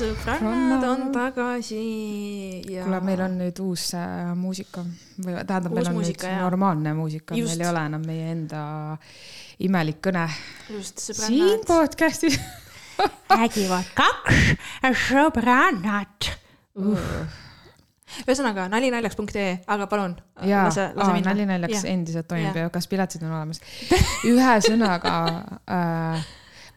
[0.00, 1.80] sõbrannad on tagasi
[2.70, 4.84] ja kuule, meil on nüüd uus äh, muusika
[5.20, 6.46] või tähendab, meil on muusika, nüüd jaa.
[6.46, 8.62] normaalne muusika, meil ei ole enam meie enda
[9.66, 10.26] imelik kõne
[10.72, 11.66] just siin sõbrannad.
[11.68, 12.40] podcast'is.
[13.32, 16.32] räägivad kaks sõbrannat.
[18.24, 20.16] ühesõnaga nalinaljakas.ee, aga palun.
[20.48, 22.68] jaa, nali naljaks endiselt toimib Jaa.
[22.68, 23.60] ja kas piletid on olemas.
[24.28, 25.16] ühesõnaga
[25.76, 26.28] äh,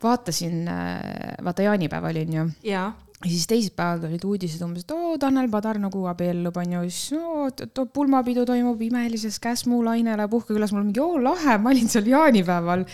[0.03, 0.99] vaatasin äh,,
[1.43, 2.91] vaata jaanipäev oli onju ja,
[3.23, 7.85] ja siis teisipäeval tulid uudised umbes, et oo, Tanel Padar nagu abiellub, onju, siis t-
[7.95, 12.85] pulmapidu toimub imelises Käsmu lainele puhkekülas, mul mingi oo lahe, ma olin seal jaanipäeval.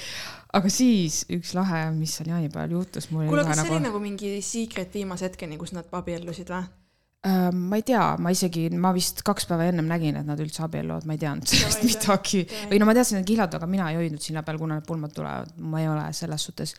[0.53, 3.83] aga siis üks lahe, mis seal jaanipäeval juhtus, mul kuule, oli kas ka see oli
[3.83, 6.63] nagu, nagu mingi secret viimase hetkeni, kus nad abiellusid või?
[7.25, 10.65] äh, ma ei tea, ma isegi, ma vist kaks päeva ennem nägin, et nad üldse
[10.65, 12.45] abielluvad, ma ei teadnud sellest midagi.
[12.69, 15.13] Või no ma teadsin, et kihlad, aga mina ei hoidnud sinna peal, kuna need pulmad
[15.13, 16.77] tulevad, ma ei ole selles suhtes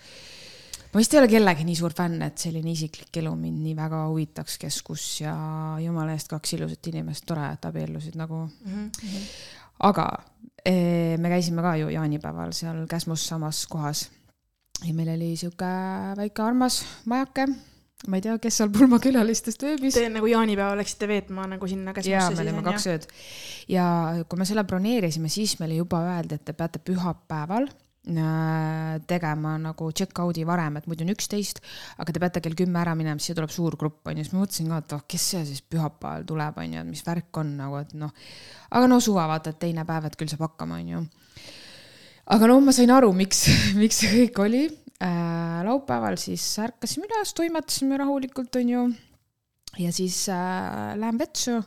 [0.91, 4.05] ma vist ei ole kellegi nii suur fänn, et selline isiklik elu mind nii väga
[4.11, 5.35] huvitaks, kes kus ja
[5.83, 8.45] jumala eest kaks ilusat inimest, tore, et abiellusid nagu.
[8.67, 8.89] Mhm.
[9.89, 10.07] aga
[10.65, 14.11] eh, me käisime ka ju jaanipäeval seal Käsmus samas kohas
[14.85, 15.69] ja meil oli sihuke
[16.19, 17.47] väike armas majake.
[18.09, 19.95] ma ei tea, kes seal pulmakülalistest ööbis.
[19.95, 23.07] Te nagu jaanipäeva läksite veetma nagu sinna käsmusse me olime kaks ööd
[23.69, 23.85] ja
[24.29, 27.69] kui me selle broneerisime, siis meile juba öeldi, et te peate pühapäeval
[28.01, 31.61] tegema nagu check-out'i varem, et muidu on üksteist,
[32.01, 34.71] aga te peate kell kümme ära minema, siis tuleb suur grupp onju, siis ma mõtlesin
[34.73, 37.93] ka, et oh, kes see siis pühapäeval tuleb onju, et mis värk on nagu, et
[38.01, 38.15] noh.
[38.73, 41.03] aga no suva, vaata, et teine päev, et küll saab hakkama onju.
[42.37, 43.45] aga no ma sain aru, miks,
[43.83, 44.65] miks see kõik oli
[45.05, 45.61] äh,.
[45.69, 48.89] laupäeval siis ärkasime üles, toimetasime rahulikult onju
[49.79, 51.61] ja siis äh, lähen vetsu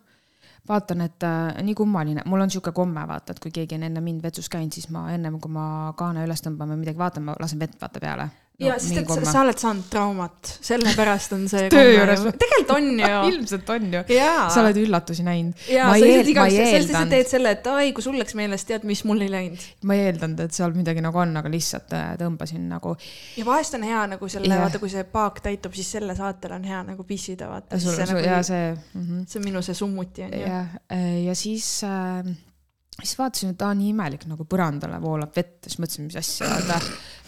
[0.70, 4.04] vaatan, et äh, nii kummaline, mul on sihuke komme, vaata, et kui keegi on enne
[4.04, 5.66] mind vetsus käinud, siis ma ennem kui ma
[6.00, 8.30] kaane üles tõmban või midagi vaatan, ma lasen vett vaata peale.
[8.62, 11.66] Ja sest, et sa, sa oled saanud traumat, sellepärast on see.
[11.74, 13.22] Töö juures tegelikult on ju.
[13.32, 14.04] ilmselt on ju.
[14.14, 15.66] sa oled üllatusi näinud.
[15.72, 18.70] jaa, ma sa ei lihtsalt igaks sa teed selle, et ai, kui sul läks meelest,
[18.70, 19.66] tead, mis mul ei läinud.
[19.90, 22.96] ma ei eeldanud, et seal midagi nagu on, aga lihtsalt äh, tõmbasin nagu.
[23.40, 26.58] ja vahest on hea nagu selle yeah., vaata, kui see paak täitub, siis selle saatel
[26.60, 27.82] on hea nagu pissida, vaata.
[27.82, 29.02] nagu, ja see mm.
[29.02, 29.28] -hmm.
[29.28, 30.48] see on minu see summuti on ju.
[30.48, 30.66] ja,
[31.26, 32.36] ja siis äh,,
[33.00, 36.80] siis vaatasin, et aa, nii imelik nagu põrandale voolab vett, siis mõtlesin, mis asja, vaata,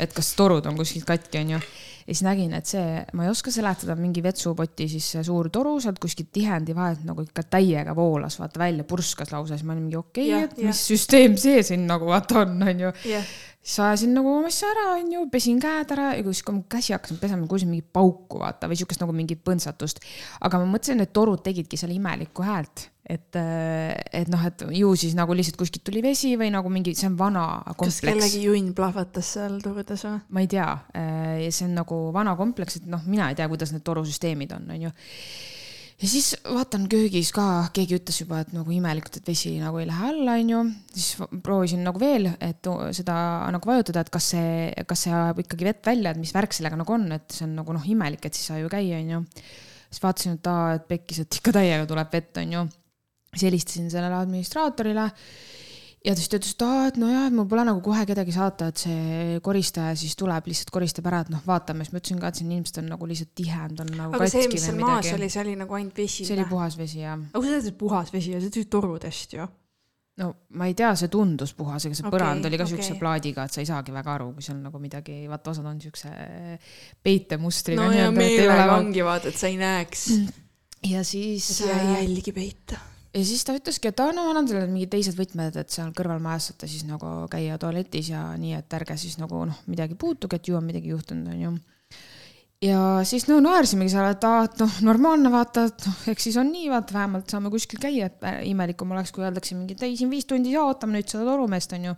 [0.01, 1.59] et kas torud on kuskilt katki, onju.
[2.05, 5.99] ja siis nägin, et see, ma ei oska seletada, mingi vetsupoti siis suur toru sealt
[6.03, 9.99] kuskilt tihendi vahelt nagu ikka täiega voolas, vaata välja, purskas lausa, siis ma olin mingi
[9.99, 10.69] okei okay,, et jah.
[10.69, 12.93] mis süsteem see siin nagu vaata on, onju.
[13.01, 16.93] siis ajasin nagu oma asja ära, onju, pesin käed ära ja siis, kui ma käsi
[16.93, 20.03] hakkasin pesema, kuulsin mingit pauku, vaata, või siukest nagu mingit põntsatust.
[20.45, 25.13] aga ma mõtlesin, et torud tegidki seal imelikku häält, et, et noh, et ju siis
[25.17, 28.05] nagu lihtsalt kuskilt tuli vesi või nagu mingi, see on vana kas kompleks.
[28.07, 30.21] kellegi junn plahvatas seal turdes või?
[30.33, 30.69] ma ei tea,
[31.45, 34.71] ja see on nagu vana kompleks, et noh, mina ei tea, kuidas need torusüsteemid on,
[34.77, 34.95] onju
[36.01, 37.45] ja siis vaatan köögis ka,
[37.75, 40.63] keegi ütles juba, et nagu imelikult, et vesi nagu ei lähe alla, onju.
[40.93, 43.17] siis proovisin nagu veel, et seda
[43.55, 44.55] nagu vajutada, et kas see,
[44.89, 47.55] kas see ajab ikkagi vett välja, et mis värk sellega nagu on, et see on
[47.61, 49.21] nagu noh, imelik, et siis ei saa ju käia, onju.
[49.89, 52.65] siis vaatasin, et aa, et pekkis, et ikka täiega tuleb vett, onju.
[53.35, 55.09] Siis helistasin sellele administraatorile
[56.05, 58.69] ja siis ta ütles, et aa, et nojah, et mul pole nagu kohe kedagi saata,
[58.71, 62.31] et see koristaja siis tuleb, lihtsalt koristab ära, et noh, vaatame, siis ma ütlesin ka,
[62.31, 65.29] et siin ilmselt on nagu lihtsalt tihend on nagu aga see, mis seal maas oli,
[65.33, 66.47] see oli nagu ainult vesi see oli?
[66.49, 67.17] puhas vesi jah.
[67.17, 69.49] aga kui sa ütled puhas vesi ja see tuli torudest ju.
[70.21, 72.75] no ma ei tea, see tundus puhas, ega see Okei, põrand oli ka okei.
[72.75, 75.81] siukse plaadiga, et sa ei saagi väga aru, kui seal nagu midagi, vaata osad on
[75.81, 76.11] siukse
[77.03, 77.81] peitemustriga.
[77.81, 80.09] no ja meelega ongi vaata, et sa ei näeks.
[80.93, 81.49] ja siis.
[81.63, 82.83] sa ei jälgi peita.
[83.15, 86.51] Ja siis ta ütleski, et aa, no annan teile mingid teised võtmed, et seal kõrvalmajas
[86.51, 90.49] saate siis nagu käia tualetis ja nii, et ärge siis nagu noh, midagi puutuge, et
[90.49, 91.53] ju on midagi juhtunud, onju.
[92.65, 96.39] ja siis no naersimegi seal, et aa, et noh, normaalne vaata, et noh, eks siis
[96.41, 99.87] on nii, vaata vähemalt saame kuskil käia, et äh, imelikum oleks, kui öeldakse mingi, et
[99.87, 101.95] ei, siin viis tundi ja ootame nüüd seda torumeest, onju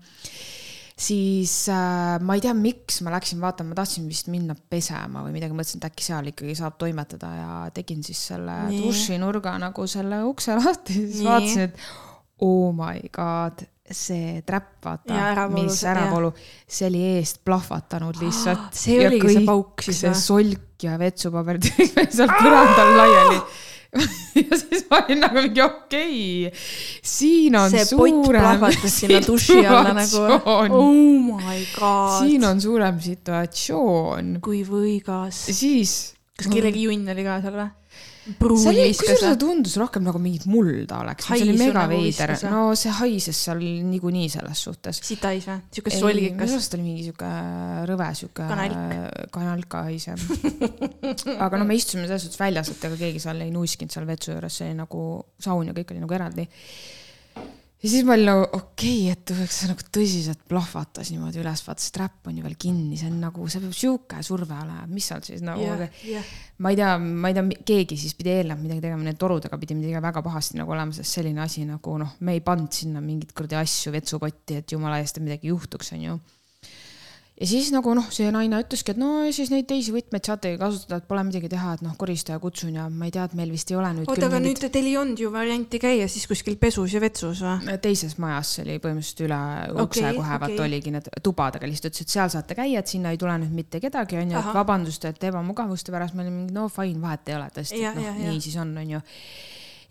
[0.98, 5.36] siis äh, ma ei tea, miks ma läksin vaatama, ma tahtsin vist minna pesema või
[5.36, 10.24] midagi, mõtlesin, et äkki seal ikkagi saab toimetada ja tegin siis selle dušinurga nagu selle
[10.26, 11.28] ukse lahti, siis Nii.
[11.30, 16.34] vaatasin, et oh my god, see trap, vaata mis see- äravoolu,
[16.68, 18.74] see oli eest plahvatanud lihtsalt.
[18.76, 20.24] see oligi see pauk siis see või?
[20.26, 23.40] solk ja vetsupaber tuli meil seal põrandal laiali.
[24.42, 26.66] ja siis ma olin nagu mingi okei okay,,
[27.16, 28.92] siin on see suurem nagu.
[28.98, 30.76] situatsioon.
[30.78, 31.50] oh
[32.20, 34.38] siin on suurem situatsioon.
[34.44, 35.48] kui võigas.
[35.52, 35.98] siis
[36.38, 37.70] kas kellegi junn oli ka seal või?
[38.27, 41.94] See oli, kusjuures see tundus rohkem nagu mingit mulda oleks, see oli Haisu mega nagu
[41.94, 45.01] veider no see haises seal niikuinii selles suhtes.
[45.07, 45.59] sitais või?
[45.77, 46.56] siuke minu solgikas.
[46.57, 47.31] arust oli mingi sihuke
[47.91, 49.31] rõve sihuke Kanalk.
[49.33, 50.27] kanalka hais jah.
[51.45, 54.33] aga no me istusime selles suhtes väljas, et ega keegi seal ei nuiskinud seal vetsu
[54.33, 55.03] juures, see oli nagu
[55.41, 56.47] saun ja kõik oli nagu eraldi.
[57.83, 61.83] Ja siis ma olin nagu okei okay,, et see nagu tõsiselt plahvatas niimoodi üles, vaata
[61.83, 65.09] see trap on ju veel kinni, see on nagu, see peab sihuke surve olema, mis
[65.12, 66.31] seal siis nagu yeah., jah.
[66.63, 69.77] ma ei tea, ma ei tea, keegi siis pidi eelnevalt midagi tegema, need torudega pidi
[69.77, 73.35] midagi väga pahasti nagu olema, sest selline asi nagu noh, me ei pannud sinna mingeid
[73.38, 76.18] kuradi asju vetsupotti, et jumala eest, et midagi juhtuks, onju.
[77.38, 81.00] Ja siis nagu noh, see naine ütleski, et no siis neid teisi võtmeid saategi kasutada,
[81.01, 83.72] et pole midagi teha, et noh, koristaja kutsun ja ma ei tea, et meil vist
[83.72, 86.95] ei ole nüüd oota, aga nüüd teil ei olnud ju varianti käia siis kuskil pesus
[86.98, 87.78] ja vetsus või?
[87.84, 89.42] teises majas, see oli põhimõtteliselt üle
[89.84, 90.63] ukse Okei, kohe, vaata okei.
[90.66, 93.81] oligi need tubadega lihtsalt ütles, et seal saate käia, et sinna ei tule nüüd mitte
[93.84, 97.51] kedagi, onju, et vabandust, et ebamugavuste pärast, me olime mingi no fine, vahet ei ole
[97.54, 99.04] tõesti, noh, nii siis on, onju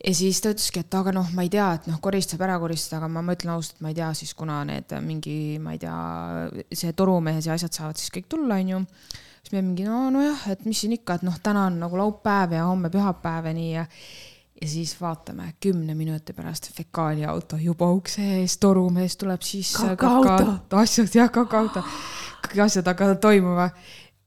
[0.04, 3.00] ja siis ta ütleski, et aga noh, ma ei tea, et noh, koristab ära koristada,
[3.00, 5.96] aga ma, ütlen ausalt, ma ei tea siis, kuna need mingi, ma ei tea,
[6.72, 8.84] see torumees ja asjad saavad siis kõik tulla, onju.
[9.40, 12.56] siis me mingi no, nojah, et mis siin ikka, et noh, täna on nagu laupäev
[12.58, 13.87] ja homme pühapäev ja nii ja
[14.56, 19.90] ja siis vaatame kümne minuti pärast fekaaliauto juba ukse ees, torumees tuleb sisse.
[20.81, 21.82] Asjad jah, kakaauto,
[22.46, 23.69] kõik asjad hakkavad toimuma.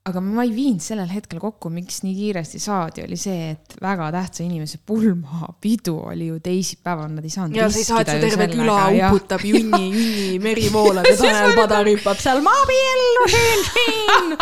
[0.08, 4.08] Aga ma ei viinud sellel hetkel kokku, miks nii kiiresti saadi, oli see, et väga
[4.16, 7.58] tähtsa inimese pulmapidu oli ju teisipäeval, nad ei saanud.
[7.58, 11.56] ja sa ei saa, et su terve küla uputab junni, junni meri voolab ja Tanel
[11.58, 14.34] Padar hüppab seal, ma abiellusin siin.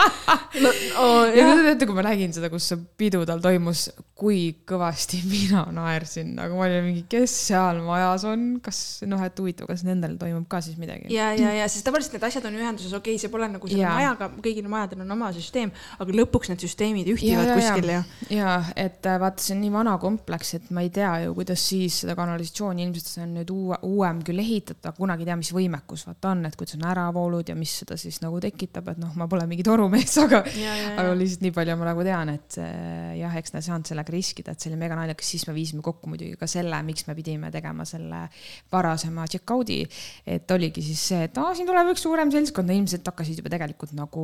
[0.63, 3.87] no oh, ja kujutad ette, kui ma nägin seda, kus see pidu tal toimus,
[4.17, 4.39] kui
[4.69, 9.69] kõvasti mina naersin, aga ma olin mingi, kes seal majas on, kas noh, et huvitav,
[9.69, 11.09] kas nendel toimub ka siis midagi?
[11.13, 13.83] ja, ja, ja sest tavaliselt need asjad on ühenduses, okei okay,, see pole nagu selle
[13.83, 13.97] Jaa.
[13.97, 18.01] majaga, kõigil majadel on oma süsteem, aga lõpuks need süsteemid ühtivad kuskil ju.
[18.37, 21.63] ja et äh, vaata, see on nii vana kompleks, et ma ei tea ju, kuidas
[21.69, 25.37] siis seda kanalisatsiooni, ilmselt see on nüüd uue, uuem küll ehitatud, aga kunagi ei tea,
[25.39, 29.01] mis võimekus vaata on, et kuidas on äravoolud ja mis seda siis nagu tekitab, et
[29.01, 32.07] noh, ma pole mingi torumees, aga ja, ja, aga ja, lihtsalt nii palju ma nagu
[32.07, 35.31] tean, et äh, jah, eks nad ei saanud sellega riskida, et see oli mega naljakas,
[35.35, 38.25] siis me viisime kokku muidugi ka selle, miks me pidime tegema selle
[38.73, 39.83] varasema check-out'i.
[40.25, 43.51] et oligi siis see, et aa, siin tuleb üks suurem seltskond ja ilmselt hakkasid juba
[43.53, 44.23] tegelikult nagu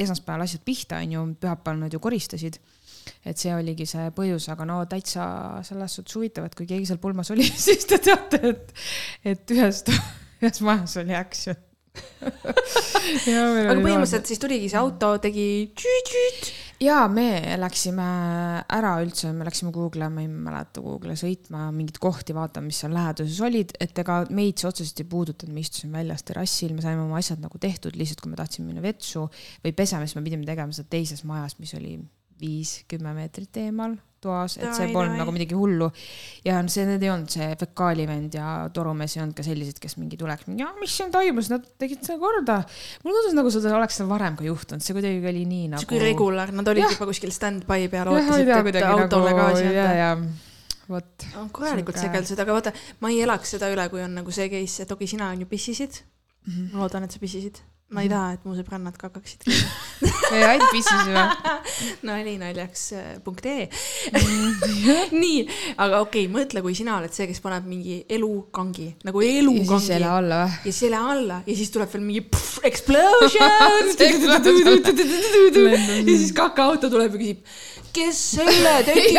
[0.00, 2.60] esmaspäeval asjad pihta, onju, pühapäeval nad ju koristasid
[3.26, 5.24] et see oligi see põhjus, aga no täitsa
[5.66, 8.72] selles suhtes huvitav, et kui keegi seal pulmas oli, siis te teate, et,
[9.34, 9.84] et ühes,
[10.42, 11.58] ühes majas oli action.
[12.22, 15.46] aga põhimõtteliselt siis tuligi see auto, tegi
[15.76, 16.52] tšüüt-tšüüt.
[16.82, 18.06] Ja me läksime
[18.72, 22.94] ära üldse, me läksime Google'i, ma ei mäleta, Google'i sõitma mingeid kohti vaatama, mis seal
[22.96, 27.04] läheduses olid, et ega meid see otseselt ei puudutanud, me istusime väljas terrassil, me saime
[27.04, 29.28] oma asjad nagu tehtud, lihtsalt kui me tahtsime minna vetsu
[29.64, 31.96] või pesema, siis me pidime tegema seda teises majas, mis oli
[32.42, 35.88] viis-kümme meetrit eemal toas, et see polnud nagu midagi hullu.
[36.46, 40.18] ja see, need ei olnud see fekaalivend ja torumees ei olnud ka sellised, kes mingi
[40.20, 42.60] tuleks, mingi, mis siin toimus, nad tegid seda korda.
[43.02, 45.82] mulle tundus nagu seda oleks seal varem ka juhtunud, see kuidagi oli nii nagu.
[45.82, 46.94] sihuke regular, nad olid Jah.
[46.94, 49.98] juba kuskil stand-by peal, ootasid, et autole nagu gaasi ja, anda.
[49.98, 50.14] ja
[50.92, 51.28] vot.
[51.40, 54.86] on korralikult segeldused, aga vaata, ma ei elaks seda üle, kui on nagu see case,
[54.86, 56.02] et okei, sina on ju pissisid.
[56.46, 56.72] Mhm.
[56.72, 57.62] ma loodan, et sa pissisid.
[57.92, 59.44] Ma ei taha, et mu sõbrannad kakaksid.
[60.32, 61.24] me ainult pissisime.
[62.08, 63.68] nali naljaks äh, punkt ee.
[64.12, 65.12] Mhm.
[65.12, 65.46] nii,
[65.76, 69.42] aga okei okay,, mõtle, kui sina oled see, kes paneb mingi elukangi nagu ja siis
[69.42, 70.52] elukangi selle alla või?
[70.68, 73.92] ja selle alla ja siis tuleb veel mingi pff, explosion
[76.08, 77.38] ja siis kakaauto tuleb ja küsib,
[77.92, 79.12] kes selle tegi?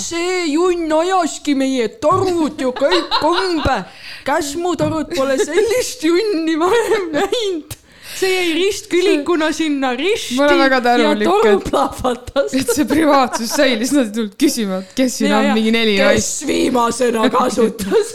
[0.00, 3.78] see junn ajaski meie torud ju kõik umbe.
[4.26, 7.78] käsmutorud pole sellist junni varem näinud.
[8.18, 13.50] See jäi ristkülikuna sinna risti Ma olen väga tänulik, ja toru et- et see privaatsus
[13.56, 16.46] säilis, nad ei tulnud küsima, et kes siin Ja, on ja, mingi neli kes naist.
[16.46, 18.14] viimasena kasutas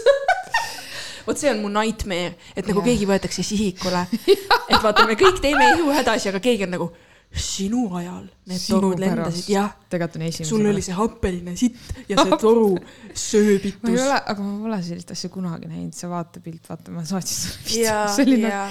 [1.28, 2.88] vot see on mu nightmare, et nagu Jah.
[2.90, 4.00] keegi võetakse sihikule.
[4.72, 6.88] et vaata, me kõik teeme ihuhädasi, aga keegi on nagu
[7.30, 9.68] sinu ajal need torud lendasid, jah.
[9.92, 10.50] tegelikult on esimene.
[10.50, 11.76] sul oli see happeline sitt
[12.10, 13.86] ja see toru ma ei sööbitus.
[13.92, 18.00] ole, aga ma pole sellist asja kunagi näinud, see vaatepilt, vaata, ma saatsin sulle ja
[18.02, 18.64] video,, selline, ja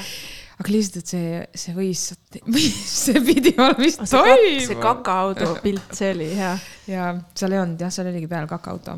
[0.59, 2.07] aga lihtsalt, et see, see võis,
[3.05, 6.57] see pidi olema vist see, kak, see kakaauto pilt, see oli hea.
[6.91, 8.97] ja seal ei olnud jah, seal oligi peal kakaauto.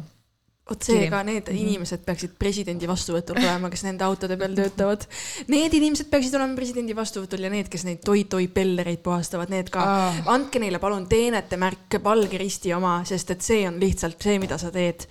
[0.71, 1.57] vot seega need Mhm.
[1.67, 5.03] inimesed peaksid presidendi vastuvõtul olema, kes nende autode peal töötavad.
[5.51, 9.83] Need inimesed peaksid olema presidendi vastuvõtul ja need, kes neid toi-toi pellereid puhastavad, need ka
[9.83, 10.13] Aa.
[10.37, 14.59] andke neile palun teenete märk, valge risti oma, sest et see on lihtsalt see, mida
[14.63, 15.09] sa teed.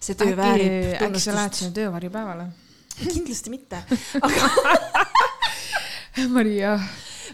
[0.00, 1.62] see töö väärib äkki, äkki sa lähed tunnustust.
[1.62, 2.48] sinna töövarjupäevale?
[2.96, 3.78] kindlasti mitte,
[4.26, 4.95] aga
[6.36, 6.74] Maria,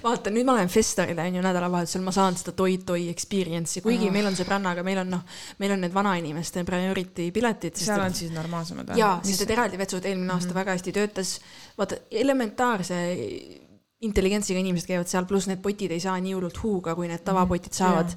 [0.02, 4.12] vaata, nüüd ma lähen Festarile onju nädalavahetusel, ma saan seda toi-toi experience'i, kuigi Ah.
[4.14, 5.22] meil on sõbrannaga, meil on noh,
[5.62, 7.76] meil on need vanainimeste priority piletid.
[7.78, 8.98] seal on siis normaalsemad või?
[8.98, 10.36] jaa, sest et eraldi vetsud eelmine Mhm.
[10.38, 11.40] aasta väga hästi töötas.
[11.78, 12.98] vaata, elementaarse
[14.02, 17.72] intelligentsiga inimesed käivad seal, pluss need potid ei saa nii hullult huuga, kui need tavapotid
[17.72, 18.10] saavad.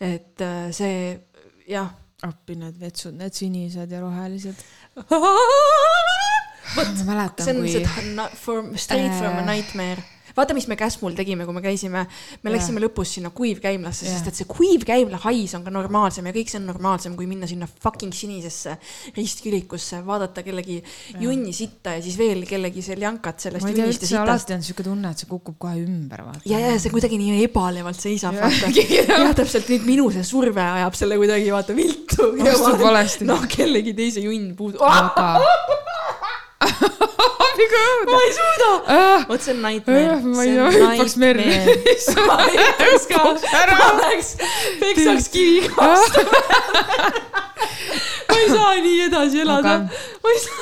[0.00, 1.20] et äh, see,
[1.68, 1.88] jah.
[2.22, 4.54] appi need vetsud, need sinised ja rohelised.
[6.76, 6.92] vot,
[7.40, 9.48] see on kui see na- from, straight from a Äh.
[9.54, 10.04] nightmare.
[10.36, 12.02] vaata, mis me Käsmul tegime, kui me käisime,
[12.44, 16.50] me läksime lõpus sinna kuivkäimlasse, sest et see kuivkäimla hais on ka normaalsem ja kõik
[16.52, 18.74] see on normaalsem, kui minna sinna fucking sinisesse
[19.16, 20.76] ristkülikusse, vaadata kellegi
[21.22, 24.28] junni sitta ja siis veel kellegi seljankat sellest junnist ja sitast.
[24.28, 26.44] alati on siuke tunne, et see kukub kohe ümber, vaata.
[26.52, 28.68] ja, ja see kuidagi nii ebalevalt seisab, vaata.
[28.76, 32.28] jah, täpselt nüüd minu see surve ajab selle kuidagi vaata viltu.
[32.52, 33.24] Astub valesti.
[33.24, 34.84] noh, kellegi teise junn puudub.
[36.84, 37.82] aga.
[38.10, 38.70] ma ei suuda.
[39.28, 40.14] vot see on nightmare.
[40.36, 41.46] ma ei tea, hüppaks merre.
[42.28, 43.18] ma hüppaks ka,
[43.72, 44.30] ma läheks,
[44.80, 46.20] peksaks kiviga vastu.
[48.30, 50.60] ma ei saa nii edasi elada ma ei saa.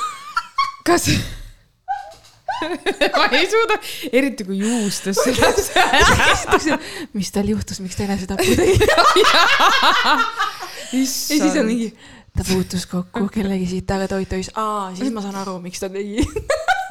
[0.90, 1.04] kas?
[3.18, 3.76] ma ei suuda,
[4.12, 6.80] eriti kui juustesse läheb.
[7.16, 8.76] mis tal juhtus, miks ta enesetapu tegi?
[10.94, 11.88] ja siis on mingi,
[12.36, 16.24] ta puutus kokku kellegi sitaga toit-tois, aa, siis ma saan aru, miks ta tegi.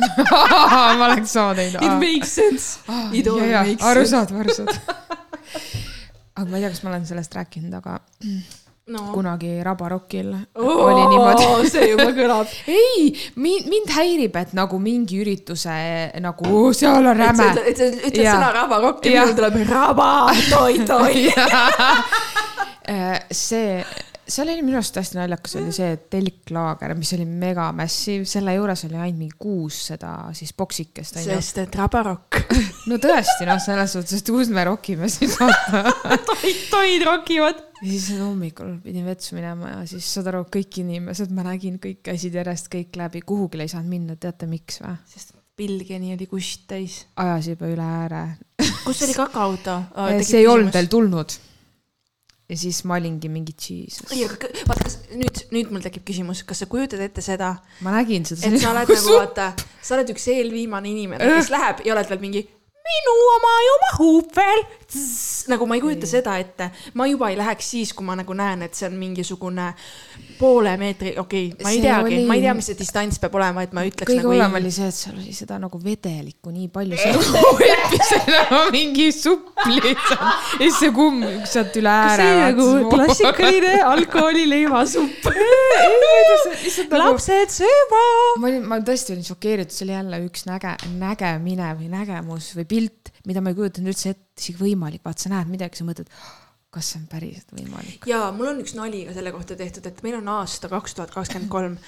[0.98, 1.84] ma oleks sama teinud.
[1.84, 2.80] It makes sense.
[3.12, 3.86] It all makes sense.
[3.92, 4.78] arusaadav, arusaadav.
[6.36, 8.00] aga ma ei tea, kas ma olen sellest rääkinud, aga
[8.88, 9.04] no.
[9.14, 11.70] kunagi Rabarokil oh, oli niimoodi.
[11.72, 12.56] see juba kõlab.
[12.80, 15.76] ei, mind, mind häirib, et nagu mingi ürituse
[16.24, 19.28] nagu "Oo, seal on räme et sa ütled sõna rabarokk ja Jah.
[19.28, 20.10] minul tuleb raba,
[20.50, 21.28] toi-toi.
[22.84, 23.80] Äh, see,
[24.27, 28.98] seal oli minu arust hästi naljakas oli see telklaager, mis oli megamassiv, selle juures oli
[28.98, 32.39] ainult mingi kuus seda siis boksikest sest et rabarokk.
[32.89, 35.84] no tõesti noh, selles suhtes, et kus me rokime siis vaata.
[36.30, 37.62] toi-toid rokivad.
[37.82, 42.03] ja siis hommikul pidin vetsu minema ja siis saad aru, kõik inimesed, ma nägin, kõik
[42.08, 44.98] käisid järjest kõik läbi, kuhugile ei saanud minna, teate miks või?
[45.12, 47.03] sest pilgeni oli kust täis.
[47.20, 48.24] ajas juba üle ääre.
[48.86, 49.82] kus oli kakaauto?
[50.24, 51.36] see ei olnud veel tulnud.
[52.50, 54.12] Ja siis ma olingi mingi jesus.
[54.12, 57.96] ei, aga vaata, kas nüüd, nüüd mul tekib küsimus, kas sa kujutad ette seda, ma
[57.96, 58.50] nägin seda.
[58.50, 62.22] et sa oled nagu vaata, sa oled üks eelviimane inimene, kes läheb ja oled veel
[62.24, 62.44] mingi
[62.84, 64.66] minu oma ju mahub veel.
[65.48, 66.70] nagu ma ei kujuta seda ette,
[67.00, 69.72] ma juba ei läheks siis, kui ma nagu näen, et see on mingisugune
[70.38, 73.20] poole meetri, okei okay,, ma ei See teagi oli- ma ei tea, mis see distants
[73.22, 75.80] peab olema, et ma ütleks kõige nagu hullem oli see, et seal oli seda nagu
[75.84, 81.94] vedelikku nii palju, see hoopis nagu mingi supp lihtsalt ja siis see kumm sealt üle
[81.94, 82.28] ääre.
[82.28, 85.30] see nagu klassikaline alkoholileivasupp.
[85.32, 87.02] nagu...
[87.04, 88.04] lapsed sööma.
[88.42, 92.70] ma olin, ma tõesti olin šokeeritud, see oli jälle üks näge, nägemine või nägemus või
[92.75, 96.10] pilt, mida ma ei kujutanud üldse ette isegi võimalik, vaat sa näed midagi, sa mõtled,
[96.74, 98.10] kas see on päriselt võimalik.
[98.10, 101.13] ja mul on üks nali ka selle kohta tehtud, et meil on aasta kaks tuhat
[101.13, 101.80] kakskümmend kolm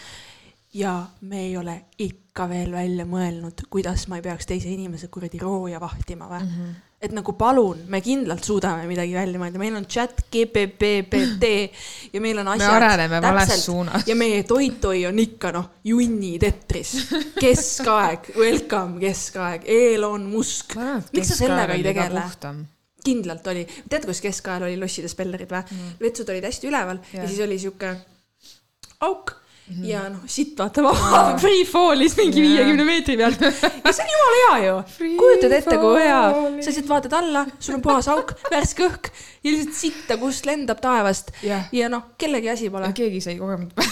[0.75, 5.39] ja me ei ole ikka veel välja mõelnud, kuidas ma ei peaks teise inimese kuradi
[5.39, 6.51] rooja vahtima või mm.
[6.51, 6.73] -hmm.
[7.07, 11.51] et nagu palun, me kindlalt suudame midagi välja mõelda, meil on chat GPPPT
[12.13, 12.75] ja meil on asjad.
[12.75, 14.07] areneme vales suunas.
[14.07, 16.95] ja meie toit-toi on ikka noh, junni tetris,
[17.39, 20.75] keskaeg, welcome keskaeg, Elon Musk.
[21.13, 22.29] miks sa sellega ei tegele?
[23.05, 25.95] Kindlalt oli, tead, kus keskajal oli losside spellerid või mm.?
[26.01, 27.95] vetsud olid hästi üleval ja, ja siis oli sihuke
[29.05, 29.85] auk mm -hmm.
[29.89, 33.41] ja noh, sitt vaata vaba, free fall'is mingi viiekümne meetri pealt.
[33.41, 34.75] ja see on jumala hea ju.
[35.17, 36.23] Kujutad ette, kui hea,
[36.59, 39.11] sa lihtsalt vaatad alla, sul on puhas auk, värske õhk
[39.43, 41.69] ja lihtsalt sitta, kust lendab taevast Jah.
[41.71, 43.89] ja noh, kellegi asi pole keegi sai kogemata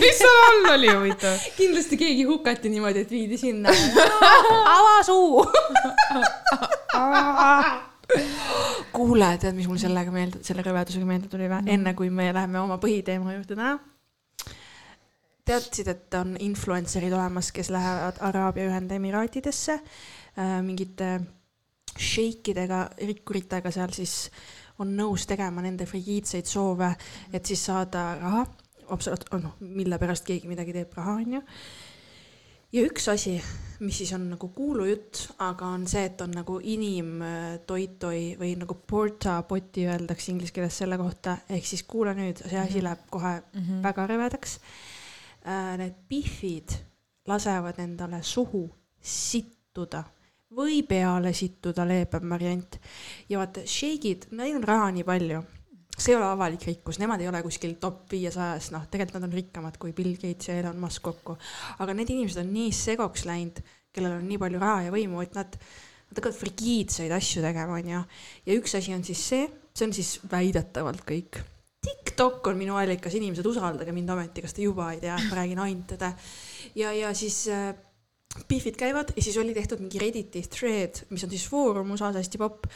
[0.00, 1.38] mis seal all oli huvitav.
[1.56, 3.70] kindlasti keegi hukati niimoodi, et viidi sinna.
[4.76, 5.46] ava suu.
[8.96, 11.66] kuule, tead, mis mul sellega meelde, selle rõvedusega meelde tuli või?
[11.74, 13.76] enne kui me läheme oma põhiteema juurde täna.
[15.46, 21.18] teadsid, et on influencer'id olemas, kes lähevad Araabia Ühendemiraatidesse äh, mingite
[21.96, 24.30] šeikidega, rikkuritega seal siis
[24.82, 26.90] on nõus tegema nende frigiidseid soove,
[27.32, 28.46] et siis saada raha,
[28.92, 31.44] absoluut-, noh, mille pärast keegi midagi teeb, raha on ju
[32.72, 33.36] ja üks asi,
[33.80, 39.38] mis siis on nagu kuulujutt, aga on see, et on nagu inimtoitoi või nagu porta
[39.48, 43.62] pot'i öeldakse inglise keeles selle kohta, ehk siis kuula nüüd, see asi läheb kohe mm
[43.62, 43.82] -hmm.
[43.82, 44.58] väga rõvedaks.
[45.78, 46.72] Need pihvid
[47.26, 48.68] lasevad endale suhu
[49.00, 50.02] sittuda
[50.56, 52.80] või peale sittuda, leebem variant.
[53.28, 55.42] ja vaata, šeigid, neil on raha nii palju
[55.96, 59.36] see ei ole avalik rikkus, nemad ei ole kuskil top viiesajas, noh, tegelikult nad on
[59.38, 61.38] rikkamad kui Bill Gates ja Elon Musk kokku.
[61.78, 63.62] aga need inimesed on nii segoks läinud,
[63.96, 65.56] kellel on nii palju raha ja võimu, et nad
[66.06, 68.02] nad hakkavad frigiidseid asju tegema, onju.
[68.46, 71.40] ja üks asi on siis see, see on siis väidetavalt kõik.
[71.86, 75.40] TikTok on minu allikas, inimesed, usaldage mind ometi, kas te juba ei tea, et ma
[75.40, 76.12] räägin ainult tõde.
[76.78, 77.72] ja, ja siis äh,
[78.48, 82.38] Beefid käivad ja siis oli tehtud mingi Redditi thread, mis on siis foorum USA-s hästi
[82.38, 82.66] popp,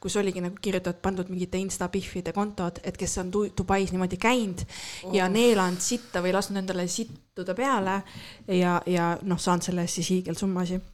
[0.00, 4.64] kus oligi nagu kirjutatud, pandud mingite insta Beefide kontod, et kes on Dubais niimoodi käinud
[4.66, 5.14] oh.
[5.14, 8.00] ja neelanud sitta või lasknud endale sittuda peale
[8.48, 10.92] ja, ja noh, saanud selle eest siis hiigelsummasid.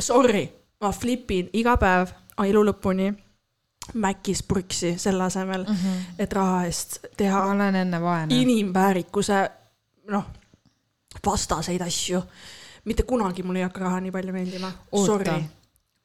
[0.00, 0.46] Sorry,
[0.80, 3.12] ma flipin iga päev elu lõpuni
[3.94, 6.14] Macis purksi selle asemel mm, -hmm.
[6.18, 7.46] et raha eest teha.
[7.46, 8.34] ma olen enne vaene.
[8.34, 9.50] inimväärikuse,
[10.10, 10.24] noh,
[11.24, 12.22] vastaseid asju.
[12.84, 14.72] mitte kunagi mul ei hakka raha nii palju meeldima.
[14.92, 15.36] oota,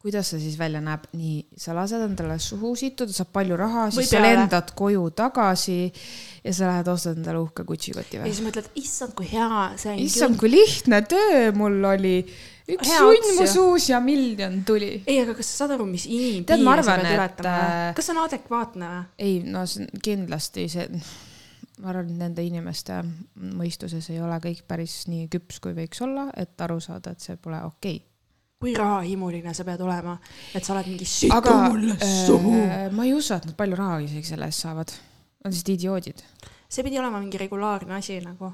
[0.02, 1.08] kuidas see siis välja näeb?
[1.18, 5.80] nii, sa lased endale suhu sittuda, saab palju raha, siis sa lendad koju tagasi
[6.44, 8.30] ja sa lähed ostad endale uhke Gucci koti või?
[8.30, 10.04] ja siis mõtled, issand, kui hea see on.
[10.06, 12.20] issand, kui lihtne töö mul oli
[12.68, 14.92] üks sunn mu suus ja miljon tuli.
[15.08, 17.94] ei, aga kas sa saad aru, mis inimpiire sa pead ületama äh...?
[17.98, 19.06] kas see on adekvaatne või?
[19.28, 21.02] ei, no see on kindlasti see,
[21.82, 23.00] ma arvan, et nende inimeste
[23.58, 27.38] mõistuses ei ole kõik päris nii küps, kui võiks olla, et aru saada, et see
[27.42, 28.06] pole okei okay
[28.58, 30.16] kui rahahimuline sa pead olema,
[30.58, 32.88] et sa oled mingi situ mulle suhu äh,.
[32.90, 34.94] ma ei usu, et nad palju raha isegi selle eest saavad.
[34.98, 36.24] Nad on lihtsalt idioodid.
[36.68, 38.50] see pidi olema mingi regulaarne asi nagu,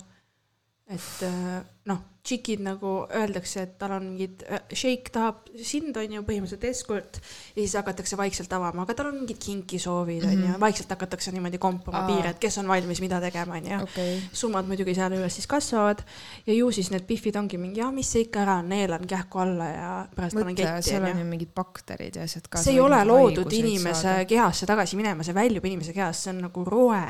[0.94, 6.14] et äh, noh tšikid nagu öeldakse, et tal on mingid, šeik äh, tahab sind, on
[6.16, 10.46] ju, põhimõtteliselt eskort ja siis hakatakse vaikselt avama, aga tal on mingid kinkisoovid, on ju,
[10.46, 10.62] mhm.
[10.64, 14.16] vaikselt hakatakse niimoodi kompama piire, et kes on valmis mida tegema, on ju okay..
[14.32, 16.06] summad muidugi sealjuures siis kasvavad
[16.48, 19.44] ja ju siis need pihvid ongi mingi, ah, mis see ikka ära on, neelan kähku
[19.44, 22.64] alla ja pärast panen ketti, seal on ju mingid bakterid ja asjad ka.
[22.64, 24.26] see ei ole loodud inimese saada.
[24.32, 27.04] kehasse tagasi minema, see väljub inimese kehast, see on nagu roe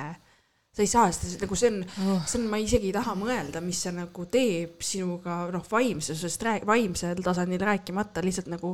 [0.73, 3.61] sa ei saa seda, nagu see on oh., see on, ma isegi ei taha mõelda,
[3.61, 8.73] mis see nagu teeb sinuga, noh, vaimsusest, vaimsel tasandil rääkimata, lihtsalt nagu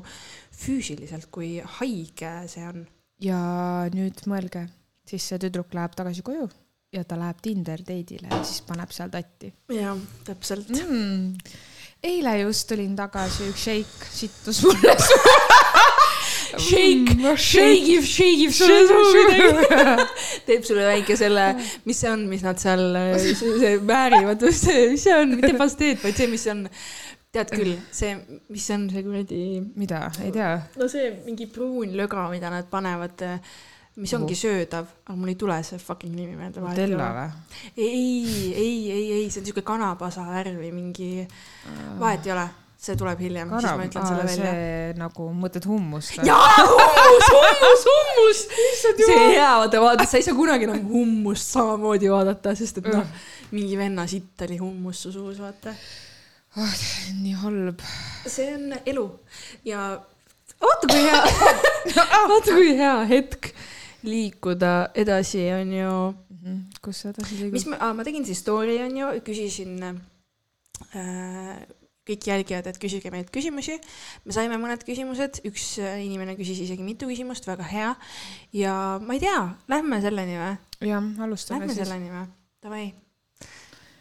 [0.62, 2.88] füüsiliselt, kui haige see on.
[3.24, 3.42] ja
[3.94, 4.66] nüüd mõelge,
[5.10, 6.48] siis see tüdruk läheb tagasi koju
[6.96, 9.52] ja ta läheb Tinder date'ile ja siis paneb seal tatti.
[9.76, 11.36] jah, täpselt mm..
[12.04, 15.38] eile just tulin tagasi, üks šeik sittus mulle suhu
[16.58, 20.08] Shake, mm, shake ib, shake ib sulle suhu midagi.
[20.48, 21.46] teeb sulle väike selle,
[21.86, 22.84] mis see on, mis nad seal,
[23.42, 24.64] see väärivad, mis
[25.04, 26.64] see on, mitte pasteet, vaid see, mis on
[27.36, 28.16] tead küll, see,
[28.50, 29.42] mis on see kuradi.
[29.78, 30.54] mida, ei tea.
[30.80, 33.26] no see mingi pruun löga, mida nad panevad,
[34.00, 36.64] mis ongi söödav, aga mul ei tule see fucking nimi meelde.
[36.64, 37.28] Nutella või?
[37.76, 41.12] ei, ei, ei, ei, see on siuke kanapasa värvi mingi,
[42.00, 42.48] vahet ei ole
[42.80, 44.52] see tuleb hiljem, siis ma ütlen selle välja.
[45.00, 48.44] nagu mõtled hummust jaa, hummus, hummus, hummus.
[48.80, 53.10] see hea, vaata, vaata, sa ei saa kunagi enam hummust samamoodi vaadata, sest et noh,
[53.52, 55.74] mingi venna sitt oli hummus su suus, vaata
[56.56, 56.78] oh,.
[57.20, 57.84] nii halb.
[58.24, 59.04] see on elu
[59.68, 59.90] ja
[60.64, 61.20] vaata kui hea
[62.32, 63.52] vaata kui hea hetk
[64.08, 66.38] liikuda edasi, on ju mm.
[66.46, 66.62] -hmm.
[66.82, 67.52] kus sa edasi liigud?
[67.60, 71.60] mis ma, ma tegin siis story, on ju, küsisin äh,
[72.10, 73.78] kõik jälgijad, et küsige meilt küsimusi.
[74.26, 77.94] me saime mõned küsimused, üks äh, inimene küsis isegi mitu küsimust, väga hea.
[78.54, 80.56] ja ma ei tea, lähme selleni või?
[80.90, 81.86] jah, alustame lähme siis.
[81.86, 82.26] Lähme selleni või?
[82.60, 82.88] Davai.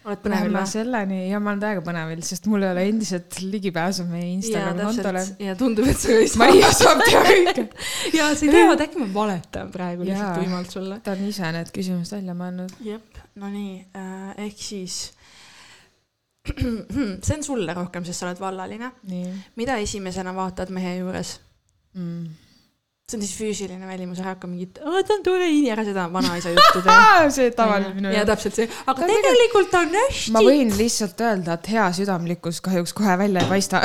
[0.09, 0.71] oled põnevil või?
[0.71, 5.25] selleni ja ma olen täiega põnevil, sest mul ei ole endiselt ligipääsu meie Instagrami kontole.
[5.45, 6.41] ja tundub, et sa ei saa.
[6.45, 7.67] Maria saab teha kõike.
[8.19, 10.99] ja sa ei tea, äkki ma valetan praegu lihtsalt tuimalt sulle.
[11.05, 12.75] ta on ise need küsimused välja mõelnud.
[12.87, 14.99] jep, no nii äh,, ehk siis
[17.27, 18.93] see on sulle rohkem, sest sa oled vallaline.
[19.57, 21.39] mida esimesena vaatad mehe juures
[21.95, 22.49] mm.?
[23.09, 26.51] see on siis füüsiline välimus, ära hakka mingit, ta on tore ini, ära seda vanaisa
[26.53, 28.19] juttu tee see tavaline minu jaoks.
[28.19, 30.35] ja täpselt see, aga ta tegelikult on hästi.
[30.35, 33.81] ma võin lihtsalt öelda, et hea südamlikkus kahjuks kohe välja ei paista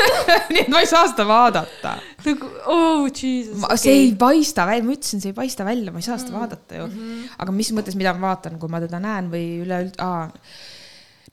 [0.50, 1.94] nii et ma ei saa seda vaadata.
[2.26, 3.62] nagu, oh jesus.
[3.62, 3.94] see okay.
[3.94, 6.40] ei paista välja, ma ütlesin, see ei paista välja, ma ei saa seda mm.
[6.42, 6.98] vaadata ju mm.
[6.98, 7.34] -hmm.
[7.46, 10.26] aga mis mõttes, mida ma vaatan, kui ma teda näen või üleüldse, aa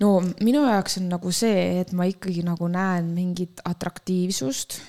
[0.02, 4.80] no minu jaoks on nagu see, et ma ikkagi nagu näen mingit atraktiivsust,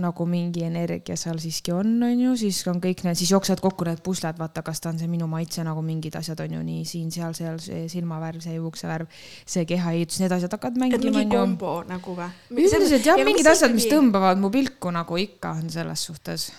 [0.00, 3.86] nagu mingi energia seal siiski on, on ju, siis on kõik need, siis jooksevad kokku
[3.86, 6.82] need pusled, vaata, kas ta on see minu maitse nagu mingid asjad on ju nii
[6.88, 9.20] siin-seal, seal see silmavärv, see juuksevärv,
[9.54, 11.14] see kehaehitus, need asjad hakkavad mängima.
[11.20, 12.30] mingi kombo nagu või?
[12.58, 16.50] üldiselt jah, mingid asjad, mis tõmbavad mu pilku nagu ikka on selles suhtes.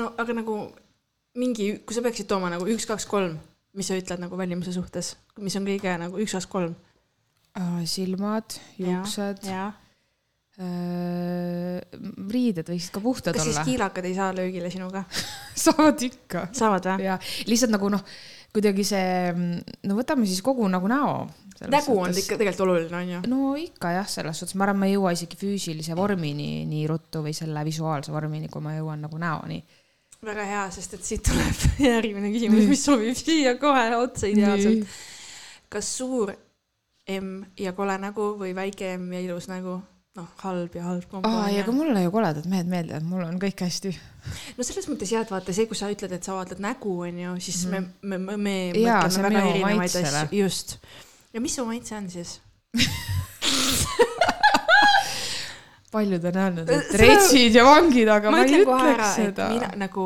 [0.00, 0.58] no aga nagu
[1.38, 3.38] mingi, kui sa peaksid tooma nagu üks, kaks, kolm,
[3.78, 6.74] mis sa ütled nagu välimuse suhtes, mis on kõige nagu üks, kaks, kolm
[7.84, 9.46] silmad, juuksed.
[10.60, 11.78] Äh,
[12.28, 13.54] riided võiksid ka puhtad kas olla.
[13.54, 15.06] kas siis kiilakad ei saa löögile sinuga
[15.64, 16.42] saavad ikka.
[16.52, 17.06] saavad või?
[17.06, 17.14] ja
[17.48, 18.02] lihtsalt nagu noh,
[18.52, 19.30] kuidagi see,
[19.88, 21.14] no võtame siis kogu nagu näo.
[21.64, 23.22] nägu on ikka tegelikult oluline, on ju?
[23.32, 27.24] no ikka jah, selles suhtes, ma arvan, ma ei jõua isegi füüsilise vormini nii ruttu
[27.24, 29.62] või selle visuaalse vormini, kui ma jõuan nagu näoni.
[30.28, 35.00] väga hea, sest et siit tuleb järgmine küsimus, mis sobib siia kohe otsa ideaalselt.
[35.72, 36.36] kas suur
[37.18, 39.80] M ja kole nägu või väike M ja ilus nägu?
[40.18, 41.38] noh, halb ja halb komponent.
[41.38, 43.92] aa, ja aga mulle ju koledad mehed meeldivad, mul on kõik hästi.
[44.56, 47.36] no selles mõttes jah, et vaata see, kui sa ütled, et sa vaatad nägu, onju,
[47.42, 50.68] siis mm me, me, me, me Jaa, mõtleme väga erinevaid asju, just.
[51.34, 52.30] ja mis su maitse on siis
[55.94, 59.44] paljud on öelnud, et retsid ja vangid, aga ma, ma ei ütleks seda.
[59.78, 60.04] nagu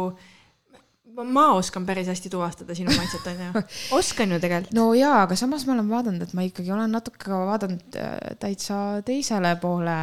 [1.22, 3.62] ma oskan päris hästi tuvastada sinu maitset, onju.
[3.98, 4.74] oskan ju tegelikult.
[4.76, 8.80] no jaa, aga samas ma olen vaadanud, et ma ikkagi olen natuke vaadanud äh, täitsa
[9.06, 9.98] teisele poole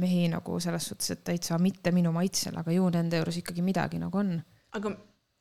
[0.00, 4.00] mehi nagu selles suhtes, et täitsa mitte minu maitsel, aga ju nende juures ikkagi midagi
[4.02, 4.38] nagu on.
[4.78, 4.96] aga,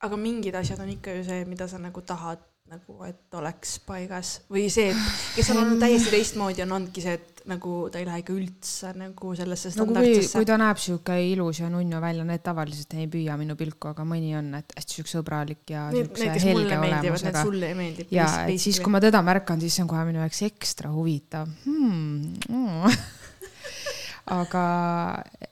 [0.08, 4.40] aga mingid asjad on ikka ju see, mida sa nagu tahad nagu, et oleks paigas
[4.50, 8.08] või see, et kes on olnud täiesti teistmoodi, on olnudki see, et nagu ta ei
[8.08, 10.40] lähe ikka üldse nagu sellesse standardsesse no,.
[10.40, 14.08] kui ta näeb sihuke ilus ja nunnu välja, need tavaliselt ei püüa minu pilku, aga
[14.10, 17.46] mõni on, et hästi sihuke sõbralik ja siukse helge olemusega.
[17.46, 18.08] sulle ei meeldi.
[18.18, 21.54] ja, et siis, kui ma teda märkan, siis see on kohe minu jaoks ekstra huvitav
[21.68, 22.34] hmm..
[22.50, 22.98] Mm.
[24.42, 24.66] aga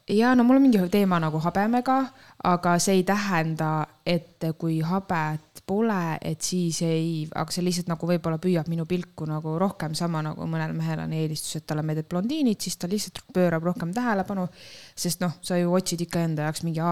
[0.10, 2.08] ja no mul on mingi teema nagu habemega,
[2.42, 8.08] aga see ei tähenda, et kui habet pole, et siis ei, aga see lihtsalt nagu
[8.08, 12.10] võib-olla püüab minu pilku nagu rohkem, sama nagu mõnel mehel on eelistus, et talle meeldib
[12.12, 14.48] blondiinid, siis ta lihtsalt pöörab rohkem tähelepanu.
[14.96, 16.84] sest noh, sa ju otsid ikka enda jaoks mingi,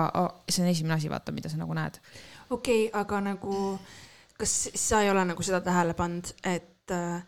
[0.48, 2.00] see on esimene asi, vaata, mida sa nagu näed.
[2.50, 3.78] okei okay,, aga nagu,
[4.40, 7.22] kas sa ei ole nagu seda tähele pannud, et äh,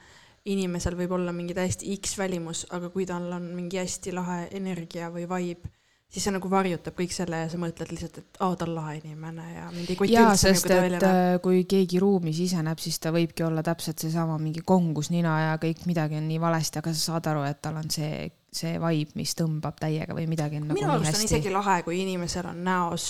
[0.46, 5.12] inimesel võib olla mingi täiesti X välimus, aga kui tal on mingi hästi lahe energia
[5.12, 5.72] või vibe
[6.14, 8.98] siis see nagu varjutab kõik selle ja sa mõtled lihtsalt, et aa, ta on lahe
[9.00, 13.02] inimene ja mind ei koti üldse, sest nagu et äh, kui keegi ruumi siseneb, siis
[13.02, 16.94] ta võibki olla täpselt seesama mingi kongus nina ja kõik midagi on nii valesti, aga
[16.94, 20.70] sa saad aru, et tal on see, see vibe, mis tõmbab täiega või midagi on
[20.70, 23.10] nagu minu arust on isegi lahe, kui inimesel on näos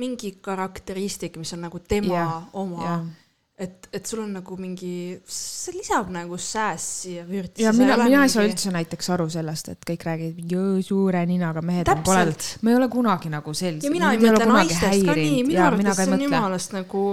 [0.00, 2.84] mingi karakteristik, mis on nagu tema ja, oma.
[2.84, 3.00] ja
[3.60, 7.62] et, et sul on nagu mingi, see lisab nagu säässi ja vürtsi.
[7.64, 11.62] ja mina, mina ei saa üldse näiteks aru sellest, et kõik räägivad mingi suure ninaga
[11.64, 12.00] mehed Täpselt.
[12.00, 12.48] on koledad.
[12.62, 13.84] ma ei ole kunagi nagu selline.
[13.84, 17.04] ja mina ei mõtle naistest ka nii, minu arvates see on jumalast nagu,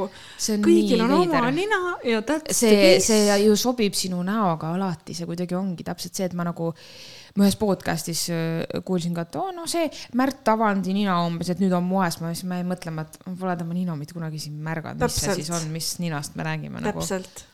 [0.70, 3.12] kõigil on oma nina ja that's see, the case.
[3.12, 6.72] see ju sobib sinu näoga alati, see kuidagi ongi täpselt see, et ma nagu
[7.38, 11.62] ma ühes podcast'is äh, kuulsin ka, et oo, no see Märt Avandi nina umbes, et
[11.62, 14.42] nüüd on moes, ma siis ma jäin mõtlema, et ma pole tema nina mitte kunagi
[14.42, 17.04] siin märganud, mis see siis on, mis ninast me räägime nagu.
[17.04, 17.46] täpselt.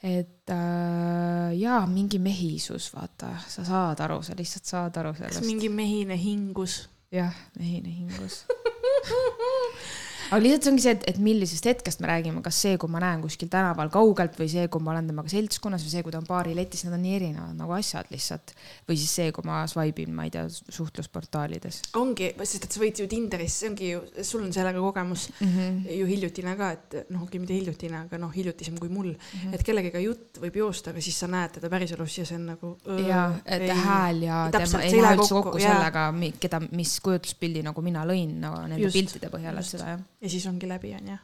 [0.00, 5.44] Et äh, jaa, mingi mehisus, vaata, sa saad aru, sa lihtsalt saad aru sellest.
[5.44, 6.86] mingi mehine hingus.
[7.12, 8.44] jah, mehine hingus
[10.30, 13.22] aga lihtsalt ongi see, et, et millisest hetkest me räägime, kas see, kui ma näen
[13.24, 16.28] kuskil tänaval kaugelt või see, kui ma olen temaga seltskonnas või see, kui ta on
[16.28, 18.54] baariletis, need on nii erinevad nagu asjad lihtsalt.
[18.88, 21.80] või siis see, kui ma swipe in, ma ei tea, suhtlusportaalides.
[21.98, 25.48] ongi, sest et sa võid ju Tinderis, see ongi ju, sul on sellega kogemus mm
[25.48, 25.90] -hmm.
[25.98, 29.54] ju hiljutine ka, et noh, okei, mitte hiljutine, aga noh, hiljutisem kui mul mm, -hmm.
[29.54, 32.76] et kellegagi jutt võib joosta, aga siis sa näed teda päriselus ja see on nagu.
[33.08, 37.82] ja, et ei, hääl ja tema ei lähe üldse kokku sellega, keda, mis kujutluspildi nagu
[37.82, 38.94] mina lõin nagu nende Just.
[38.94, 41.16] piltide põhjal, et seda jah ja siis ongi läbi, onju.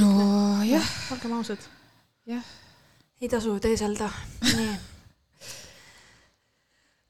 [0.00, 0.90] nojah.
[1.12, 1.58] olgem ausad.
[2.26, 2.44] jah.
[3.20, 4.10] ei tasu teeselda,
[4.42, 4.76] nii.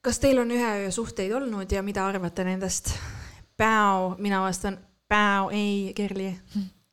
[0.00, 2.94] kas teil on ühe öö suhteid olnud ja mida arvate nendest?
[3.56, 6.38] Päo, mina vastan päo, ei, Kerli.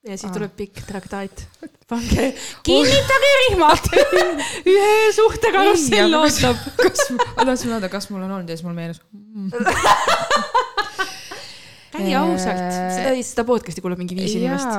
[0.07, 1.47] ja siis tuleb pikk traktaat.
[1.87, 3.89] pange, kinnitage rihmad
[4.73, 6.67] ühe suhte karussell ootab.
[6.79, 9.01] kas, ma tahtsin öelda, kas mul on olnud ja siis mul meenus
[11.93, 14.71] räägi ausalt, seda, seda podcast'i kuulab mingi viis inimest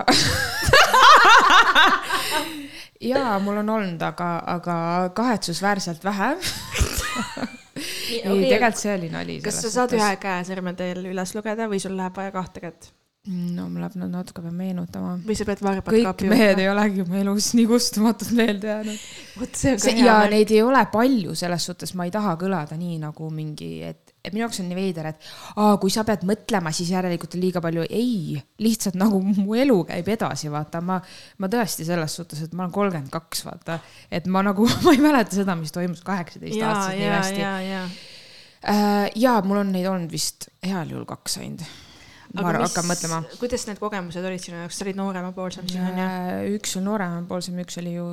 [3.13, 4.77] jaa, mul on olnud, aga, aga
[5.17, 6.31] kahetsusväärselt vähe
[8.15, 9.41] ei, tegelikult see oli nali.
[9.45, 12.81] kas sa saad ühe käe sõrmedel üles lugeda või sul läheb vaja kahte kätt?
[13.25, 15.15] no mul läheb natuke peab meenutama.
[15.25, 19.07] või sa pead varbad kõik mehed ei olegi mu elus nii kustumatult meelde jäänud.
[19.41, 20.05] vot see on ka hea.
[20.05, 24.04] ja neid ei ole palju, selles suhtes ma ei taha kõlada nii nagu mingi, et
[24.33, 25.29] minu jaoks on nii veider, et
[25.61, 27.85] aa, kui sa pead mõtlema, siis järelikult on liiga palju.
[27.91, 30.99] ei, lihtsalt nagu mu elu käib edasi, vaata, ma,
[31.39, 33.79] ma tõesti selles suhtes, et ma olen kolmkümmend kaks, vaata,
[34.11, 37.41] et ma nagu, ma ei mäleta seda, mis toimus kaheksateist aastaselt nii hästi.
[37.43, 37.87] ja, ja,
[38.75, 41.67] äh, ja mul on neid olnud vist heal juhul kaks ainult
[42.35, 43.21] ma mis, hakkan mõtlema.
[43.39, 46.57] kuidas need kogemused olid sinu jaoks, sa olid nooremapoolsem siin onju?
[46.57, 48.09] üks oli nooremapoolsem, üks oli ju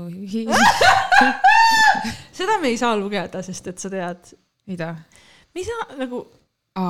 [2.39, 4.33] seda me ei saa lugeda, sest et sa tead.
[4.69, 4.93] mida?
[5.53, 6.21] Me ei saa nagu,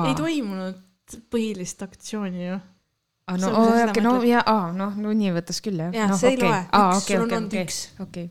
[0.08, 2.60] ei toimunud põhilist aktsiooni ju.
[3.30, 4.28] Ah, no okei, no mõtled.
[4.32, 5.92] ja, aa, noh, no nii võttes küll jah.
[5.94, 6.48] Jah, noh, see ei okei.
[6.48, 6.62] loe.
[6.74, 7.82] Aa, Üks, sul on olnud üks.
[8.02, 8.30] okei.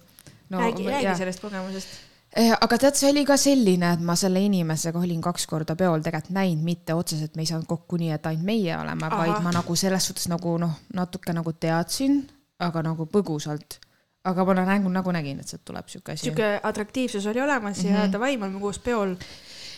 [0.49, 1.99] no, räägi, räägi sellest kogemusest.
[2.31, 6.03] Eh, aga tead, see oli ka selline, et ma selle inimesega olin kaks korda peol
[6.03, 9.51] tegelikult näinud, mitte otseselt me ei saanud kokku nii, et ainult meie oleme, vaid ma
[9.51, 12.21] nagu selles suhtes nagu noh, natuke nagu teadsin,
[12.63, 13.81] aga nagu põgusalt.
[14.23, 16.29] aga ma nagu, nagu nägin, et sealt tuleb sihuke asi.
[16.29, 17.99] sihuke atraktiivsus oli olemas mm -hmm.
[17.99, 19.15] ja davai, me oleme koos peol.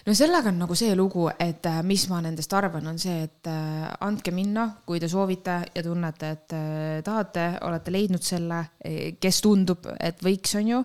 [0.05, 3.49] No sellega on nagu see lugu, et äh, mis ma nendest arvan, on see, et
[3.51, 8.63] äh, andke minna, kui te soovite ja tunnete, et äh, tahate, olete leidnud selle,
[9.19, 10.83] kes tundub, et võiks, on ju,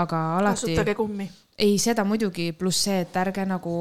[0.00, 1.28] aga alati kasutage kummi.
[1.58, 3.74] ei, seda muidugi, pluss see, et ärge nagu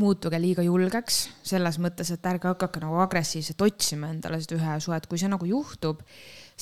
[0.00, 5.08] muutuge liiga julgeks, selles mõttes, et ärge hakake nagu agressiivselt otsima endale seda ühe suhet,
[5.08, 6.00] kui see nagu juhtub,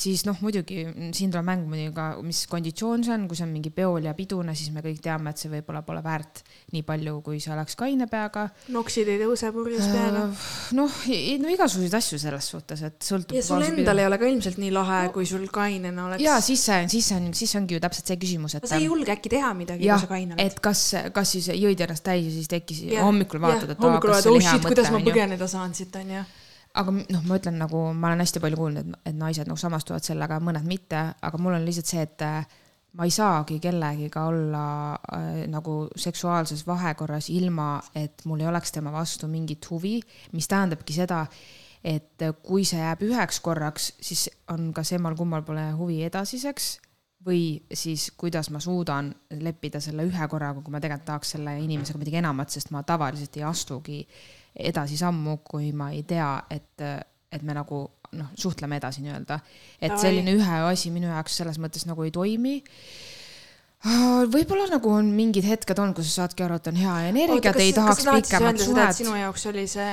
[0.00, 0.84] siis noh, muidugi
[1.16, 4.14] siin tuleb mängu muidugi ka, mis konditsioon see on, kui see on mingi peol ja
[4.16, 6.42] pidune, siis me kõik teame, et see võib-olla pole väärt
[6.74, 8.46] nii palju, kui see oleks kaine peaga.
[8.72, 10.24] noksid ei tõuse purjus peaga.
[10.78, 10.98] noh,
[11.44, 13.36] no igasuguseid asju selles suhtes, et sõltub.
[13.36, 16.24] ja sul endal ei ole ka ilmselt nii lahe, kui sul kainena oleks.
[16.24, 18.68] ja siis see, siis see on, siis ongi ju täpselt see küsimus, et.
[18.70, 20.44] sa ei julge äkki teha midagi, kui sa kaine, oled.
[20.46, 20.84] et kas,
[21.14, 24.44] kas siis jõid ennast täis ja siis tekkis Jah, hommikul vaatad, et hommikul see oh
[24.44, 26.24] shit, kuidas ma põgeneda saan siit onju.
[26.78, 30.40] Aga noh, ma ütlen nagu ma olen hästi palju kuulnud, et, naised nagu samastuvad sellega,
[30.44, 32.58] mõned mitte, aga mul on lihtsalt see, et äh,
[32.98, 38.92] ma ei saagi kellegiga olla äh, nagu seksuaalses vahekorras ilma, et mul ei oleks tema
[38.94, 39.98] vastu mingit huvi,
[40.36, 41.24] mis tähendabki seda,
[41.82, 46.76] et äh, kui see jääb üheks korraks, siis on kas emmal-kummal pole huvi edasiseks
[47.26, 49.10] või siis kuidas ma suudan
[49.42, 53.36] leppida selle ühe korraga, kui ma tegelikult tahaks selle inimesega midagi enamat, sest ma tavaliselt
[53.36, 54.39] ei astugi edasi
[55.00, 56.84] sammu, kui ma ei tea, et,
[57.32, 57.84] et me nagu
[58.18, 59.38] noh, suhtleme edasi nii-öelda.
[59.80, 62.56] et selline ühe asi minu jaoks selles mõttes nagu ei toimi.
[64.34, 67.64] võib-olla nagu on mingid hetked olnud, kus sa saadki aru, et on hea energia, et
[67.64, 68.96] ei tahaks pikemat suhet.
[68.96, 69.92] sinu jaoks oli see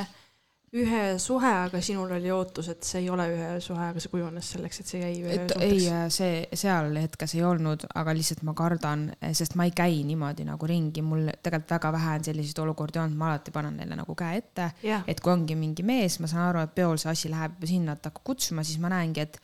[0.76, 4.50] ühe suhe, aga sinul oli ootus, et see ei ole ühe suhe, aga see kujunes
[4.52, 8.52] selleks, et see jäi ühe et ei, see seal hetkes ei olnud, aga lihtsalt ma
[8.58, 13.00] kardan, sest ma ei käi niimoodi nagu ringi, mul tegelikult väga vähe on selliseid olukordi
[13.00, 14.70] olnud, ma alati panen neile nagu käe ette.
[14.84, 17.96] jah, et kui ongi mingi mees, ma saan aru, et peol see asi läheb sinna,
[17.96, 19.40] et hakkab kutsuma, siis ma näengi, et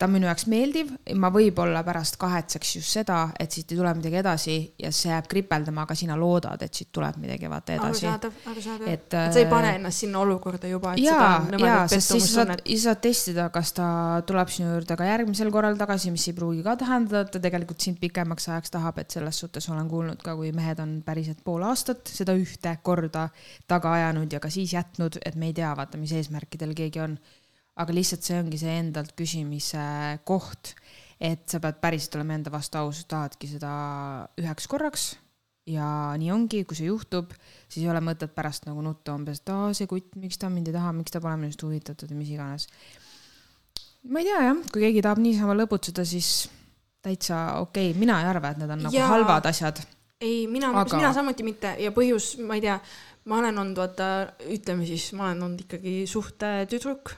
[0.00, 3.90] ta on minu jaoks meeldiv, ma võib-olla pärast kahetseks just seda, et siit ei tule
[3.98, 8.06] midagi edasi ja see jääb kripeldama, aga sina loodad, et siit tuleb midagi vaata edasi.
[8.08, 8.88] arusaadav, arusaadav.
[8.88, 11.18] et, sa ei äh, pane ennast sinna olukorda juba, ja
[11.60, 13.88] ja sest siis sa saad siis saad testida, kas ta
[14.26, 17.84] tuleb sinu juurde ka järgmisel korral tagasi, mis ei pruugi ka tähendada, et ta tegelikult
[17.84, 21.66] sind pikemaks ajaks tahab, et selles suhtes olen kuulnud ka, kui mehed on päriselt pool
[21.68, 23.28] aastat seda ühte korda
[23.68, 27.20] taga ajanud ja ka siis jätnud, et me ei tea, vaata, mis eesmärkidel keegi on.
[27.80, 29.82] Aga lihtsalt see ongi see endalt küsimise
[30.28, 30.74] koht,
[31.20, 33.72] et sa pead päriselt olema enda vastu aus, tahadki seda
[34.40, 35.10] üheks korraks
[35.68, 35.86] ja
[36.18, 37.32] nii ongi, kui see juhtub,
[37.68, 40.70] siis ei ole mõtet pärast nagu nutta umbes, et aa, see kutt, miks ta mind
[40.70, 42.66] ei taha, miks ta pole minust huvitatud ja mis iganes.
[44.08, 46.48] ma ei tea jah, kui keegi tahab niisama lõbutseda, siis
[47.04, 49.08] täitsa okei okay., mina ei arva, et need on nagu Jaa.
[49.12, 49.82] halvad asjad.
[50.20, 52.78] ei, mina Aga- mina samuti mitte ja põhjus, ma ei tea,
[53.30, 54.10] ma olen olnud, vaata,
[54.48, 57.14] ütleme siis, ma olen olnud ikkagi suhtetüdruk.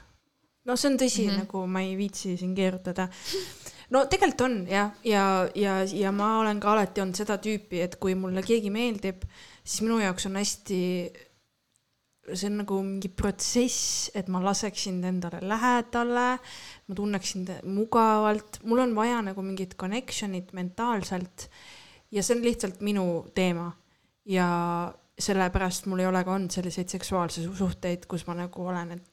[0.65, 1.29] No see on tõsi mm.
[1.29, 1.43] -hmm.
[1.43, 3.09] nagu ma ei viitsi siin keerutada.
[3.93, 7.83] no tegelikult on jah, ja, ja, ja, ja ma olen ka alati olnud seda tüüpi,
[7.83, 9.27] et kui mulle keegi meeldib,
[9.63, 10.79] siis minu jaoks on hästi,
[12.33, 16.27] see on nagu mingi protsess, et ma laseksin ta endale lähedale,
[16.87, 21.49] ma tunneksin mugavalt, mul on vaja nagu mingit connection'it mentaalselt
[22.11, 23.71] ja see on lihtsalt minu teema
[24.25, 24.47] ja
[25.19, 29.12] sellepärast mul ei ole ka olnud selliseid seksuaalse suhteid, kus ma nagu olen, et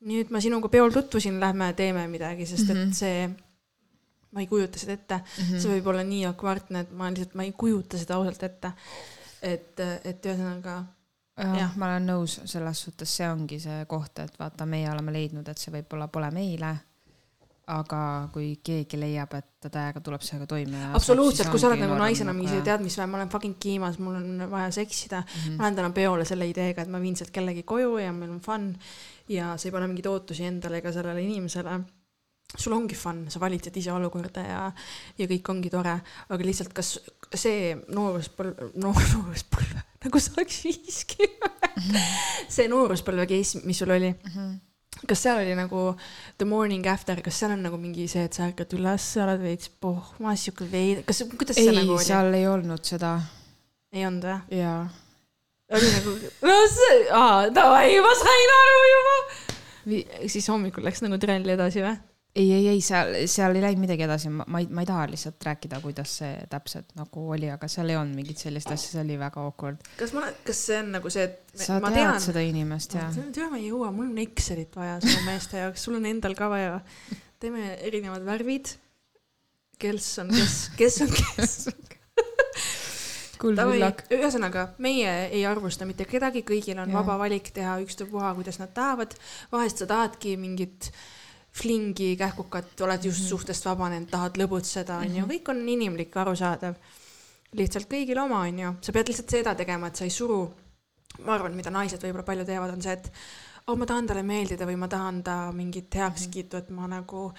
[0.00, 2.92] nüüd ma sinuga peol tutvusin, lähme teeme midagi, sest et Mhm.
[2.92, 3.28] see,
[4.32, 7.52] ma ei kujuta seda ette, see võib olla nii akvaartne, et ma lihtsalt, ma ei
[7.52, 8.72] kujuta seda ausalt ette.
[9.42, 10.84] et, et ühesõnaga
[11.36, 15.48] jah ma olen nõus, selles suhtes see ongi see koht, et vaata, meie oleme leidnud,
[15.48, 16.76] et see võib-olla pole meile.
[17.66, 20.84] aga kui keegi leiab, et ta täiega tuleb sellega toime.
[20.94, 24.14] absoluutselt, kui sa oled nagu naisena mingi, tead, mis või, ma olen fucking kiimas, mul
[24.14, 25.26] on vaja seksida mm.
[25.26, 25.56] -hmm.
[25.56, 28.40] ma lähen täna peole selle ideega, et ma viin sealt kellegi koju ja meil on
[28.40, 28.76] fun
[29.28, 31.78] ja sa ei pane mingeid ootusi endale ega sellele inimesele.
[32.56, 34.60] sul ongi fun, sa valitsed ise olukorda ja,
[35.18, 35.96] ja kõik ongi tore,
[36.30, 36.92] aga lihtsalt kas
[37.34, 41.98] see nooruspõlv, noor, nooruspõlve, nagu sa oleks viiskümmend,
[42.54, 44.54] see nooruspõlve case, mis sul oli, Mhm.
[45.10, 45.80] kas seal oli nagu
[46.38, 49.42] the morning after, kas seal on nagu mingi see, et sa ärkad üles, sa oled
[49.42, 52.04] veits pohmas, siuke veid-, kas, kuidas see ei nagu, oli?
[52.06, 53.16] seal ei olnud seda
[53.92, 54.60] ei olnud või?
[54.62, 55.05] ja oli
[55.72, 59.16] nagu, no see, aa, davai, ma sain aru juba.
[60.30, 61.96] siis hommikul läks nagu trell edasi või?
[62.36, 65.06] ei, ei, ei seal, seal ei läinud midagi edasi, ma, ma ei, ma ei taha
[65.08, 69.02] lihtsalt rääkida, kuidas see täpselt nagu oli, aga seal ei olnud mingit sellist asja, see
[69.02, 69.80] oli väga awkward.
[69.96, 73.06] kas ma, kas see on nagu see, et sa ma tead tean, seda inimest ja
[73.14, 76.50] tea, ma ei jõua, mul on Excelit vaja sinu meeste jaoks, sul on endal ka
[76.52, 76.82] vaja.
[77.40, 78.74] teeme erinevad värvid.
[79.80, 81.58] kes on kes, kes on kes.
[84.12, 86.98] Ühesõnaga, meie ei arvusta mitte kedagi, kõigil on Jah.
[87.00, 89.14] vaba valik teha ükstapuha, kuidas nad tahavad.
[89.52, 90.90] vahest sa tahadki mingit
[91.56, 93.28] flingi, kähkukat, oled just mm -hmm.
[93.28, 96.74] suhtest vabanenud, tahad lõbutseda, onju, kõik on inimlik, arusaadav.
[97.52, 100.54] lihtsalt kõigil oma, onju, sa pead lihtsalt seda tegema, et sa ei suru.
[101.24, 103.10] ma arvan, mida naised võib-olla palju teevad, on see, et
[103.66, 107.32] oh, ma tahan talle meeldida või ma tahan ta mingit heakskiitu, et ma nagu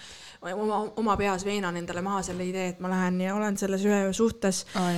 [0.54, 4.14] oma, oma peas veenan endale maha selle idee, et ma lähen ja olen selles ühe
[4.14, 4.90] suhtes oh.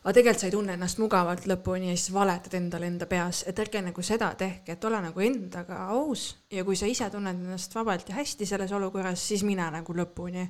[0.00, 3.58] Aga tegelikult sa ei tunne ennast mugavalt lõpuni ja siis valetad endale enda peas, et
[3.60, 7.76] ärge nagu seda tehke, et ole nagu endaga aus ja kui sa ise tunned ennast
[7.76, 10.46] vabalt ja hästi selles olukorras, siis mine nagu lõpuni.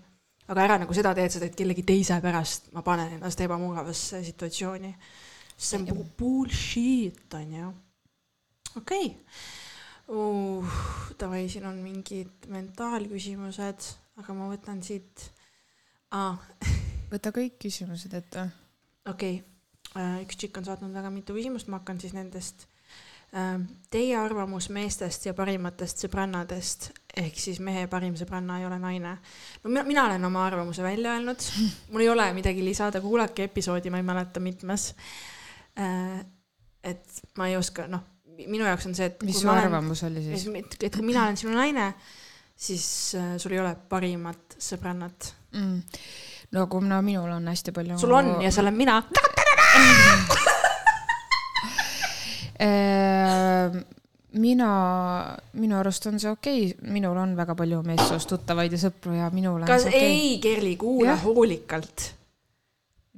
[0.50, 4.94] aga ära nagu seda teed, sa teed kellegi teise pärast, ma panen ennast ebamugavasse situatsiooni.
[5.56, 7.74] see on bu- bullshit, on ju.
[8.76, 9.16] okei okay.
[10.16, 10.80] uh,.
[11.20, 15.26] Davai, siin on mingid mentaalküsimused, aga ma võtan siit
[16.12, 16.38] ah,
[17.10, 18.48] võta kõik küsimused ette.
[19.08, 22.66] Okei okay., üks tšikk on saatnud väga mitu küsimust, ma hakkan siis nendest.
[23.90, 29.12] Teie arvamus meestest ja parimatest sõbrannadest ehk siis mehe parim sõbranna ei ole naine.
[29.62, 31.46] no mina, mina olen oma arvamuse välja öelnud,
[31.92, 34.94] mul ei ole midagi lisada, kuulake episoodi, ma ei mäleta mitmes.
[36.82, 38.02] et ma ei oska, noh,
[38.48, 40.46] minu jaoks on see, et mis su ma olen- arvamus oli siis?
[40.80, 41.92] et kui mina olen sinu naine,
[42.56, 45.32] siis äh, sul ei ole parimat sõbrannat.
[45.52, 45.80] mm..
[46.52, 47.98] No kuna minul on hästi palju.
[47.98, 49.02] sul on ja see olen mina.
[52.60, 53.78] Ehm,
[54.36, 54.70] mina,
[55.56, 59.30] minu arust on see okei okay., minul on väga palju meessoost tuttavaid ja sõpru ja
[59.32, 60.26] minul on kas see okei okay..
[60.26, 61.22] ei, Kerli, kuula Jah.
[61.24, 62.10] hoolikalt.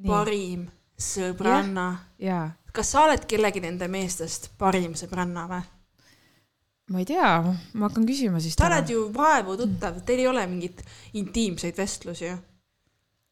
[0.07, 0.69] Parim
[1.03, 1.89] sõbranna.
[2.73, 5.63] kas sa oled kellegi nende meestest parim sõbranna või?
[6.93, 7.35] ma ei tea,
[7.75, 10.83] ma hakkan küsima siis sa oled ju vaevu tuttav, teil ei ole mingit
[11.19, 12.39] intiimseid vestlusi ju.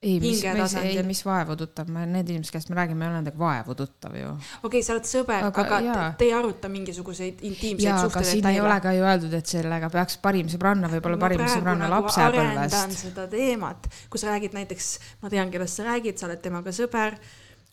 [0.03, 3.19] ei, mis, mis, ei, mis vaevu tuttav, ma, need inimesed, kellest me räägime, ei ole
[3.19, 4.31] nendega vaevu tuttav ju.
[4.33, 6.07] okei okay,, sa oled sõber, Aga aga, jaa.
[6.17, 9.53] te, ei aruta mingisuguseid intiimseid jaa, aga suhteid siin ei ole ka ju öeldud, et
[9.53, 12.97] sellega peaks parim sõbranna võib-olla parim sõbranna arendan lapsepõlvest.
[13.03, 14.89] seda teemat, kui sa räägid näiteks,
[15.21, 17.21] ma tean, kellest sa räägid, sa oled temaga sõber,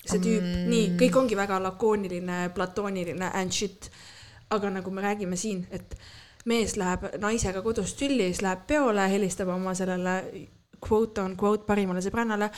[0.04, 3.88] see tüüp mm., nii, kõik ongi väga lakooniline, platooniline and shit.
[4.52, 5.96] aga nagu me räägime siin, et
[6.48, 10.20] mees läheb naisega kodust tülli, siis läheb peole, helistab oma sellele
[10.88, 12.50] quote on quote parimale sõbrannale.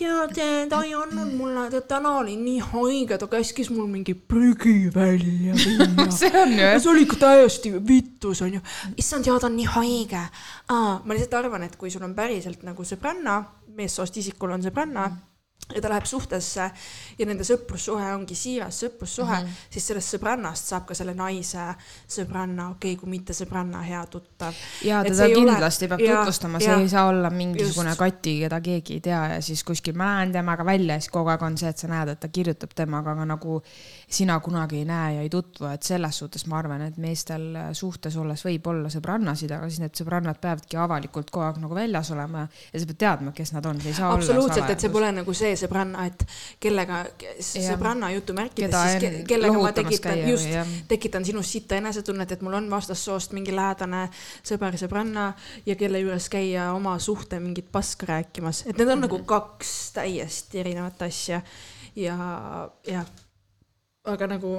[0.00, 0.36] tead,
[0.70, 6.10] ta ei andnud mulle, täna olin nii haige, ta käskis mul mingi prügi välja viia
[6.20, 8.62] see on ju, see oli ikka täiesti vittus onju,
[8.96, 10.22] issand ja ta on nii haige.
[10.70, 13.42] ma lihtsalt arvan, et kui sul on päriselt nagu sõbranna,
[13.76, 15.10] meessoost isikul on sõbranna
[15.74, 16.70] ja ta läheb suhtesse
[17.18, 19.68] ja nende sõprussuhe ongi siiras sõprussuhe mm, -hmm.
[19.70, 21.66] siis sellest sõbrannast saab ka selle naise
[22.08, 24.54] sõbranna, okei okay,, kui mitte sõbranna, hea tuttav.
[24.84, 27.98] ja teda ei ole- kindlasti peab jaa, tutvustama, see jaa, ei saa olla mingisugune just.
[27.98, 31.30] kati, keda keegi ei tea ja siis kuskil ma näen temaga välja ja siis kogu
[31.30, 33.62] aeg on see, et sa näed, et ta kirjutab temaga, aga nagu
[34.10, 37.44] sina kunagi ei näe ja ei tutvu, et selles suhtes ma arvan, et meestel
[37.78, 42.10] suhtes olles võib olla sõbrannasid, aga siis need sõbrannad peavadki avalikult kogu aeg nagu väljas
[42.14, 45.12] olema ja sa pead teadma, kes nad on, see ei saa absoluutselt, et see pole
[45.14, 46.26] nagu see sõbranna, et
[46.62, 47.04] kellega,
[47.52, 52.58] sõbranna jutumärkides siis, en- kellega ma tekitan just jah., tekitan sinus sitta enesetunnet, et mul
[52.58, 54.08] on vastassoost mingi lähedane
[54.42, 55.30] sõber, sõbranna
[55.70, 59.06] ja kelle juures käia oma suhte mingit paska rääkimas, et need on mm -hmm.
[59.06, 61.42] nagu kaks täiesti erinevat asja
[61.96, 62.16] ja,
[62.86, 63.04] ja
[64.14, 64.52] aga nagu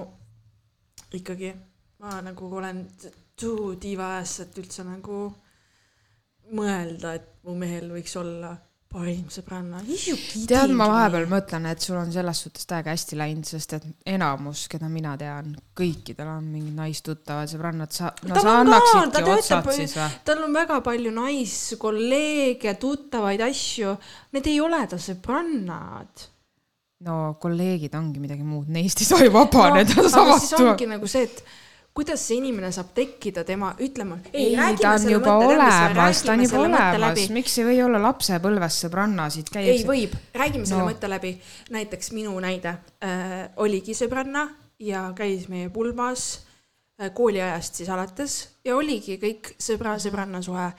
[1.13, 1.53] ikkagi
[2.01, 2.85] ma nagu olen
[3.37, 5.21] too tiiva ajas, et üldse nagu
[6.51, 8.55] mõelda, et mu mehel võiks olla
[8.91, 9.79] parim sõbranna.
[10.49, 14.65] tead, ma vahepeal mõtlen, et sul on selles suhtes täiega hästi läinud, sest et enamus,
[14.71, 19.63] keda mina tean, kõikidel on mingid naistuttavad sõbrannad, sa, no Tal sa annaksidki ta otsad
[19.63, 20.09] töötab- siis või?
[20.27, 23.95] tal on väga palju naiskolleege, tuttavaid asju,
[24.35, 26.27] need ei ole ta sõbrannad.
[27.05, 31.09] No kolleegid ongi midagi muud, neist ei saa ju vabaneda no, aga siis ongi nagu
[31.09, 31.43] see, et
[31.97, 34.21] kuidas see inimene saab tekkida tema, ütleme.
[34.33, 39.51] ei, ta on juba olemas, ta on juba olemas, miks ei või olla lapsepõlves sõbrannasid,
[39.59, 40.91] ei võib, räägime selle No.
[40.91, 41.35] mõtte läbi.
[41.73, 44.47] näiteks minu näide äh, oligi sõbranna
[44.79, 46.29] ja käis meie pulmas
[47.01, 50.71] äh, kooliajast siis alates ja oligi kõik sõbra-sõbranna suhe.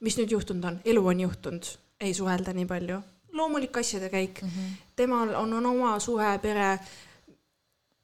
[0.00, 3.00] mis nüüd juhtunud on, elu on juhtunud, ei suhelda nii palju,
[3.38, 4.48] loomulik asjade käik mm.
[4.48, 4.72] -hmm.
[4.96, 6.72] temal on, on oma suhe, pere.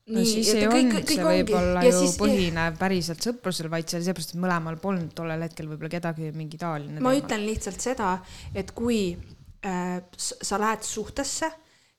[0.07, 1.43] no Nii, siis ei kõik- olnud kõik see ongi.
[1.43, 5.68] võib-olla ju siis- põhinev päriselt sõprusel, vaid see oli seepärast, et mõlemal polnud tollel hetkel
[5.70, 8.18] võib-olla kedagi mingi taoline ma ütlen lihtsalt seda,
[8.55, 9.16] et kui
[9.64, 11.49] äh, sa lähed suhtesse,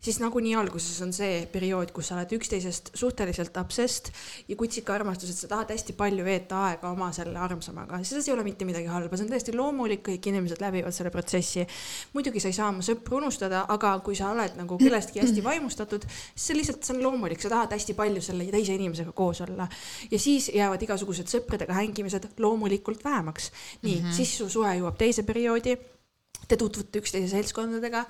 [0.05, 4.11] siis nagunii alguses on see periood, kus sa oled üksteisest suhteliselt obsessed
[4.49, 8.35] ja kutsika armastus, et sa tahad hästi palju veeta aega oma selle armsamaga, selles ei
[8.35, 11.65] ole mitte midagi halba, see on täiesti loomulik, kõik inimesed läbivad selle protsessi.
[12.13, 16.05] muidugi sa ei saa oma sõpru unustada, aga kui sa oled nagu kellestki hästi vaimustatud,
[16.05, 19.67] siis see lihtsalt, see on loomulik, sa tahad hästi palju selle teise inimesega koos olla.
[20.11, 23.51] ja siis jäävad igasugused sõpradega hängimised loomulikult vähemaks.
[23.81, 24.15] nii mm, -hmm.
[24.15, 25.77] siis su suhe jõuab teise perioodi
[26.47, 28.03] te tutvute üksteise seltskondadega,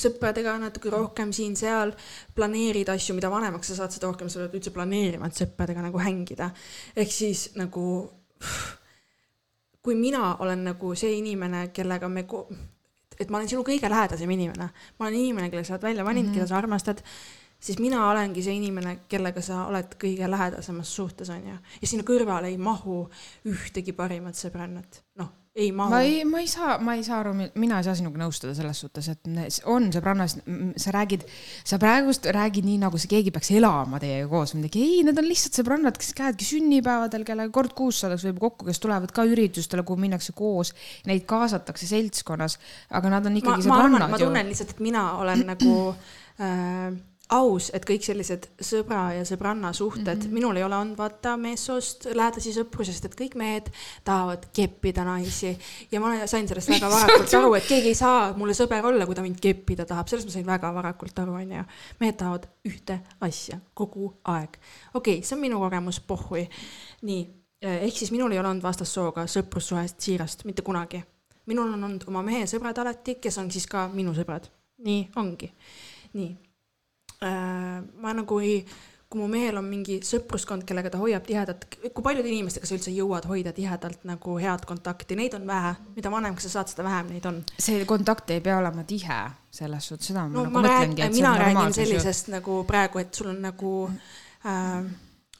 [0.00, 1.94] sõpradega natuke rohkem siin-seal,
[2.36, 6.02] planeerid asju, mida vanemaks sa saad, seda rohkem sa pead üldse planeerima, et sõpradega nagu
[6.02, 6.50] hängida.
[6.96, 7.86] ehk siis nagu,
[9.84, 12.26] kui mina olen nagu see inimene, kellega me
[13.20, 14.68] et ma olen sinu kõige lähedasem inimene,
[14.98, 16.40] ma olen inimene, kelle sa oled välja valinud mm, -hmm.
[16.40, 17.02] keda sa armastad,
[17.60, 21.56] siis mina olengi see inimene, kellega sa oled kõige lähedasemas suhtes, onju.
[21.80, 23.08] ja sinna kõrvale ei mahu
[23.46, 25.90] ühtegi parimat sõbrannat, noh, ei mahu.
[25.90, 26.00] Ma.
[26.02, 29.08] ei, ma ei saa, ma ei saa aru, mina ei saa sinuga nõustuda selles suhtes,
[29.12, 29.28] et
[29.70, 30.36] on sõbrannas,
[30.82, 31.22] sa räägid,
[31.62, 35.28] sa praegust räägid nii, nagu see keegi peaks elama teiega koos midagi, ei, need on
[35.28, 39.86] lihtsalt sõbrannad, kes käivadki sünnipäevadel, kellega kord kuus saadakse võib kokku, kes tulevad ka üritustele,
[39.86, 40.74] kuhu minnakse koos,
[41.06, 42.58] neid kaasatakse seltskonnas,
[42.98, 45.74] aga nad on ikkagi ma sõbrannad ma tunnen lihtsalt, et mina olen nagu
[46.42, 46.90] äh,
[47.32, 50.34] aus, et kõik sellised sõbra ja sõbranna suhted mm, -hmm.
[50.34, 53.70] minul ei ole olnud vaata meessoost lähedasi sõpru, sest et kõik mehed
[54.04, 55.54] tahavad keppida naisi
[55.92, 59.14] ja ma sain sellest väga varakult aru, et keegi ei saa mulle sõber olla, kui
[59.14, 61.64] ta mind keppida tahab, sellest ma sain väga varakult aru, onju.
[62.00, 64.60] mehed tahavad ühte asja kogu aeg.
[64.94, 66.48] okei okay,, see on minu kogemus, pohhui.
[67.02, 67.26] nii,
[67.62, 71.02] ehk siis minul ei ole olnud vastassooga sõprussuhest siirast mitte kunagi.
[71.46, 74.50] minul on olnud oma mehe sõbrad alati, kes on siis ka minu sõbrad.
[74.84, 75.54] nii ongi.
[76.12, 76.34] nii.
[78.02, 78.64] Ma nagu ei,
[79.08, 81.64] kui mu mehel on mingi sõpruskond, kellega ta hoiab tihedat,
[81.94, 86.10] kui paljude inimestega sa üldse jõuad hoida tihedalt nagu head kontakti, neid on vähe, mida
[86.10, 87.38] vanemaks sa saad, seda vähem neid on.
[87.58, 89.20] see kontakt ei pea olema tihe
[89.54, 91.86] selles suhtes, seda ma no nagu ma mõtlengi, et see mina räägin normaalsus ju.
[91.86, 93.72] sellisest nagu praegu, et sul on nagu
[94.44, 94.84] äh,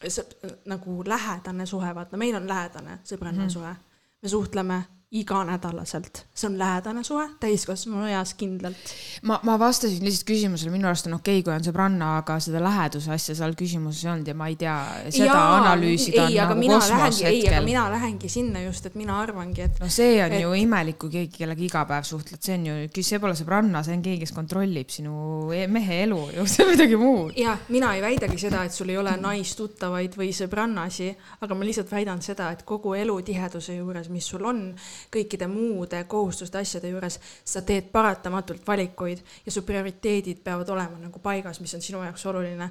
[0.06, 3.50] sõp- nagu lähedane suhe, vaata, meil on lähedane sõbranna Mhm.
[3.50, 3.74] suhe.
[4.22, 4.84] me suhtleme
[5.14, 8.92] iganädalaselt, see on lähedane suhe, täiskasvanu eas kindlalt.
[9.28, 12.62] ma, ma vastasin lihtsalt küsimusele, minu arust on okei okay,, kui on sõbranna, aga seda
[12.62, 14.74] läheduse asja seal küsimuses ei olnud ja ma ei tea,
[15.14, 17.68] seda Jaa, analüüsida ei, on aga nagu mina kosmos lähengi, ei, aga hetkel.
[17.68, 21.14] mina lähengi sinna just, et mina arvangi, et no see on et- ju imelik, kui
[21.14, 24.34] keegi, kellega iga päev suhtled, see on ju, see pole sõbranna, see on keegi, kes
[24.34, 25.14] kontrollib sinu
[25.54, 27.38] e- mehe elu ju, see on midagi muud.
[27.38, 31.12] ja mina ei väidagi seda, et sul ei ole naistuttavaid või sõbrannasi,
[31.46, 34.64] aga ma lihtsalt väidan seda, et kogu elu tiheduse juures, mis sul on,
[35.12, 41.22] kõikide muude kohustuste, asjade juures, sa teed paratamatult valikuid ja su prioriteedid peavad olema nagu
[41.22, 42.70] paigas, mis on sinu jaoks oluline.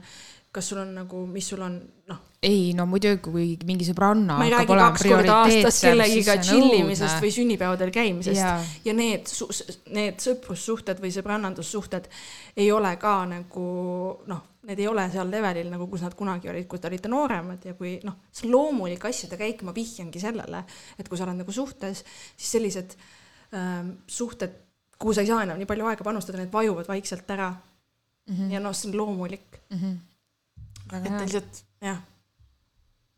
[0.54, 4.46] kas sul on nagu, mis sul on, noh, ei no muidugi, kui mingi sõbranna ma
[4.46, 7.24] ei räägi kaks korda aastas kellegiga tšillimisest õudne.
[7.24, 8.60] või sünnipäevadel käimisest Jaa.
[8.86, 9.32] ja need,
[9.98, 12.10] need sõprussuhted või sõbrannandussuhted
[12.62, 13.68] ei ole ka nagu
[14.30, 17.66] noh, need ei ole seal levelil nagu, kus nad kunagi olid, kui te olite nooremad
[17.68, 20.64] ja kui noh, see loomulik asjade käik, ma vihjangi sellele,
[21.00, 22.04] et kui sa oled nagu suhtes,
[22.38, 22.96] siis sellised
[23.58, 24.56] ähm, suhted,
[25.00, 27.52] kuhu sa ei saa enam nii palju aega panustada, need vajuvad vaikselt ära.
[28.24, 28.36] Mm.
[28.36, 28.52] -hmm.
[28.56, 29.60] ja noh, see on loomulik,
[30.92, 32.00] väga et lihtsalt jah,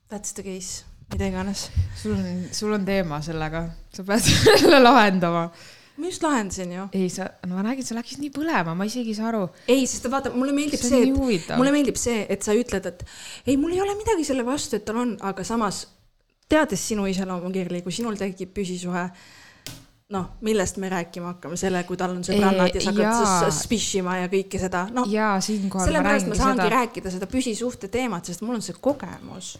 [0.09, 1.69] that's the case, mida iganes.
[1.95, 4.25] Sul on, sul on teema sellega, sa pead
[4.63, 5.49] selle lahendama.
[5.97, 6.87] Ma just lahendasin ju.
[6.93, 9.45] ei, sa, no ma nägin, sa läksid nii põlema, ma isegi ei saa aru.
[9.71, 13.05] ei, sest vaata, mulle meeldib See see, et mulle meeldib see, et sa ütled, et
[13.45, 15.85] ei, mul ei ole midagi selle vastu, et tal on, aga samas
[16.51, 19.07] teades sinu iseloomu, Kirli, kui sinul tekib püsisuhe,
[20.13, 24.29] noh, millest me rääkima hakkame, selle, kui tal on sõbrannad ja sa hakkad spishima ja
[24.31, 26.71] kõike seda, noh, ma sellepärast ma räägingi saangi seda.
[26.75, 29.55] rääkida seda püsisuhte teemat, sest mul on see kogemus.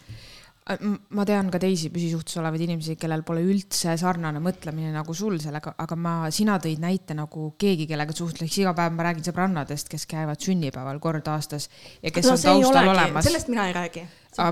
[0.66, 5.76] Ma tean ka teisi püsisuhtes olevaid inimesi, kellel pole üldse sarnane mõtlemine nagu sul sellega,
[5.78, 10.08] aga ma, sina tõid näite nagu keegi, kellega suhtleks iga päev, ma räägin sõbrannadest, kes
[10.10, 11.68] käivad sünnipäeval kord aastas
[12.02, 13.28] ja kes on taustal olemas.
[13.28, 14.04] sellest mina ei räägi.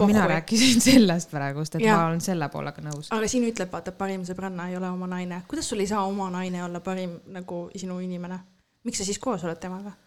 [0.07, 1.99] mina rääkisin sellest praegust, et Jaa.
[1.99, 3.11] ma olen selle poolega nõus.
[3.11, 5.43] aga siin ütleb, vaata, parim sõbranna ei ole oma naine.
[5.51, 8.39] kuidas sul ei saa oma naine olla parim nagu sinu inimene?
[8.85, 9.99] miks sa siis koos oled temaga?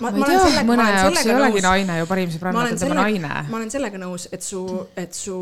[0.00, 3.32] Ma ei tea, mõne jaoks ei olegi naine ju parim sõbranna, ta on tema naine.
[3.50, 4.62] ma olen sellega nõus, et su,
[4.96, 5.38] et su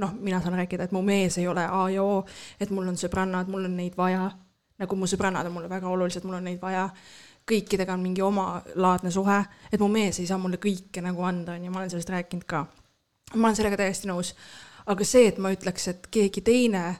[0.00, 2.22] noh, mina saan rääkida, et mu mees ei ole A ja O,
[2.60, 4.30] et mul on sõbrannad, mul on neid vaja.
[4.80, 6.88] nagu mu sõbrannad on mulle väga olulised, mul on neid vaja.
[7.50, 11.70] kõikidega on mingi omalaadne suhe, et mu mees ei saa mulle kõike nagu anda, onju,
[11.70, 12.66] ma olen sellest rääkinud ka.
[13.34, 14.34] ma olen sellega täiesti nõus.
[14.86, 16.96] aga see, et ma ütleks, et keegi teine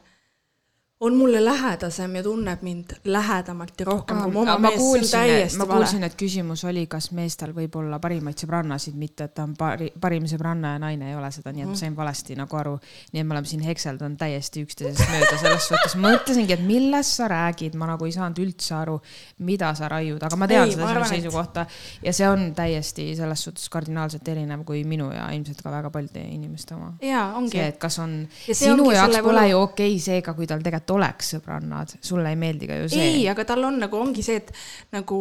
[1.00, 4.80] on mulle lähedasem ja tunneb mind lähedamalt ja rohkem kui mu oma ma mees, on
[4.80, 9.46] kuulsin, ma kuulsin, et küsimus oli, kas meestel võib olla parimaid sõbrannasid, mitte et ta
[9.48, 11.80] on pari, parim sõbranna ja naine ei ole seda, nii et ma Mhm.
[11.80, 12.74] sain valesti nagu aru.
[13.12, 15.96] nii et me oleme siin hekseldanud täiesti üksteisest mööda selles suhtes.
[15.96, 19.00] ma mõtlesingi, et millest sa räägid, ma nagu ei saanud üldse aru,
[19.38, 21.66] mida sa raiud, aga ma tean Ei, seda ma sinu seisukohta
[22.02, 26.20] ja see on täiesti selles suhtes kardinaalselt erinev kui minu ja ilmselt ka väga paljude
[26.20, 26.92] inimeste oma.
[27.00, 30.34] jaa, ongi see, et kas on, Ja sinu jaoks pole ju okei okay see ka,
[30.34, 33.08] kui tal tegelikult oleks sõbrannad, sulle ei meeldi ka ju see.
[33.14, 34.52] ei, aga tal on nagu ongi see, et
[34.94, 35.18] nagu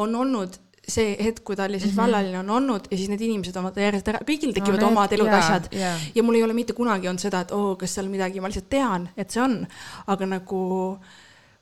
[0.00, 0.58] on olnud
[0.90, 2.02] see hetk, kui ta oli siis mm -hmm.
[2.02, 5.28] vallaline, on olnud ja siis need inimesed vaata järjest ära, kõigil tekivad no, omad elud,
[5.28, 5.96] asjad jaa.
[6.14, 8.68] ja mul ei ole mitte kunagi olnud seda, et oo, kas seal midagi, ma lihtsalt
[8.68, 9.66] tean, et see on,
[10.06, 10.98] aga nagu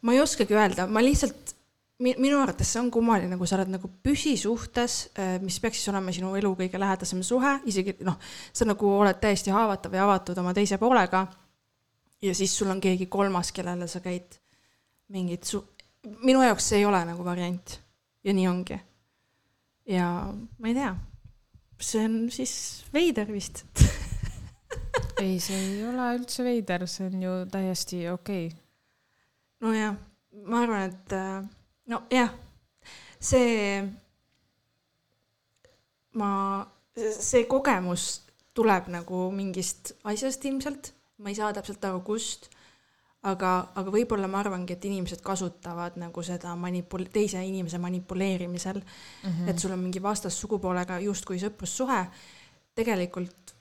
[0.02, 1.58] ma ei oskagi öelda, ma lihtsalt
[1.98, 4.98] mi- minu arvates see on kummaline, kui sa oled nagu püsisuhtes,
[5.42, 8.18] mis peaks siis olema sinu elu kõige lähedasem suhe, isegi noh,
[8.52, 11.26] sa nagu oled täiesti haavatav ja avatud oma teise poolega.
[12.22, 14.38] Ja siis sul on keegi kolmas, kellele sa käid
[15.14, 15.64] mingit su-,
[16.24, 17.78] minu jaoks see ei ole nagu variant
[18.24, 18.78] ja nii ongi.
[19.88, 20.08] ja
[20.58, 20.90] ma ei tea,
[21.80, 22.54] see on siis
[22.92, 23.64] veider vist.
[25.22, 28.58] ei, see ei ole üldse veider, see on ju täiesti okei okay..
[29.64, 29.96] nojah,
[30.44, 31.40] ma arvan, et äh,
[31.88, 32.34] nojah,
[33.20, 33.80] see,
[36.18, 36.30] ma,
[36.94, 38.10] see kogemus
[38.58, 42.48] tuleb nagu mingist asjast ilmselt, ma ei saa täpselt aru, kust,
[43.26, 49.30] aga, aga võib-olla ma arvangi, et inimesed kasutavad nagu seda manipul-, teise inimese manipuleerimisel mm,
[49.30, 49.50] -hmm.
[49.50, 52.04] et sul on mingi vastassugupoolega justkui sõprussuhe,
[52.74, 53.54] tegelikult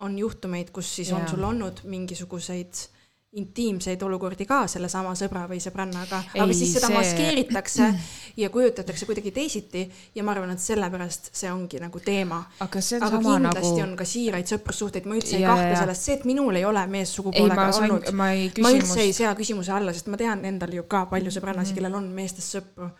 [0.00, 1.28] on juhtumeid, kus siis on Jaa.
[1.28, 2.86] sul olnud mingisuguseid
[3.32, 7.86] intiimseid olukordi ka sellesama sõbra või sõbrannaga, Ei, aga siis seda see- maskeeritakse
[8.42, 12.40] ja kujutatakse kuidagi teisiti ja ma arvan, et sellepärast see ongi nagu teema.
[12.58, 16.18] aga aga kindlasti nagu on ka siiraid sõprussuhteid, ma üldse ei Jaa, kahtle sellest, see,
[16.18, 19.74] et minul ei ole ei, meessugupoolega olnud,, ma ei ma üldse ei küsimus, sea küsimuse
[19.78, 22.90] alla, sest ma tean endal ju ka palju sõbrannasid, kellel on meestest sõpru.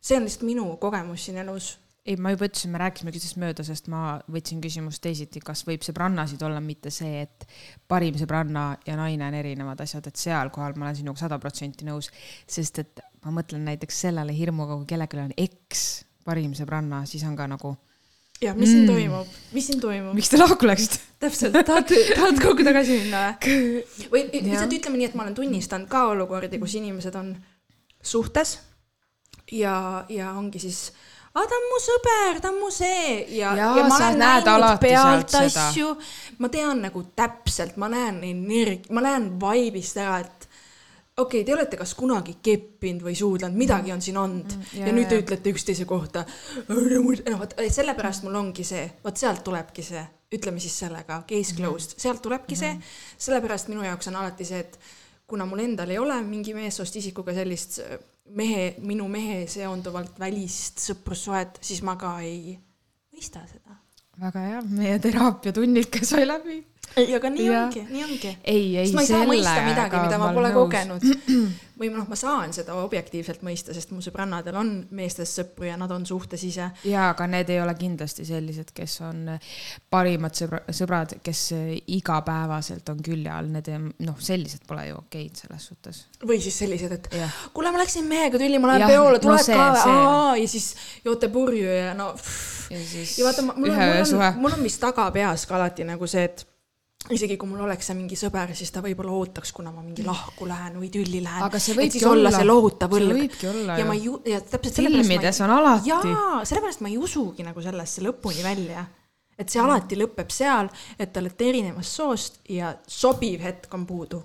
[0.00, 1.74] see on lihtsalt minu kogemus siin elus.
[2.06, 5.84] ei, ma juba ütlesin, me rääkisime üksteisest mööda, sest ma võtsin küsimust teisiti, kas võib
[5.86, 7.44] sõbrannasid olla, mitte see, et
[7.88, 11.88] parim sõbranna ja naine on erinevad asjad, et seal kohal ma olen sinuga sada protsenti
[11.88, 12.08] nõus,
[12.48, 15.86] sest et ma mõtlen näiteks sellele hirmuga, kui kellelgi on eks
[16.24, 17.74] parim sõbranna, siis on ka nagu,
[18.40, 18.94] ja mis siin Mm.
[18.94, 20.14] toimub, mis siin toimub?
[20.16, 20.98] miks te lahku läksite?
[21.20, 23.84] täpselt, tahad, tahad kogu tagasi minna või?
[24.12, 24.44] või Jah.
[24.46, 27.34] lihtsalt ütleme nii, et ma olen tunnistanud ka olukordi, kus inimesed on
[28.00, 28.58] suhtes
[29.52, 30.92] ja, ja ongi siis,
[31.34, 33.24] aa ta on mu sõber, ta on mu see.
[33.36, 35.94] Ja, Jaa, ja ma olen näinud pealt asju,
[36.42, 40.48] ma tean nagu täpselt, ma näen energia, ma näen vibe'ist ära, et
[41.20, 44.56] okei okay,, te olete kas kunagi keppinud või suudlenud, midagi on siin olnud.
[44.56, 46.24] Mm, jaa, ja nüüd te ütlete üksteise kohta.
[46.70, 50.02] noh, vot sellepärast mul ongi see, vot sealt tulebki see,
[50.34, 52.74] ütleme siis sellega, case closed, sealt tulebki see,
[53.18, 54.80] sellepärast minu jaoks on alati see, et
[55.30, 57.78] kuna mul endal ei ole mingi meessoost isikuga sellist
[58.36, 62.56] mehe, minu mehe seonduvalt välist sõprussuhet, siis ma ka ei
[63.14, 63.78] mõista seda.
[64.20, 66.60] väga hea, meie teraapiatunnid sai läbi.
[66.96, 67.64] ei, aga nii Jah.
[67.64, 68.36] ongi, nii ongi.
[68.44, 71.04] ei, ei sest ma ei saa mõista midagi, mida ma pole kogenud.
[71.80, 75.90] või noh, ma saan seda objektiivselt mõista, sest mu sõbrannadel on meestest sõpru ja nad
[75.94, 76.66] on suhtes ise.
[76.84, 79.22] jaa, aga need ei ole kindlasti sellised, kes on
[79.92, 81.42] parimad sõbra, sõbrad, kes
[81.96, 83.72] igapäevaselt on külje all, need
[84.04, 86.02] noh, sellised pole ju okeid selles suhtes.
[86.20, 87.08] või siis sellised, et
[87.56, 90.44] kuule, ma läksin mehega tülli, ma lähen peole, no tuled see- ka või?
[90.44, 90.68] ja siis
[91.04, 92.12] joote purju ja no.
[92.68, 96.06] ja siis ja vaata, mul on, mul on, mul on vist tagapeas ka alati nagu
[96.10, 96.49] see, et
[97.08, 100.46] isegi kui mul oleks see mingi sõber, siis ta võib-olla ootaks, kuna ma mingi lahku
[100.48, 101.42] lähen või tülli lähen.
[101.46, 103.36] aga see võibki olla olla see lohutav õlg.
[103.80, 104.18] ja ma ju.
[104.24, 105.90] ei, ja täpselt filmides on alati.
[105.90, 108.84] jaa, sellepärast ma ei usugi nagu sellesse lõpuni välja.
[109.40, 114.22] et see alati lõpeb seal, et te olete erinevast soost ja sobiv hetk on puudu.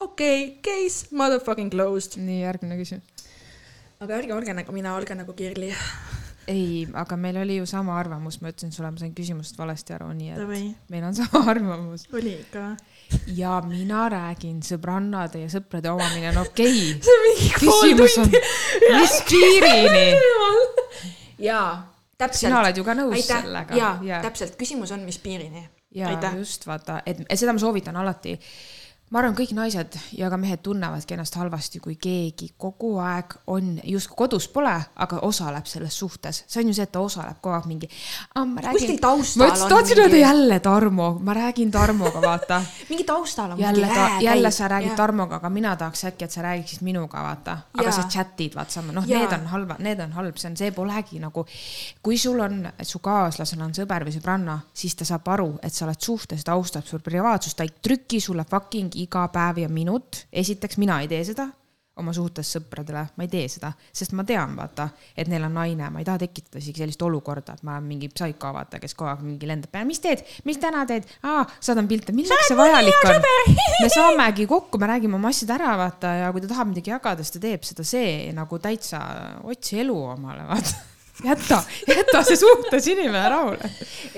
[0.00, 2.16] okei okay,, case motherfucking closed.
[2.24, 3.28] nii, järgmine küsimus.
[4.00, 5.74] aga ärge olge nagu mina, olge nagu Kirli.
[6.50, 10.10] ei, aga meil oli ju sama arvamus, ma ütlesin sulle, ma sain küsimusest valesti aru,
[10.16, 10.62] nii et Davai.
[10.92, 12.06] meil on sama arvamus.
[12.14, 12.64] oli ikka.
[13.36, 17.02] ja mina räägin, sõbrannade ja sõprade omamine on okei okay.
[17.06, 18.34] see on mingi küsimus on,
[18.96, 20.06] mis piirini?
[21.50, 21.70] jaa,
[22.18, 22.42] täpselt.
[22.46, 23.78] sina oled ju ka nõus aitäh, sellega.
[23.78, 25.64] jaa ja, täpselt, küsimus on, mis piirini.
[25.94, 26.38] ja aitäh.
[26.42, 28.38] just vaata, et seda ma soovitan alati.
[29.10, 33.72] Ma arvan, kõik naised ja ka mehed tunnevadki ennast halvasti, kui keegi kogu aeg on
[33.82, 36.44] justkui kodus pole, aga osaleb selles suhtes.
[36.46, 37.88] see on ju see, et ta osaleb kogu aeg mingi.
[38.36, 43.04] kuskil taustal ma ütlesin, on tahtsin mingi- öelda jälle Tarmo, ma räägin Tarmoga, vaata mingi
[43.04, 44.96] taustal on jälle mingi jälle sa räägid Jah.
[44.96, 47.58] Tarmoga, aga mina tahaks äkki, et sa räägiksid minuga, vaata.
[47.74, 47.92] aga Jaa.
[47.92, 51.18] sa chat'id, vaat sama, noh, need on halva, need on halb, see on, see polegi
[51.18, 51.46] nagu.
[52.02, 55.84] kui sul on, su kaaslasel on sõber või sõbranna, siis ta saab aru, et sa
[55.88, 60.26] oled suhtes, ta austab sul privaatsust, ta ei trüki sulle fucking iga päev ja minut.
[60.32, 61.50] esiteks, mina ei tee seda
[62.00, 64.86] oma suhtes sõpradele, ma ei tee seda, sest ma tean, vaata,
[65.18, 68.10] et neil on naine, ma ei taha tekitada isegi sellist olukorda, et ma olen mingi
[68.12, 71.08] psaiko, vaata, kes kogu aeg mingi lendab peale, mis teed, mis täna teed?
[71.28, 73.26] aa, saadan pilte, milleks see vajalik on?
[73.82, 77.26] me saamegi kokku, me räägime oma asjad ära, vaata, ja kui ta tahab midagi jagada,
[77.26, 79.02] siis ta teeb seda, see nagu täitsa
[79.50, 80.89] otsi elu omale, vaata
[81.24, 83.70] jäta, jäta see suhtes inimene rahule.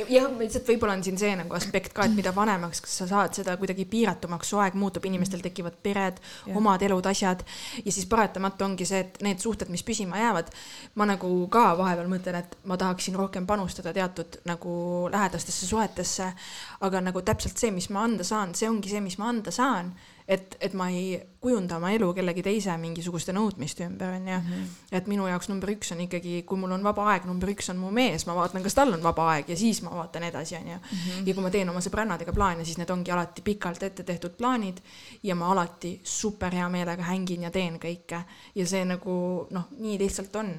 [0.08, 3.56] jah, lihtsalt võib-olla on siin see nagu aspekt ka, et mida vanemaks sa saad, seda
[3.60, 6.20] kuidagi piiratumaks su aeg muutub, inimestel tekivad pered,
[6.54, 7.44] omad elud, asjad.
[7.84, 10.52] ja siis paratamatu ongi see, et need suhted, mis püsima jäävad,
[11.00, 14.72] ma nagu ka vahepeal mõtlen, et ma tahaksin rohkem panustada teatud nagu
[15.12, 16.32] lähedastesse suhetesse.
[16.80, 19.92] aga nagu täpselt see, mis ma anda saan, see ongi see, mis ma anda saan
[20.28, 24.38] et, et ma ei kujunda oma elu kellegi teise mingisuguste nõudmiste ümber, onju.
[24.38, 24.66] Mhm.
[24.92, 27.80] et minu jaoks number üks on ikkagi, kui mul on vaba aeg, number üks on
[27.80, 30.78] mu mees, ma vaatan, kas tal on vaba aeg ja siis ma vaatan edasi, onju.
[30.78, 31.28] Mhm.
[31.28, 34.82] ja kui ma teen oma sõbrannadega plaane, siis need ongi alati pikalt ette tehtud plaanid
[35.22, 38.22] ja ma alati super hea meelega hängin ja teen kõike
[38.54, 40.54] ja see nagu noh, nii lihtsalt on.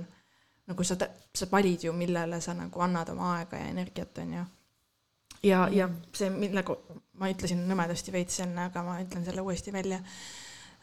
[0.67, 0.95] nagu sa,
[1.35, 4.45] sa valid ju, millele sa nagu annad oma aega ja energiat, onju
[5.43, 6.75] ja, ja see, millega
[7.19, 9.99] ma ütlesin nõmedasti veits enne, aga ma ütlen selle uuesti välja.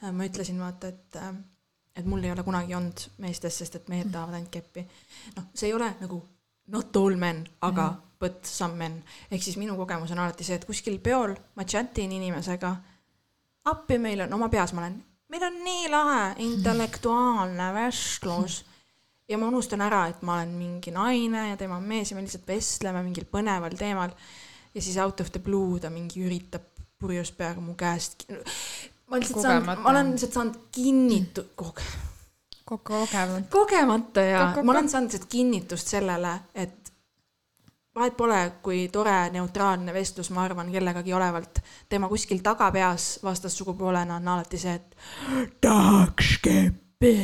[0.01, 1.33] Äh, ma ütlesin vaata, et, äh,
[1.97, 4.15] et mul ei ole kunagi olnud meestest, sest et mehed mm.
[4.17, 4.87] tahavad ainult keppi.
[5.37, 6.23] noh, see ei ole nagu
[6.71, 8.17] not all men, aga mm.
[8.21, 9.03] but some men.
[9.31, 12.75] ehk siis minu kogemus on alati see, et kuskil peol ma chatin inimesega.
[13.71, 15.01] appi meil on, oma peas ma olen,
[15.31, 18.65] meil on nii lahe intellektuaalne vestlus
[19.29, 22.23] ja ma unustan ära, et ma olen mingi naine ja tema on mees ja me
[22.25, 24.15] lihtsalt vestleme mingil põneval teemal
[24.75, 26.67] ja siis out of the blue ta mingi üritab
[27.01, 28.27] purjus peaga mu käest.
[29.11, 31.83] ma lihtsalt saan, ma olen lihtsalt saanud kinnitu- koge...
[32.65, 33.49] Ko, kogemata.
[33.51, 36.93] kogemata ja ko, ko, ma olen saanud lihtsalt kinnitust sellele, et
[37.95, 41.59] vahet pole, kui tore neutraalne vestlus, ma arvan, kellegagi olevalt,
[41.89, 44.97] tema kuskil tagapeas vastassugupoolena on alati see, et
[45.61, 47.15] tahaks keppi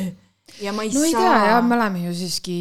[0.67, 1.07] ja ma ei no, saa.
[1.07, 2.57] ei tea jah, me oleme ju siiski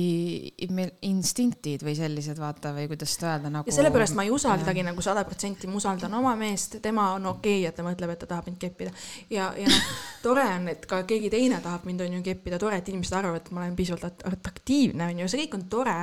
[0.74, 3.68] meil instinktid või sellised vaata või kuidas seda öelda nagu.
[3.68, 4.86] ja sellepärast ma ei usaldagi ja.
[4.90, 8.22] nagu sada protsenti, ma usaldan oma meest, tema on okei okay,, et ta mõtleb, et
[8.22, 8.94] ta tahab mind keppida.
[9.32, 9.92] ja, ja noh,
[10.24, 13.44] tore on, et ka keegi teine tahab mind on ju keppida, tore, et inimesed arvavad,
[13.44, 15.98] et ma olen piisavalt atraktiivne on ju, see kõik on tore,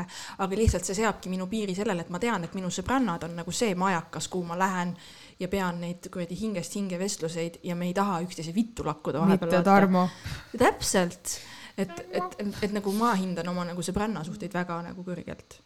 [0.46, 3.56] aga lihtsalt see seabki minu piiri sellele, et ma tean, et minu sõbrannad on nagu
[3.56, 4.96] see majakas, kuhu ma lähen
[5.40, 9.50] ja pean neid kuradi hingest hinge vestluseid ja me ei taha üksteise vittu lakkuda vahepeal.
[9.50, 10.08] mitte Tarmo.
[10.58, 11.40] täpselt
[11.78, 15.58] et, et, et, et nagu ma hindan oma nagu sõbrannasuhteid väga nagu kõrgelt.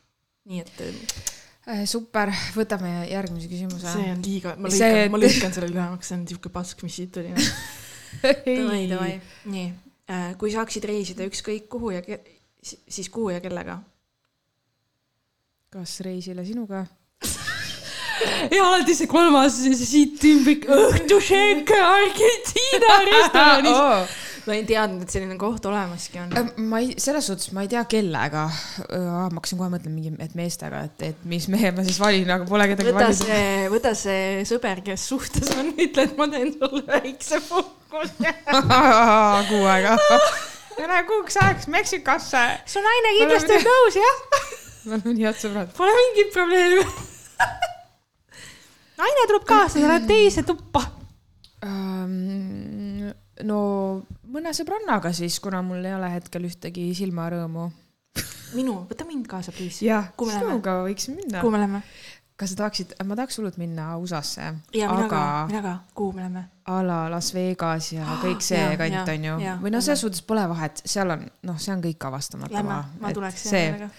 [0.47, 3.91] nii et äh, super, võtame järgmise küsimuse.
[3.91, 6.95] see on liiga, ma lõikan see..., ma lõikan selle lühemaks, see on siuke pask, mis
[7.01, 7.33] siit tuli.
[8.23, 9.11] Davai, davai,
[9.51, 9.67] nii
[10.09, 12.23] äh,, kui saaksid reisida ükskõik kuhu ja ke-,
[12.63, 13.81] siis kuhu ja kellega?
[15.67, 16.85] kas reisile sinuga
[18.55, 24.15] ja alati see kolmas siit tümbik, õhtušenk Argentiina restoranis oh
[24.49, 26.51] ma ei teadnud, et selline koht olemaski on.
[26.69, 28.47] Ma ei, selles suhtes ma ei tea kellega.
[28.87, 32.47] ma hakkasin kohe mõtlema mingi, et meestega, et, et mis mehe ma siis valin, aga
[32.49, 33.25] pole kedagi võta valida.
[33.27, 38.35] see, võta see sõber, kes suhtes on, ütle, et ma teen sulle väikse puhkuse
[39.51, 39.97] kuu aega.
[40.77, 42.43] Lähe kuuks ajaks Meksikasse.
[42.69, 44.25] su naine kindlasti on nõus, jah?
[44.87, 45.71] me oleme nii head sõbrad.
[45.77, 46.87] Pole mingit probleemi
[48.97, 50.81] naine tuleb kaasa, ta läheb teise tuppa
[51.65, 53.11] um,
[53.47, 53.59] no
[54.31, 57.69] mõne sõbrannaga siis, kuna mul ei ole hetkel ühtegi silmarõõmu.
[58.57, 59.85] minu, võta mind kaasa, please.
[59.85, 61.41] jah, sinuga võiksime minna.
[61.41, 61.81] kuhu me läheme?
[62.37, 64.51] kas sa tahaksid, ma tahaks hullult minna USA-sse.
[64.77, 65.09] ja mina aga...
[65.09, 66.43] ka, mina ka, kuhu me läheme?
[66.67, 69.39] a la Las Vegas ja kõik see ja, kant on ju.
[69.63, 72.59] või noh, selles suhtes pole vahet, seal on, noh, see on kõik avastamata.
[72.59, 73.91] Lähme, ma tuleks hea meelega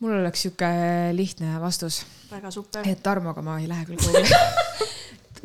[0.00, 0.68] mul oleks sihuke
[1.12, 2.06] lihtne vastus.
[2.30, 2.88] väga super.
[2.88, 4.28] et Tarmoga ma ei lähe küll kuhugi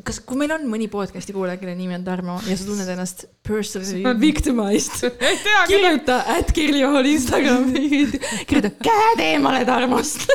[0.06, 3.26] kas, kui meil on mõni podcast'i kuulaja, kelle nimi on Tarmo ja sa tunned ennast
[3.46, 5.06] personally victimized,
[5.72, 8.06] kirjuta at Kirli Ohol Instagrami,
[8.48, 10.28] kirjuta käed eemale Tarmost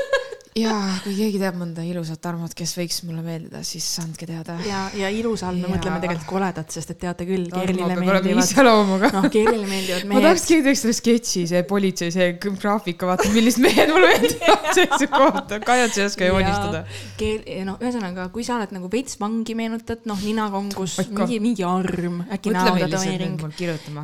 [0.60, 4.56] ja kui keegi teab mõnda ilusat Tarmot, kes võiks mulle meeldida, siis andke teada.
[4.66, 5.74] ja, ja ilusa all me ja.
[5.74, 9.06] mõtleme tegelikult koledat, sest et teate küll, Kerlile meeldivad.
[9.16, 10.16] noh, Kerlile meeldivad mehed.
[10.16, 15.56] ma tahaks, keegi teeks selle sketši, see politsei, see graafika, vaata, millised mehed mulle meeldivad,
[15.70, 16.84] Kajat sa ei oska joonistada.
[17.20, 22.22] Keel-, no ühesõnaga, kui sa oled nagu veits vangi meenutad, noh, ninakongus, mingi, mingi arm,
[22.30, 23.42] äkki näotätoveering.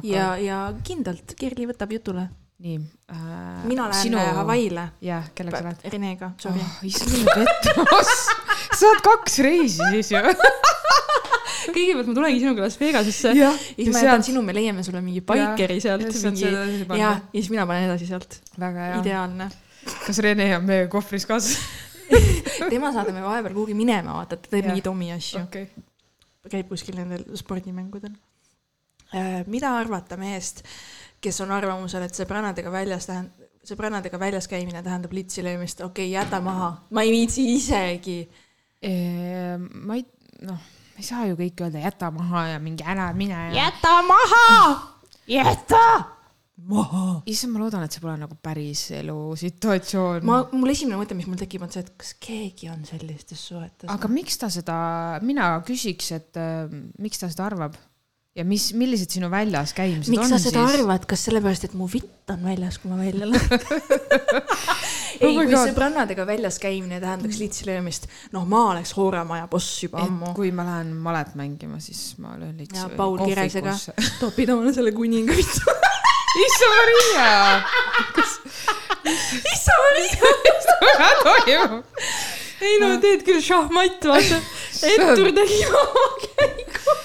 [0.07, 2.29] ja, ja kindlalt, Kerli võtab jutule
[2.59, 2.77] nii
[3.13, 3.65] äh,.
[3.69, 4.19] mina lähen sinu...
[4.41, 4.89] Hawaii'le.
[5.05, 5.89] jah, kellega sa lähed?
[5.93, 6.79] Renega, sorry oh,.
[6.89, 8.15] issand pettus
[8.79, 10.23] sa oled kaks reisi siis ju
[11.75, 15.03] kõigepealt ma tulengi sinuga Las Vegasesse ja, ja siis ma jätan sinu, me leiame sulle
[15.05, 16.07] mingi baikeri sealt.
[16.07, 16.47] Mingi...
[16.47, 18.39] ja, ja siis mina panen edasi sealt.
[19.01, 19.51] ideaalne.
[20.07, 21.59] kas Rene on meiega kohvris kaasas
[22.73, 25.67] tema saadame vahepeal kuhugi minema, vaata, ta teeb mingeid omi asju okay..
[26.51, 28.15] käib kuskil nendel spordimängudel.
[29.51, 30.63] mida arvata mehest,
[31.21, 36.15] kes on arvamusel, et sõbrannadega väljas tähendab, sõbrannadega väljas käimine tähendab litsi löömist, okei okay,,
[36.15, 38.21] jäta maha, ma ei viitsi isegi.
[39.83, 40.05] ma ei,
[40.47, 43.67] noh, ei saa ju kõike öelda, jäta maha ja mingi ära mine ja....
[43.67, 44.53] jäta maha,
[45.31, 45.87] jäta
[46.65, 47.07] maha.
[47.27, 50.23] issand, ma loodan, et see pole nagu päris elu situatsioon.
[50.29, 53.89] ma, mul esimene mõte, mis mul tekib, on see, et kas keegi on sellistes suhetes.
[53.93, 54.79] aga miks ta seda,
[55.27, 56.65] mina küsiks, et äh,
[57.03, 57.77] miks ta seda arvab
[58.37, 60.81] ja mis, millised sinu väljas käimised miks on sa seda siis?
[60.81, 63.63] arvad, kas sellepärast, et mu vitt on väljas, kui ma välja lähen
[65.17, 65.71] ei Oh kui God.
[65.71, 70.37] sõbrannadega väljas käimine tähendaks litsi löömist, noh, ma oleks Hooremaja boss juba ammu et.
[70.37, 73.73] kui ma lähen malet mängima, siis ma löön litsi ja Paul Kiresega
[74.23, 75.77] topid omale selle kuninga vittu.
[76.45, 77.31] issand Maria,
[79.55, 80.69] issand Maria, mis
[81.25, 81.97] toimub?
[82.67, 84.45] ei no teed küll šahmatt, vaata.
[84.93, 86.97] Ettur tegi oma käigu.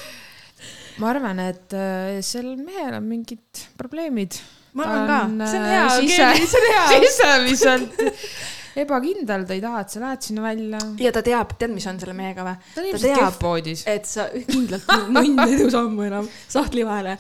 [1.01, 4.37] Ma arvan, et äh, sel mehel on mingid probleemid.
[4.77, 6.87] ma arvan ka, see on hea, sise, see on hea.
[7.05, 8.01] sisemiselt
[8.79, 10.79] ebakindel, ta ei taha, et sa lähed sinna välja.
[11.01, 12.55] ja ta teab, tead, mis on selle mehega või?
[12.75, 13.83] ta on ilmselt teab, kehvpoodis.
[13.91, 17.17] et sa kindlalt munn ei tõuse ammu enam sahtli vahele.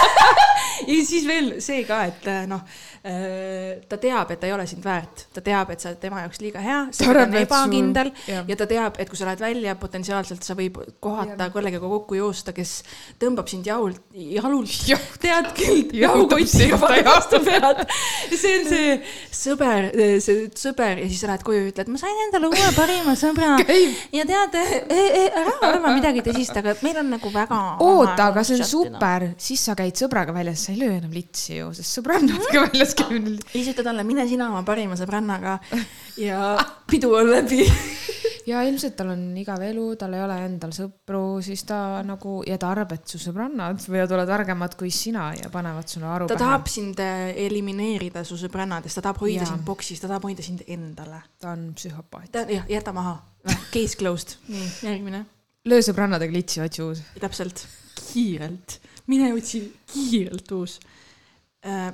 [0.90, 2.62] ja siis veel see ka, et äh, noh,
[3.00, 6.40] ta teab, et ta ei ole sind väärt, ta teab, et sa oled tema jaoks
[6.42, 8.44] liiga hea, et sul- ebakindel jah.
[8.48, 12.52] ja ta teab, et kui sa lähed välja, potentsiaalselt sa võib kohata kellegagi kokku joosta,
[12.56, 12.74] kes
[13.20, 14.76] tõmbab sind jault, jalult,
[15.24, 17.84] tead küll, jahukotiga vastu pead.
[18.34, 18.98] see on see
[19.40, 19.90] sõber,
[20.20, 23.56] see sõber ja siis lähed koju ja ütled, ma sain endale uue parima sõbra
[24.18, 27.60] ja tead, ära arva midagi tõsist, aga meil on nagu väga.
[27.86, 28.68] oota, aga see on.
[28.68, 32.94] super, siis sa käid sõbraga väljas, sa ei löö enam litsi ju, sest sõbrannadega väljas
[32.98, 33.38] käimine.
[33.40, 35.58] ja siis ütled talle, mine sina oma parima sõbrannaga
[36.28, 36.54] ja
[36.90, 37.64] pidu on läbi.
[38.50, 42.58] Ja ilmselt tal on igav elu, tal ei ole endal sõpru, siis ta nagu ja
[42.60, 46.36] ta arvab, et su sõbrannad võivad olla targemad kui sina ja panevad sulle aru ta
[46.36, 46.44] pähe.
[46.44, 49.50] tahab sind äh, elimineerida su sõbrannadest, ta tahab hoida Jaa.
[49.52, 51.22] sind boksis, ta tahab hoida sind endale.
[51.40, 52.40] ta on psühhopaat.
[52.50, 53.18] jah, jäta maha.
[53.72, 54.36] Case closed.
[54.52, 55.24] nii, järgmine.
[55.70, 57.04] löö sõbrannadega litsi, otsi uus.
[57.20, 57.66] täpselt,
[58.00, 58.80] kiirelt,
[59.10, 60.78] mine otsi kiirelt uus.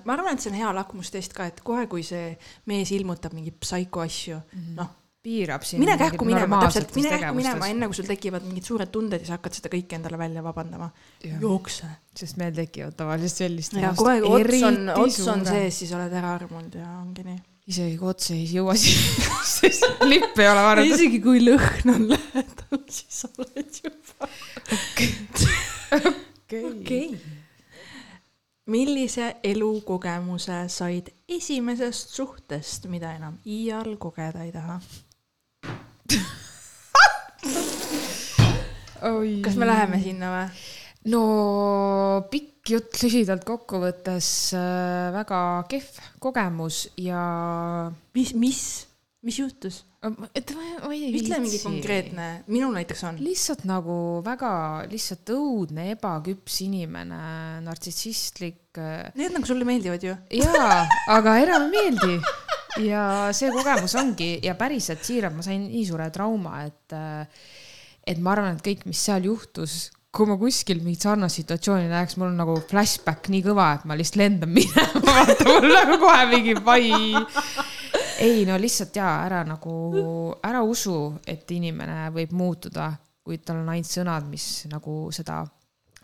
[0.04, 2.36] ma arvan, et see on hea lakmustest ka, et kohe, kui see
[2.70, 4.38] mees ilmutab mingeid psaiko asju,
[4.76, 4.94] noh,
[5.26, 5.82] piirab sind.
[5.82, 9.30] mine kähku minema, täpselt, mine kähku minema, enne kui sul tekivad mingid suured tunded ja
[9.30, 10.90] sa hakkad seda kõike endale välja vabandama.
[11.42, 11.90] Jookse.
[12.16, 13.74] sest meil tekivad tavaliselt sellist.
[13.80, 17.38] ja kui aeg ots on, ots on sees, siis oled ära armunud ja ongi nii.
[17.72, 20.92] isegi kui ots ei jõua siia, sest lipp ei ole varem.
[20.94, 24.30] isegi kui lõhn on lähedal, siis oled juba.
[26.70, 27.08] okei.
[28.70, 34.78] millise elukogemuse said esimesest suhtest, mida enam iial kogeda ei taha?
[39.46, 40.46] kas me läheme sinna või?
[41.12, 41.22] no
[42.30, 44.28] pikk jutt lühidalt kokkuvõttes
[44.58, 45.40] äh, väga
[45.70, 47.22] kehv kogemus ja.
[48.16, 48.62] mis, mis,
[49.22, 49.84] mis juhtus?
[50.06, 53.18] et ma, ma ei ütle mingi konkreetne, minul näiteks on.
[53.22, 53.96] lihtsalt nagu
[54.26, 54.50] väga
[54.90, 57.20] lihtsalt õudne ebaküps inimene,
[57.66, 58.78] nartsissistlik.
[58.78, 60.14] äh, Need nagu sulle meeldivad ju.
[60.42, 60.84] jaa,
[61.16, 62.20] aga enam ei meeldi.
[62.82, 63.02] ja
[63.36, 66.96] see kogemus ongi ja päriselt siiralt ma sain nii suure trauma, et,
[68.06, 72.16] et ma arvan, et kõik, mis seal juhtus, kui ma kuskil mingit sarnast situatsiooni näeks,
[72.20, 76.28] mul on nagu flashback nii kõva, et ma lihtsalt lendan minema, vaata mul nagu kohe
[76.32, 76.92] mingi pai.
[78.24, 79.74] ei no lihtsalt jaa, ära nagu,
[80.46, 82.90] ära usu, et inimene võib muutuda,
[83.26, 85.42] kui tal on ainult sõnad, mis nagu seda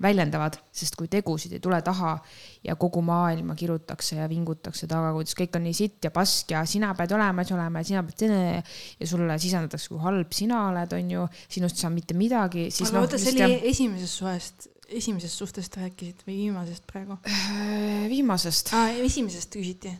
[0.03, 2.16] väljendavad, sest kui tegusid ei tule taha
[2.64, 6.64] ja kogu maailma kirutakse ja vingutakse taga, kuidas kõik on nii sitt ja pask ja
[6.68, 10.94] sina pead olema, olema ja sina pead selline ja sulle sisendatakse, kui halb sina oled,
[10.98, 15.44] onju, sinust ei saa mitte midagi, siis aga noh, oota, see oli esimesest suhest, esimesest
[15.44, 17.18] suhtest rääkisid või viimasest praegu?
[17.26, 18.74] Äh, viimasest.
[18.76, 19.94] aa, esimesest küsiti.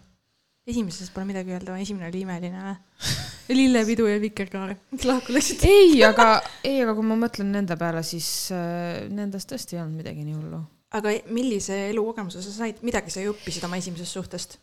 [0.69, 2.77] Esimesest pole midagi öelda, esimene oli imeline või?
[3.53, 5.65] lillepidu ja vikerkaar, miks lahku läksid?
[5.67, 9.99] ei, aga, ei, aga kui ma mõtlen nende peale, siis äh, nendest tõesti ei olnud
[9.99, 10.61] midagi nii hullu.
[10.95, 14.59] aga millise elukogemuse sa said, midagi sa ju õppisid oma esimesest suhtest?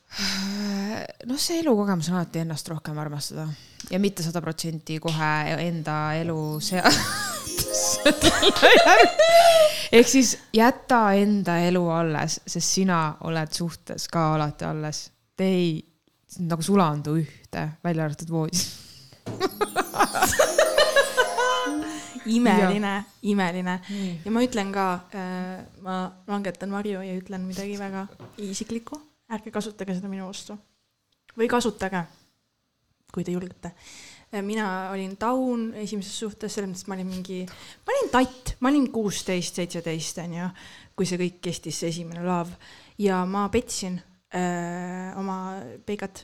[1.28, 3.50] noh, see elukogemus on alati ennast rohkem armastada
[3.92, 5.34] ja mitte sada protsenti kohe
[5.68, 6.88] enda elu sea-.
[10.00, 15.10] ehk siis jäta enda elu alles, sest sina oled suhtes ka alati alles.
[15.40, 15.89] Te ei
[16.38, 18.68] nagu sulandu ühte, välja arvatud voodis.
[22.30, 22.94] imeline,
[23.26, 23.76] imeline
[24.26, 24.86] ja ma ütlen ka,
[25.82, 25.96] ma
[26.30, 28.06] langetan varju ja ütlen midagi väga
[28.46, 29.00] isiklikku,
[29.34, 30.58] ärge kasutage seda minu vastu.
[31.38, 32.04] või kasutage,
[33.14, 33.72] kui te julgete.
[34.46, 37.46] mina olin taun esimeses suhtes, selles mõttes ma olin mingi,
[37.86, 40.52] ma olin tatt, ma olin kuusteist, seitseteist onju,
[40.96, 42.54] kui see kõik kestis, see esimene laav
[43.00, 43.98] ja ma petsin
[44.30, 45.36] oma
[45.88, 46.20] peigat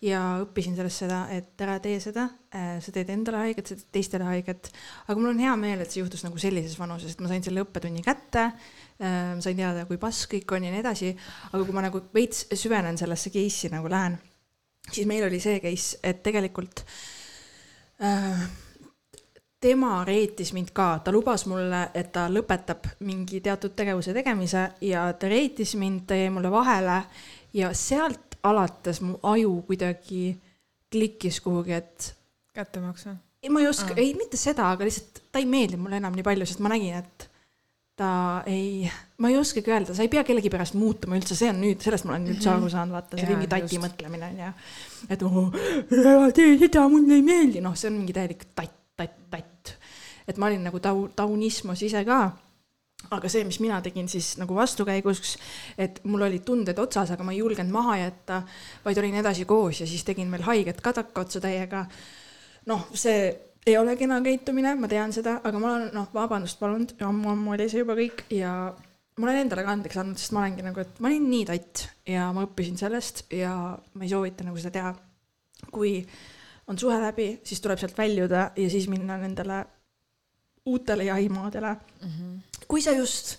[0.00, 4.24] ja õppisin sellest seda, et ära tee seda, sa teed endale haiget, sa teed teistele
[4.24, 4.70] haiget.
[5.06, 7.60] aga mul on hea meel, et see juhtus nagu sellises vanuses, et ma sain selle
[7.66, 8.46] õppetunni kätte.
[8.96, 11.12] sain teada, kui pass kõik on ja nii edasi,
[11.52, 14.16] aga kui ma nagu veits süvenen sellesse case'i nagu lähen,
[14.88, 16.84] siis meil oli see case, et tegelikult
[18.00, 18.48] äh,
[19.60, 25.04] tema reetis mind ka, ta lubas mulle, et ta lõpetab mingi teatud tegevuse tegemise ja
[25.12, 27.02] ta reetis mind, ta jäi mulle vahele
[27.56, 30.34] ja sealt alates mu aju kuidagi
[30.90, 32.12] klikkis kuhugi, et.
[32.56, 33.16] kättemaks või?
[33.42, 36.26] ei, ma ei oska, ei mitte seda, aga lihtsalt ta ei meeldinud mulle enam nii
[36.26, 37.28] palju, sest ma nägin, et
[38.00, 38.10] ta
[38.48, 38.88] ei,
[39.20, 42.08] ma ei oskagi öelda, sa ei pea kellegi pärast muutuma üldse, see on nüüd, sellest
[42.08, 42.56] ma olen üldse mhm.
[42.58, 43.84] aru saanud, vaata, see oli mingi tati just.
[43.84, 44.52] mõtlemine onju.
[45.14, 45.40] et oh,
[46.36, 49.74] tee seda, mulle ei meeldi, noh, see on mingi täielik tatt tatt, tatt.
[50.28, 52.20] et ma olin nagu tau-, taunismos ise ka
[53.10, 55.36] aga see, mis mina tegin siis nagu vastukäiguks,
[55.78, 58.42] et mul olid tunded otsas, aga ma ei julgenud maha jätta,
[58.84, 61.86] vaid olin edasi koos ja siis tegin veel haiget ka takkotsa täiega.
[62.70, 63.30] noh, see
[63.66, 67.68] ei ole kena käitumine, ma tean seda, aga ma olen noh, vabandust palunud, ammu-ammu oli
[67.72, 68.52] see juba kõik ja
[69.20, 71.86] ma olen endale ka andeks andnud, sest ma olengi nagu, et ma olin nii tatt
[72.08, 74.94] ja ma õppisin sellest ja ma ei soovita nagu seda teha.
[75.70, 75.98] kui
[76.70, 79.64] on suhe läbi, siis tuleb sealt väljuda ja siis minna nendele
[80.70, 82.08] uutele jahimaadele mm.
[82.08, 82.49] -hmm.
[82.70, 83.34] Kui sa just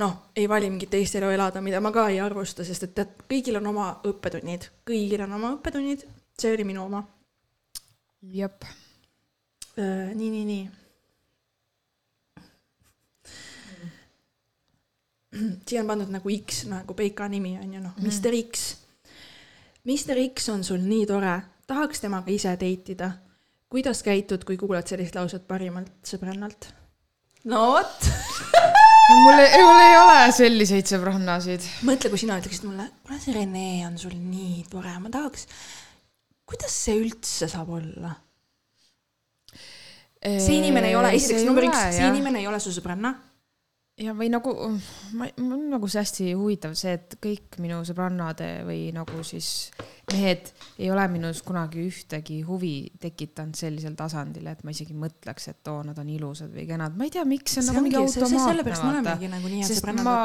[0.00, 3.12] noh, ei vali mingit teist elu elada, mida ma ka ei arvusta, sest et tead,
[3.30, 6.04] kõigil on oma õppetunnid, kõigil on oma õppetunnid,
[6.36, 7.04] see oli minu oma.
[8.32, 8.64] jep.
[9.76, 10.66] Nii, nii, nii.
[15.68, 18.50] siia on pandud nagu X nagu Peika nimi on ju noh, Mr mhm.
[18.50, 18.76] X.
[19.84, 21.34] Mr X on sul nii tore
[21.66, 23.10] tahaks temaga ise date ida.
[23.68, 26.70] kuidas käitud, kui kuulad sellist lauset parimalt sõbrannalt?
[27.44, 28.08] no vot
[29.24, 31.66] mul ei, mul ei ole selliseid sõbrannasid.
[31.88, 35.46] mõtle, kui sina ütleksid mulle, kuule see Rene on sul nii tore, ma tahaks,
[36.48, 38.16] kuidas see üldse saab olla?
[40.26, 43.14] see inimene ei ole, esiteks number üks, see inimene ei ole su sõbranna
[44.00, 44.52] ja või nagu,
[45.16, 49.70] ma, mul on nagu see hästi huvitav see, et kõik minu sõbrannade või nagu siis
[50.12, 55.70] mehed ei ole minus kunagi ühtegi huvi tekitanud sellisel tasandil, et ma isegi mõtleks, et
[55.72, 57.98] oo, nad on ilusad või kenad, ma ei tea, miks see on see nagu mingi
[57.98, 58.42] automaatne.
[58.44, 60.18] sellepärast me olemegi nagu nii head sõbrannad ma,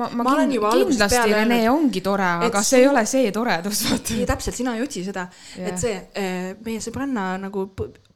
[0.00, 4.16] ma, ma kind, kindlasti Rene ongi tore, aga see ei ole see toredus, vaata.
[4.16, 5.26] ei täpselt, sina ei otsi seda
[5.58, 7.66] yeah., et see eh, meie sõbranna nagu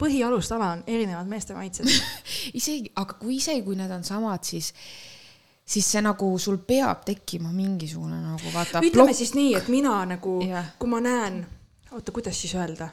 [0.01, 1.93] põhialustala on erinevad meeste maitsed
[2.61, 4.73] isegi, aga kui isegi, kui need on samad, siis
[5.67, 8.79] siis see nagu sul peab tekkima mingisugune nagu vaata.
[8.79, 9.17] ütleme plokk.
[9.19, 11.43] siis nii, et mina nagu yeah., kui ma näen,
[11.93, 12.89] oota, kuidas siis öelda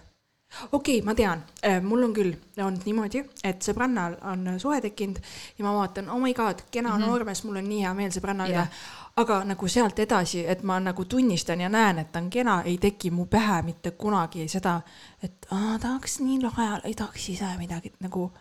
[0.72, 5.20] okei okay,, ma tean, äh, mul on küll olnud niimoodi, et sõbrannal on suhe tekkinud
[5.58, 7.08] ja ma vaatan, oh my god, kena mm -hmm.
[7.08, 8.84] noormees, mul on nii hea meel sõbranna üle yeah..
[9.16, 12.78] aga nagu sealt edasi, et ma nagu tunnistan ja näen, et ta on kena, ei
[12.78, 14.82] teki mu pähe mitte kunagi seda,
[15.24, 18.32] et aa, tahaks nii lahe, ei tahaks ise midagi nagu.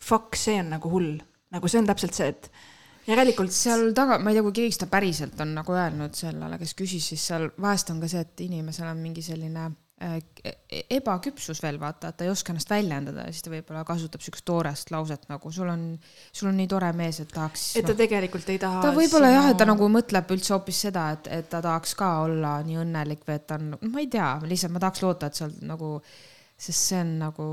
[0.00, 1.18] Fuck, see on nagu hull,
[1.50, 2.50] nagu see on täpselt see, et
[3.06, 3.52] järelikult.
[3.54, 7.12] seal taga, ma ei tea, kui keegi seda päriselt on nagu öelnud sellele, kes küsis,
[7.12, 9.70] siis seal vahest on ka see, et inimesel on mingi selline
[10.00, 13.82] Äh, e-, ebaküpsus veel vaata, et ta ei oska ennast väljendada ja siis ta võib-olla
[13.84, 15.82] kasutab siukest toorest lauset nagu sul on,
[16.32, 17.64] sul on nii tore mees, et tahaks.
[17.76, 18.80] et ta no, tegelikult ei taha.
[18.80, 19.36] ta võib-olla sinu...
[19.36, 22.80] jah, et ta nagu mõtleb üldse hoopis seda, et, et ta tahaks ka olla nii
[22.80, 25.68] õnnelik või et ta on, ma ei tea, lihtsalt ma tahaks loota, et sa oled
[25.68, 25.92] nagu,
[26.56, 27.50] sest see on nagu,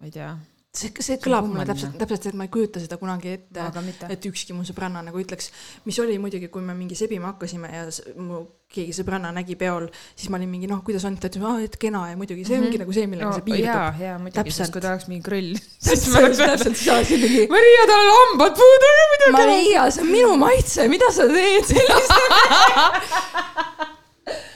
[0.00, 0.32] ma ei tea
[0.70, 3.66] see, see kõlab mulle täpselt, täpselt, et ma ei kujuta seda kunagi ette,
[4.06, 5.50] et ükski mu sõbranna nagu ütleks,
[5.86, 7.88] mis oli muidugi, kui me mingi sebima hakkasime ja
[8.22, 11.74] mu keegi sõbranna nägi peol, siis ma olin mingi noh, kuidas on, ta ütles, et
[11.82, 12.68] kena ja muidugi see mm -hmm.
[12.70, 13.66] ongi nagu see, millega no, see piirdub.
[13.66, 15.58] jaa, jaa, muidugi, sest kui ta oleks mingi krõll.
[15.58, 17.42] täpselt, täpselt, siis oleks mingi.
[17.50, 19.34] Maria, tal on hambad puudu ja muidugi.
[19.40, 22.14] Maria, see on minu maitse, mida sa teed sellist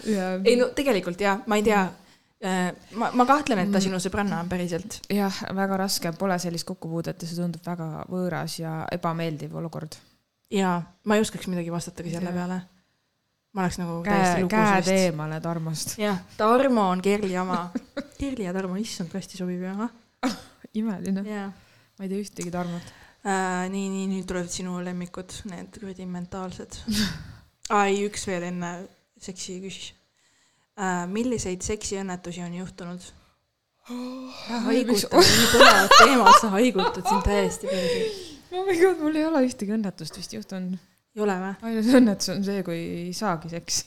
[0.48, 2.03] ei no tegelikult jah, ma ei tea Äh,
[2.44, 3.84] ma, ma kahtlen, et ta mm.
[3.86, 5.00] sinu sõbranna on päriselt.
[5.12, 9.96] jah, väga raske, pole sellist kokkupuudet ja see tundub väga võõras ja ebameeldiv olukord.
[10.52, 12.60] ja ma ei oskaks midagi vastata ka selle peale.
[13.54, 15.96] ma oleks nagu käe, käed eemale Tarmost.
[16.00, 17.70] jah, Tarmo on Kerli oma.
[18.20, 19.96] Kerli ja Tarmo, issand, kui hästi sobib ju, ahah.
[20.80, 21.24] imeline.
[21.24, 23.66] ma ei tea ühtegi Tarmot äh,.
[23.72, 26.80] nii, nii, nüüd tulevad sinu lemmikud, need kuradi mentaalsed.
[27.70, 28.76] aa ei, üks veel enne
[29.16, 30.03] seksi küsis äh,.
[31.06, 33.04] Milliseid seksiõnnetusi on juhtunud
[33.90, 34.42] oh,?
[34.66, 38.04] haigutad, nii põnevad teemad, sa haigutad siin täiesti perse.
[38.52, 40.78] oh my god, mul ei ole ühtegi õnnetust vist juhtunud.
[41.14, 41.56] ei ole või?
[41.70, 43.84] ainus õnnetus on see, kui ei saagi seksi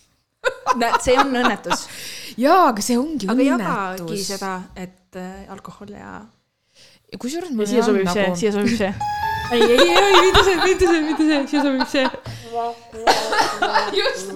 [0.77, 1.85] näed, see on õnnetus.
[2.39, 3.67] jaa, aga see ongi aga õnnetus.
[3.67, 6.11] aga jagagi seda, et äh, alkohol ja.
[7.17, 8.91] kusjuures mul sobib see nagu, siia sobib see.
[9.55, 12.05] ei, ei, ei, ei, mitte see, mitte see, mitte see, siia sobib see.
[13.97, 14.27] just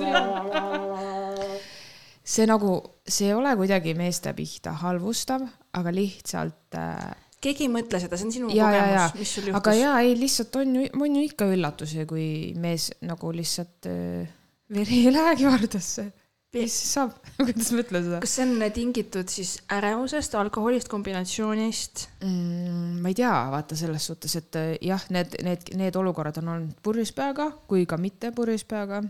[2.32, 2.78] see nagu,
[3.08, 5.44] see ei ole kuidagi meeste pihta halvustav,
[5.78, 7.12] aga lihtsalt äh,
[7.42, 9.60] keegi ei mõtle seda, see on sinu Ja, kogemus, mis sul juhtus.
[9.60, 12.26] aga jaa, ei lihtsalt on ju, on ju ikka üllatusi, kui
[12.62, 14.34] mees nagu lihtsalt äh,
[14.72, 16.12] veri ei lähegi vardasse.
[16.52, 22.08] mis siis saab, kuidas ma ütlen seda kas see on tingitud siis ärevusest, alkoholist, kombinatsioonist?
[22.24, 23.00] mm,?
[23.02, 26.78] ma ei tea, vaata selles suhtes, et äh, jah, need, need, need olukorrad on olnud
[26.84, 29.02] purjus peaga kui ka mitte purjus peaga.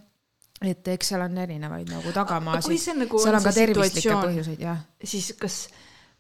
[0.62, 4.86] Et eks seal on erinevaid nagu tagamaasid, nagu seal on ka tervislikke põhjuseid, jah.
[5.04, 5.66] siis kas,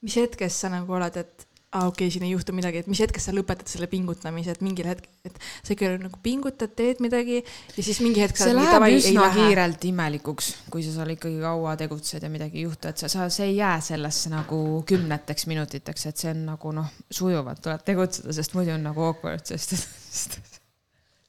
[0.02, 3.00] mis hetkes sa nagu oled, et aa okei okay,, siin ei juhtu midagi, et mis
[3.00, 7.38] hetkest sa lõpetad selle pingutamise, et mingil hetkel, et sa ikka nagu pingutad, teed midagi
[7.39, 11.14] ja siis mingi hetk see nii, läheb davai, ei üsna kiirelt imelikuks, kui sa seal
[11.16, 14.62] ikkagi kaua tegutsed ja midagi ei juhtu, et sa, sa, see ei jää sellesse nagu
[14.89, 19.48] kümneteks minutiteks, et see on nagu noh, sujuvalt tuleb tegutseda, sest muidu on nagu awkward,
[19.54, 19.78] sest,
[20.12, 20.51] sest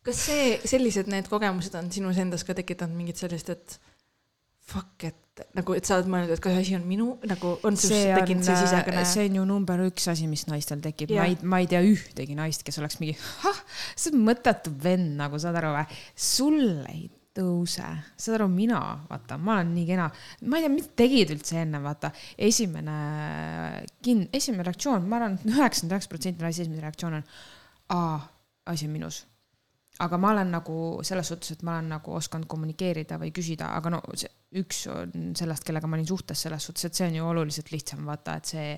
[0.07, 3.79] kas see, sellised need kogemused on sinus endas ka tekitanud mingit sellist, et
[4.73, 8.05] fuck, et nagu, et sa oled mõelnud, et kas asi on minu nagu on see
[8.13, 9.05] tekkinud see sisekõne?
[9.09, 12.37] see on ju number üks asi, mis naistel tekib, ma ei, ma ei tea ühtegi
[12.39, 13.17] naist, kes oleks mingi,
[13.49, 13.65] ah,
[13.97, 15.99] see on mõttetu vend nagu, saad aru või,
[16.29, 16.61] sul
[16.93, 17.89] ei tõuse,
[18.21, 20.11] saad aru, mina, vaata, ma olen nii kena,
[20.45, 22.13] ma ei tea, mis tegid üldse enne, vaata,
[22.51, 22.97] esimene
[24.05, 27.29] kin-, esimene reaktsioon, ma arvan, üheksakümmend üheksa protsenti naiste esimene reaktsioon on,
[27.97, 28.19] aa,
[28.69, 29.25] asi on minus
[30.03, 30.77] aga ma olen nagu
[31.07, 34.31] selles suhtes, et ma olen nagu osanud kommunikeerida või küsida, aga no see
[34.61, 38.05] üks on sellest, kellega ma olin suhtes selles suhtes, et see on ju oluliselt lihtsam,
[38.09, 38.69] vaata, et see,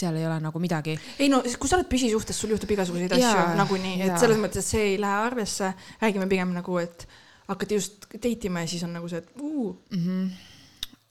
[0.00, 0.96] seal ei ole nagu midagi.
[1.22, 4.76] ei no kui sa oled püsisuhtes, sul juhtub igasuguseid asju nagunii, et selles mõttes, et
[4.76, 5.72] see ei lähe arvesse,
[6.02, 7.06] räägime pigem nagu, et
[7.48, 10.06] hakkate just date ima ja siis on nagu see, et uu, mm.
[10.06, 10.30] -hmm.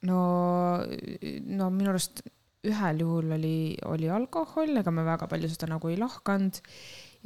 [0.10, 0.22] no,
[1.62, 2.26] no minu arust
[2.68, 3.58] ühel juhul oli,
[3.88, 6.60] oli alkohol, ega me väga palju seda nagu ei lahkanud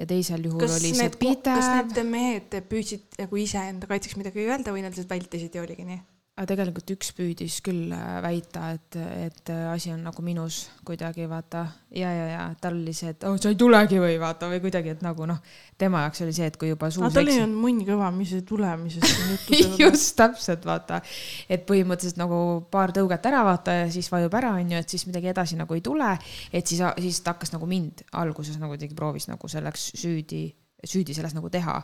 [0.01, 4.17] ja teisel juhul kas oli see need, kas pidev, need mehed püüdsid nagu iseenda kaitseks
[4.17, 6.01] midagi öelda või nad lihtsalt vältisid ja oligi nii?
[6.41, 8.95] Aga tegelikult üks püüdis küll äh, väita, et,
[9.27, 13.25] et äh, asi on nagu minus kuidagi vaata ja, ja, ja tal oli see, et
[13.29, 15.37] oh, sa ei tulegi või vaata või kuidagi, et nagu noh,
[15.77, 17.43] tema jaoks oli see, et kui juba suus tal ei eksis.
[17.45, 19.67] olnud munn kõva, mis ei tule, mis on saada.
[19.83, 21.01] just täpselt vaata,
[21.45, 22.39] et põhimõtteliselt nagu
[22.73, 25.85] paar tõuget ära vaata ja siis vajub ära, onju, et siis midagi edasi nagu ei
[25.85, 26.09] tule.
[26.49, 30.47] et siis, siis ta hakkas nagu mind alguses nagu kuidagi proovis nagu selleks süüdi,
[30.81, 31.77] süüdi selles nagu teha.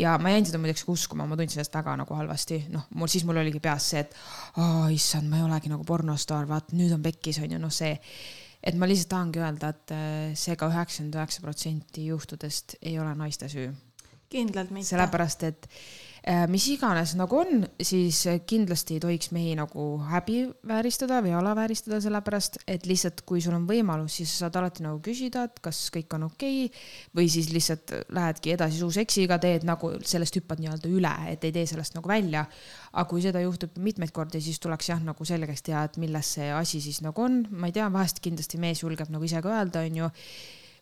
[0.00, 3.24] Ja ma jäin seda muideks uskuma, ma tundsin ennast väga nagu halvasti, noh, mul siis
[3.28, 4.16] mul oligi peas see, et
[4.62, 7.94] aa issand, ma ei olegi nagu pornostaar, vaata nüüd on pekkis onju, noh see
[8.66, 13.48] et ma lihtsalt tahangi öelda, et äh, seega üheksakümmend üheksa protsenti juhtudest ei ole naiste
[13.52, 13.70] süü
[14.32, 14.88] kindlalt mitte.
[14.90, 15.68] sellepärast, et
[16.50, 22.58] mis iganes nagu on, siis äh, kindlasti ei tohiks mehi nagu häbivääristada või alavääristada, sellepärast
[22.66, 26.16] et lihtsalt, kui sul on võimalus, siis sa saad alati nagu küsida, et kas kõik
[26.18, 26.82] on okei okay,
[27.14, 31.66] või siis lihtsalt lähedki edasi suuseksiga, teed nagu sellest hüppad nii-öelda üle, et ei tee
[31.70, 32.46] sellest nagu välja.
[32.96, 36.50] aga kui seda juhtub mitmeid kordi, siis tuleks jah, nagu selgeks teha, et milles see
[36.50, 39.86] asi siis nagu on, ma ei tea, vahest kindlasti mees julgeb nagu ise ka öelda,
[39.86, 40.10] onju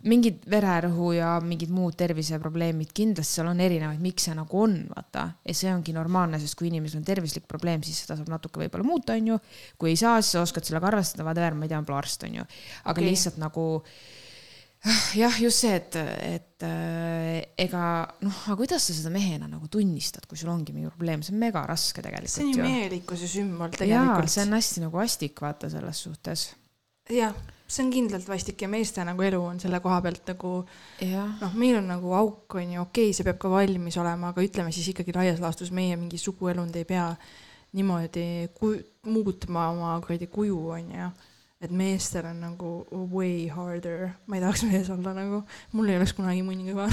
[0.08, 5.28] mingid vererõhu ja mingid muud terviseprobleemid, kindlasti seal on erinevaid, miks see nagu on, vaata.
[5.44, 8.86] ja see ongi normaalne, sest kui inimesel on tervislik probleem, siis seda saab natuke võib-olla
[8.86, 9.38] muuta, onju.
[9.80, 12.44] kui ei saa, siis sa oskad sellega arvestada, whatever, ma ei tea, pole arst, onju.
[12.84, 13.08] aga okay.
[13.08, 13.64] lihtsalt nagu
[15.16, 17.84] jah, just see, et, et äh, ega
[18.24, 21.40] noh, aga kuidas sa seda mehena nagu tunnistad, kui sul ongi mingi probleem, see on
[21.40, 24.32] mega raske tegelikult see on ju mehelikkuse sümbol tegelikult.
[24.32, 26.46] see on hästi nagu vastik, vaata selles suhtes.
[27.08, 27.32] jah,
[27.74, 30.52] see on kindlalt vastik ja meeste nagu elu on selle koha pealt nagu
[31.40, 34.44] noh, meil on nagu auk on ju, okei okay,, see peab ka valmis olema, aga
[34.44, 37.08] ütleme siis ikkagi laias laastus meie mingi suguelund ei pea
[37.74, 38.78] niimoodi ku-,
[39.10, 41.10] muutma oma kuradi kuju on ju.
[41.64, 42.70] et meestel on nagu
[43.14, 46.90] way harder, ma ei tahaks mees olla nagu, mul ei oleks kunagi munni kõva.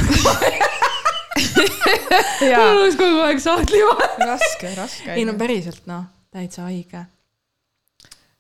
[2.48, 4.22] jaa, oleks kogu aeg sahtli vahel.
[4.32, 5.10] raske, raske.
[5.18, 7.06] ei no päriselt noh, täitsa haige.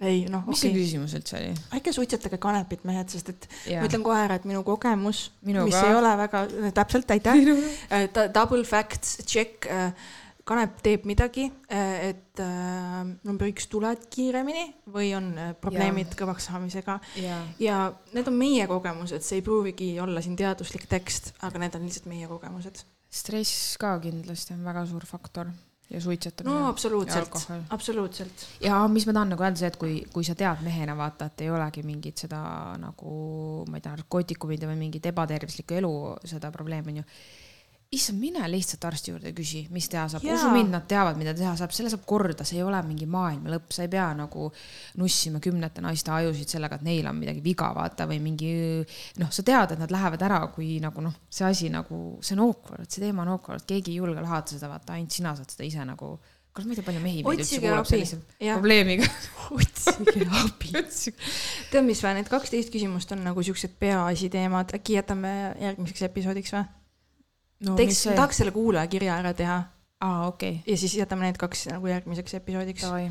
[0.02, 1.52] Ei noh, mis see okay., küsimus üldse oli?
[1.78, 3.84] ärge suitsetage kanepit mehed, sest et Jaa.
[3.84, 6.43] ma ütlen kohe ära, et minu kogemus, mis ei ole väga,
[6.78, 7.45] täpselt, aitäh.
[8.34, 9.70] Double facts check,
[10.47, 16.97] kanep teeb midagi, et äh, number üks, tuled kiiremini või on äh, probleemid kõvaks saamisega
[17.22, 17.82] jaa, ja
[18.16, 22.10] need on meie kogemused, see ei pruugigi olla siin teaduslik tekst, aga need on lihtsalt
[22.12, 22.84] meie kogemused.
[23.12, 25.54] stress ka kindlasti on väga suur faktor
[25.91, 26.55] ja suitsetamine.
[26.55, 27.35] no absoluutselt
[27.69, 28.45] absoluutselt.
[28.63, 31.45] ja mis ma tahan nagu öelda, see, et kui, kui sa tead mehena vaata, et
[31.45, 32.41] ei olegi mingit seda
[32.81, 33.15] nagu,
[33.67, 35.93] ma ei tea, narkootikumide või mingit ebatervislikku elu
[36.33, 37.07] seda probleemi onju.
[37.91, 41.33] issand, mine lihtsalt arsti juurde ja küsi, mis teha saab, usu mind, nad teavad, mida
[41.35, 44.47] teha saab, selle saab korda, see ei ole mingi maailma lõpp, sa ei pea nagu
[45.01, 48.53] nussima kümnete naiste ajusid sellega, et neil on midagi viga, vaata, või mingi
[49.19, 52.45] noh, sa tead, et nad lähevad ära, kui nagu noh, see asi nagu, see on
[52.47, 55.67] awkward, see teema on awkward, keegi ei julge lahata seda, vaata, ainult sina saad seda
[55.67, 59.07] ise nagu kuule, ma ei tea, palju mehi meid üldse kuulab sellise, jah, probleemiga.
[59.57, 60.71] otsige abi.
[60.71, 66.55] tead, mis või, need kaksteist küsimust on nagu siuksed peaasi teemad, äkki jätame järgmiseks episoodiks
[66.55, 66.69] või?
[67.66, 69.59] No teeks tahaks selle kuulajakirja ära teha
[70.01, 72.84] aa okei ja siis jätame need kaks nagu järgmiseks episoodiks.
[72.89, 73.09] okay.,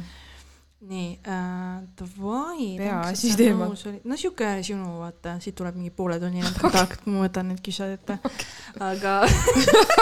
[0.81, 2.77] nii äh,, davai.
[2.79, 3.77] Peaasi teemad..
[4.05, 8.47] no sihuke sinu, vaata, siit tuleb mingi pooletunnine kontakt, ma võtan need küsimad ette okay..
[8.87, 9.19] aga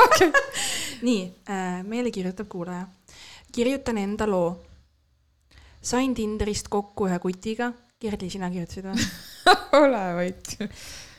[1.06, 2.86] nii äh,, meile kirjutab kuulaja.
[3.52, 4.54] kirjutan enda loo.
[5.82, 9.08] sain Tinderist kokku ühe kutiga, Kerli, sina kirjutasid või?
[9.82, 10.56] ole vait.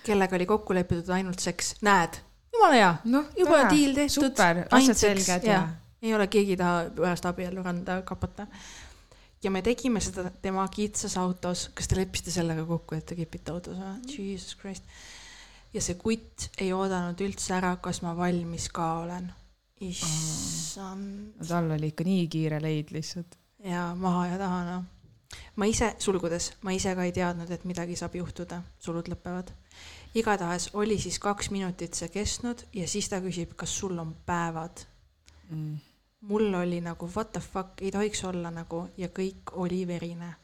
[0.07, 2.21] kellega oli kokku lepitud ainult seks, näed,
[2.53, 4.29] jumala hea, noh, juba diil tehtud.
[4.29, 5.61] super, asjad selged ja,
[6.01, 8.47] ei ole, keegi ei taha pärast abiellu randa kapata.
[9.43, 13.53] ja me tegime seda tema kitsas autos, kas te leppisite sellega kokku, et te kipite
[13.55, 13.97] autos või?
[14.15, 14.83] Jesus Christ.
[15.73, 19.31] ja see kutt ei oodanud üldse ära, kas ma valmis ka olen.
[19.85, 21.35] issand.
[21.39, 23.37] no tal oli ikka nii kiire leid lihtsalt.
[23.63, 24.85] ja maha ja taha noh.
[25.55, 29.53] ma ise, sulgudes, ma ise ka ei teadnud, et midagi saab juhtuda, sulud lõpevad.
[30.15, 34.85] Igatahes oli siis kaks minutit see kestnud ja siis ta küsib, kas sul on päevad.
[35.49, 35.77] Mm.
[36.21, 40.35] mul oli nagu what the fuck, ei tohiks olla nagu ja kõik oli verine.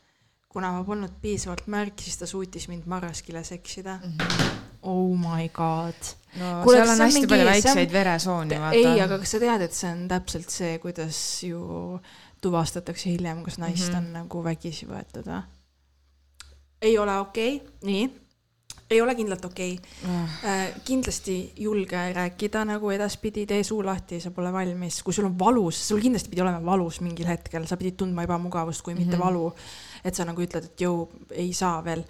[0.49, 3.99] kuna ma polnud piisavalt märk, siis ta suutis mind marraskile seksida.
[4.81, 5.93] Oh my god.
[6.39, 8.75] no Kuule, seal on hästi mingi- palju see on- väikseid veresooni, vaata.
[8.75, 11.99] ei, aga kas sa tead, et see on täpselt see, kuidas ju
[12.41, 13.97] tuvastatakse hiljem, kas naist Mhm.
[13.97, 15.41] on nagu vägisi võetud või?
[16.81, 18.11] ei ole okei okay., nii,
[18.91, 20.11] ei ole kindlalt okei okay..
[20.45, 25.39] Ah, kindlasti julge rääkida nagu edaspidi, tee suu lahti, sa pole valmis, kui sul on
[25.39, 29.23] valus, sul kindlasti pidi olema valus mingil hetkel, sa pidid tundma ebamugavust, kui mitte Mhm.
[29.25, 29.53] valu.
[30.05, 32.03] et sa nagu ütled, et jõu, ei saa veel.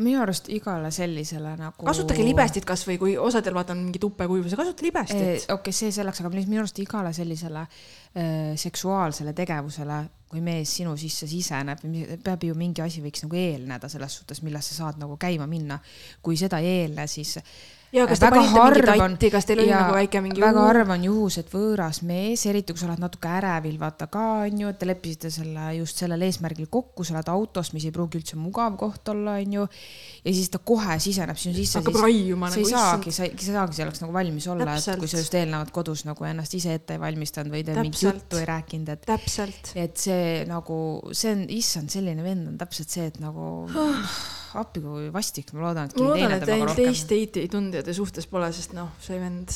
[0.00, 1.84] Minu arust igale sellisele nagu.
[1.84, 5.20] kasutage libestit kasvõi, kui osadel vaata on mingi tupekuivus, kasuta libestit.
[5.20, 10.00] okei okay,, see selleks, aga minu arust igale sellisele äh, seksuaalsele tegevusele,
[10.32, 11.84] kui mees sinu sisse siseneb,
[12.24, 15.78] peab ju mingi asi võiks nagu eelneda selles suhtes, millest sa saad nagu käima minna.
[16.22, 17.36] kui seda ei eelne, siis
[17.92, 20.40] ja kas te väga panite mingi harv on- tatti, kas teil oli nagu väike mingi
[20.40, 24.24] väga harv on juhus, et võõras mees, eriti kui sa oled natuke ärevil, vaata ka
[24.46, 28.20] onju, et te leppisite selle just sellel eesmärgil kokku, sa oled autos, mis ei pruugi
[28.20, 29.68] üldse mugav koht olla, onju.
[30.24, 31.80] ja siis ta kohe siseneb sinu sisse.
[31.80, 34.76] hakkab raiuma sa ei nagu saagi, sa ei sa ei saagi selleks nagu valmis olla,
[34.76, 38.02] et kui sa just eelnevalt kodus nagu ennast ise ette ei valmistanud või te mingit
[38.02, 39.74] juttu ei rääkinud, et täpselt.
[39.76, 40.78] et see nagu,
[41.12, 43.66] see on, issand, selline vend on täpselt see, et nagu
[44.60, 47.08] appi kui vastik, ma loodan, et keegi teine temaga rohkem teist.
[47.10, 49.54] teid ei tunde ja te suhtes pole, sest noh, see vend.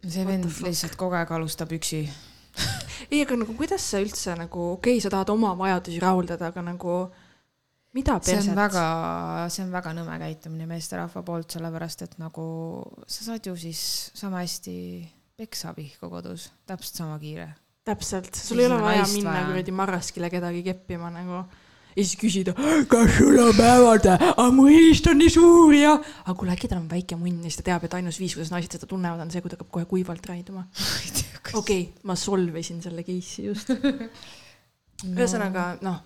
[0.00, 2.04] see vend lihtsalt kogu aeg alustab üksi
[3.12, 6.64] ei, aga nagu kuidas sa üldse nagu, okei okay,, sa tahad oma vajadusi rahuldada, aga
[6.66, 6.96] nagu
[7.96, 8.58] mida see perset on?
[8.58, 8.84] väga,
[9.52, 12.44] see on väga nõme käitumine meesterahva poolt, sellepärast et nagu
[13.06, 13.82] sa saad ju siis
[14.18, 14.76] sama hästi
[15.40, 17.48] peksa pihku kodus, täpselt sama kiire.
[17.86, 21.44] täpselt, sul ei ole vaja minna kuradi marraskile kedagi keppima nagu
[21.96, 22.54] ja siis küsida,
[22.90, 26.82] kas sul on päevad, aga mu hiist on nii suur ja, aga kuule, äkki tal
[26.82, 29.32] on väike munn ja siis ta teab, et ainus viis, kuidas naised seda tunnevad, on
[29.32, 30.66] see, kui ta hakkab kohe kuivalt raiduma.
[31.60, 33.74] okei okay,, ma solvisin selle case'i just.
[35.16, 36.02] ühesõnaga noh,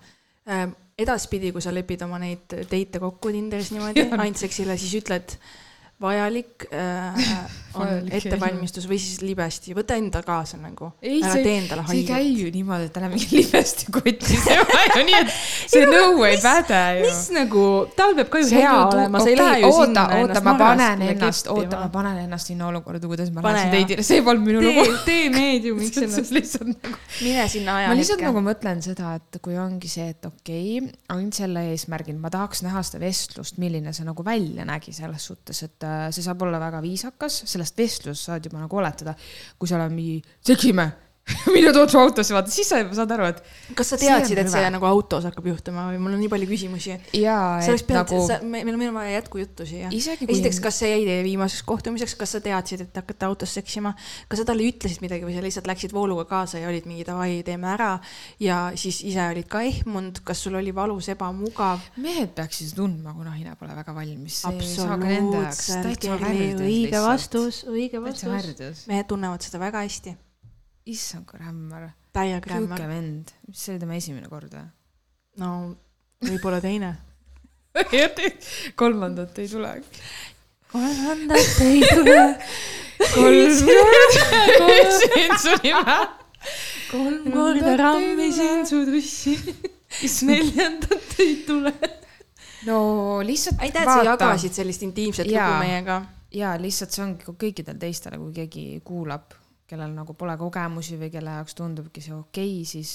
[0.97, 5.37] edaspidi, kui sa lepid oma neid date'e kokku Tinderis niimoodi ainult seksile, siis ütled
[6.01, 7.27] vajalik äh,
[7.79, 10.91] on ettevalmistus või siis libesti, võta enda kaasa nagu.
[11.03, 12.09] ei, ära tee endale see ei haiget.
[12.11, 15.33] käi ju niimoodi, et ära mingi libesti kotti, ole ju nii, et
[15.73, 17.05] see nõu ei päde ju.
[17.07, 17.65] mis nagu,
[17.97, 21.05] tal peab ka ju hea olema, sa ei lähe ju oota, sinna oota, ma panen
[21.09, 23.75] ennast, oota, ma panen ennast sinna olukorda, kuidas ma lähen jah.
[23.77, 24.85] teidile, see polnud minu lugu.
[25.07, 29.59] tee, meediumiks ennast, lihtsalt nagu mine sinna ma lihtsalt ajahetke nagu mõtlen seda, et kui
[29.59, 34.07] ongi see, et okei okay,, ainult selle eesmärgil ma tahaks näha seda vestlust, milline see
[34.07, 38.61] nagu välja nägi selles suhtes, et see saab olla väga viisakas, sellest vestlusest saad juba
[38.61, 39.15] nagu oletada.
[39.57, 40.89] kui seal on mingi, seksime,
[41.55, 43.39] mine tood su autosse, vaata siis sa saad aru, et
[43.77, 44.71] kas sa on teadsid, et see hüve.
[44.75, 46.97] nagu autos hakkab juhtuma või mul on nii palju küsimusi.
[47.17, 49.89] jaa, et pidanud nagu, meil, meil on vaja jätkujuttu siia.
[49.89, 53.95] esiteks, kas see jäi teie viimaseks kohtumiseks, kas sa teadsid, et te hakkate autos seksima,
[54.29, 57.41] kas sa talle ütlesid midagi või sa lihtsalt läksid vooluga kaasa ja olid mingi davai,
[57.47, 57.95] teeme ära
[58.43, 61.81] ja siis ise olid ka ehmunud, kas sul oli valus, ebamugav?
[62.05, 64.43] mehed peaksid tundma, kui naine pole väga valmis.
[64.45, 66.05] absoluutselt,
[66.61, 68.85] õige vastus, õige vastus.
[68.91, 70.13] mehed tunnevad seda väga hästi.
[70.85, 71.89] issand, kui rämmar.
[72.13, 72.87] täiega sihuke rämme.
[72.93, 74.65] vend, mis see oli tema esimene kord või?
[75.41, 75.51] no
[76.25, 76.93] võib-olla teine.
[78.81, 79.71] kolmandat ei tule.
[80.71, 82.25] kolmandat ei tule.
[83.15, 83.51] kolm
[85.41, 85.97] su nime.
[86.91, 89.35] kolm korda rammisin su tussi.
[90.29, 91.73] neljandat ei tule.
[92.69, 92.77] no
[93.25, 96.03] lihtsalt aitäh, et sa jagasid sellist intiimset lugu meiega.
[96.35, 99.35] ja lihtsalt see ongi kõikidel teistel, kui keegi kuulab,
[99.69, 102.93] kellel nagu pole kogemusi või kelle jaoks tundubki see okei okay,, siis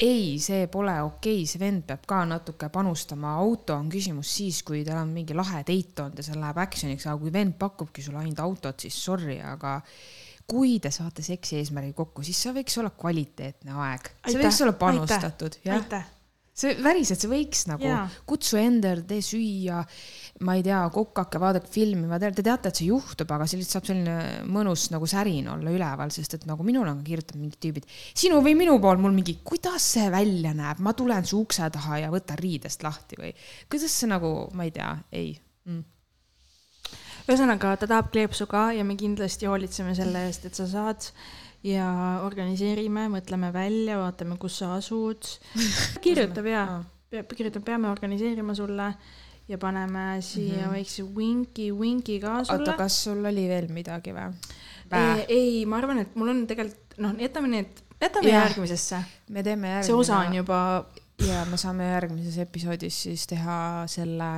[0.00, 4.62] ei, see pole okei okay., see vend peab ka natuke panustama, auto on küsimus siis,
[4.66, 8.04] kui tal on mingi lahe date olnud ja seal läheb action'iks, aga kui vend pakubki
[8.04, 9.78] sulle ainult autot, siis sorry, aga
[10.50, 14.74] kui te saate seksi eesmärgi kokku, siis see võiks olla kvaliteetne aeg, see võiks olla
[14.80, 15.84] panustatud, jah.
[16.60, 18.02] See päriselt, see võiks nagu Jaa.
[18.28, 19.78] kutsu endale, tee süüa,
[20.46, 23.60] ma ei tea, kokake, vaadake filmi, ma tean, te teate, et see juhtub, aga see
[23.60, 24.14] lihtsalt saab selline
[24.48, 28.56] mõnus nagu särin olla üleval, sest et nagu minul on kirjutanud mingid tüübid, sinu või
[28.56, 32.40] minu pool mul mingi, kuidas see välja näeb, ma tulen su ukse taha ja võtan
[32.40, 33.34] riidest lahti või
[33.68, 35.30] kuidas see nagu, ma ei tea, ei
[35.68, 35.84] mm..
[37.28, 41.12] ühesõnaga, ta tahab kleepsu ka ja me kindlasti hoolitseme selle eest, et sa saad
[41.68, 41.86] ja
[42.24, 45.26] organiseerime, mõtleme välja, vaatame, kus sa asud.
[46.04, 46.62] kirjutab ja,
[47.12, 48.94] kirjutab, peame organiseerima sulle
[49.50, 50.72] ja paneme siia mm -hmm.
[50.72, 52.76] väikse winki, winki ka oota, sulle.
[52.78, 54.32] kas sul oli veel midagi või?
[54.92, 58.48] ei, ei, ma arvan, et mul on tegelikult, noh, jätame need, jätame Jah.
[58.48, 59.02] järgmisesse.
[59.28, 59.86] me teeme järgmine.
[59.86, 60.60] see osa on juba,
[61.26, 64.30] ja me saame järgmises episoodis siis teha selle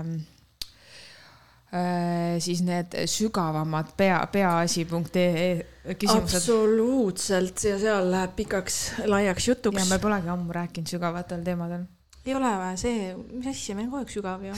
[1.72, 6.36] äh, siis need sügavamad pea, peaasi.ee küsimused.
[6.36, 9.88] absoluutselt ja seal läheb pikaks laiaks ja jutuks.
[9.88, 11.84] me polegi ammu rääkinud sügavatel teemadel.
[12.26, 14.56] ei ole või, see, mis asja, meil on kogu aeg sügav ju.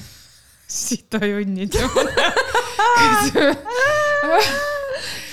[0.69, 1.89] Sita junnid ju.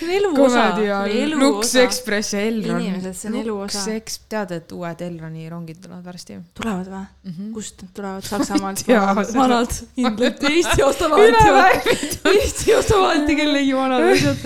[0.02, 1.76] see on elu osa, Komedi ja elu Lux.
[1.76, 2.82] Express ja Elron.
[2.82, 3.84] Inimesed, see on elu osa.
[3.88, 7.02] Lux, tead, et uued Elroni rongid tulevad varsti tulevad või?
[7.02, 7.34] mm?
[7.38, 7.50] -hmm.
[7.56, 8.28] kust need tulevad?
[8.28, 8.86] Saksamaalt
[9.38, 10.46] vanad, kindlalt.
[10.52, 11.98] Eesti ostab alati,
[12.34, 14.38] Eesti ostab alati kellegi vanad asjad.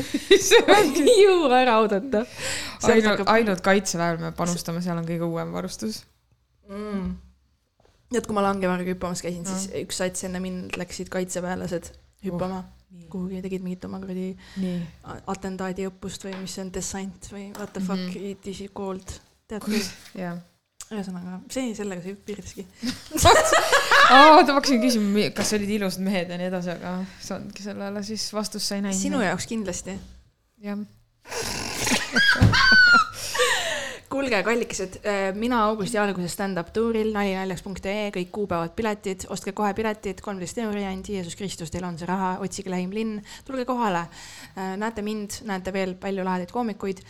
[1.02, 2.26] ei jõua ära oodata.
[2.92, 6.04] ainult, ainult kaitseväel me panustame, seal on kõige uuem varustus.
[6.70, 7.25] mm..
[8.16, 11.92] tead, kui ma langevarga hüppamas käisin, siis üks sats enne mind läksid kaitseväelased
[12.26, 12.64] hüppama
[12.96, 13.08] nii.
[13.12, 14.32] kuhugi, tegid mingit oma kuradi
[14.64, 14.80] nii.
[15.12, 18.18] a- atentaadiõppust või mis see on, dessant või what the fuck mm Mhm.
[18.18, 18.32] -hmm.
[18.32, 19.16] it is called.
[19.48, 19.84] tead küll,
[20.18, 20.38] jah.
[20.92, 22.66] ühesõnaga see, sellega see piirduski.
[24.16, 28.28] oota, ma hakkasin küsima, kas olid ilusad mehed ja nii edasi, aga saanudki sellele siis
[28.34, 29.00] vastust sai näinud.
[29.02, 30.00] sinu jaoks kindlasti.
[30.62, 30.78] jah.
[34.16, 34.96] kuulge, kallikesed,
[35.36, 41.10] mina augusti alguses stand-up tuuril nalinaljaks.ee, kõik kuupäevad, piletid, ostke kohe piletid, kolmteist euri ainult,
[41.12, 43.18] Jeesus Kristus, teil on see raha, otsige lähim linn,
[43.48, 44.06] tulge kohale.
[44.56, 47.02] näete mind, näete veel palju lahedaid koomikuid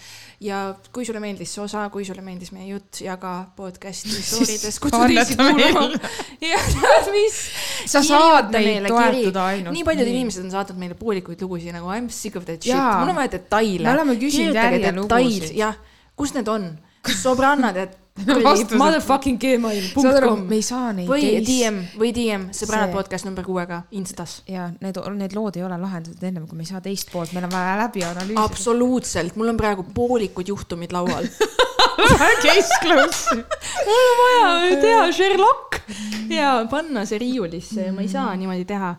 [0.41, 0.61] ja
[0.94, 5.38] kui sulle meeldis see osa, kui sulle meeldis meie jutt, jaga podcast'i story'des, kutsu teisi
[5.38, 5.99] kuulama meile.
[6.49, 7.38] ja tead mis,
[7.91, 9.76] sa saad neid toetada ainult.
[9.77, 12.73] nii paljud inimesed on saatnud meile poolikuid lugusid nagu I m sick of that shit,
[12.73, 13.86] mul on vaja detaile.
[13.86, 15.53] Me oleme küsinud järjelugusid.
[15.60, 15.77] jah,
[16.18, 16.73] kus need on?
[17.11, 17.98] sõbrannad, et
[18.80, 23.82] motherfucking gmail.com me ei saa neid või teist- DM või DM, sõbrannad podcast number kuuega
[23.91, 24.38] Instas.
[24.48, 27.49] ja need, need lood ei ole lahendatud ennem, kui me ei saa teist poolt, meil
[27.49, 28.45] on vaja läbi analüüsida.
[28.48, 31.27] absoluutselt, mul on praegu poolikud juhtumid laual.
[32.41, 33.36] Case close.
[33.36, 34.49] mul on vaja
[34.86, 35.80] teha Sherlock
[36.32, 38.95] ja panna see riiulisse ja ma ei saa niimoodi teha.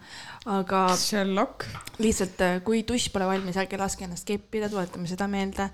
[0.46, 1.64] aga Sherlock.
[1.98, 5.70] lihtsalt, kui tuss pole valmis, ärge laske ennast keppida, tuletame seda meelde.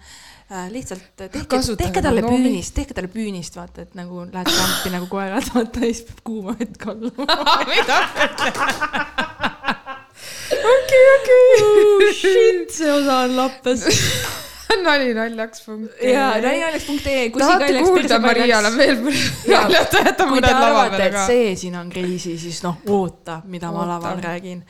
[0.73, 2.51] Lihtsalt tehke, Kasutage tehke talle kondoomi.
[2.51, 6.21] püünist, tehke talle püünist, vaata, et nagu lähed kampi nagu koerad, vaata ja siis peab
[6.27, 7.39] kuuma vett kallama.
[7.73, 7.99] mida?
[10.75, 12.13] okei, okei.
[12.21, 13.87] Shit, see osa on lappes.
[14.83, 15.99] nali naljaks punkt.
[16.03, 19.03] ja naljaljaks.ee, tahate kuulda Mariale veel
[19.47, 19.67] Jaa.
[19.67, 21.27] naljata, jätame kui te mõned lava et ka.
[21.29, 23.91] see siin on crazy, siis noh, oota, mida ma Oota.
[23.93, 24.63] laval räägin.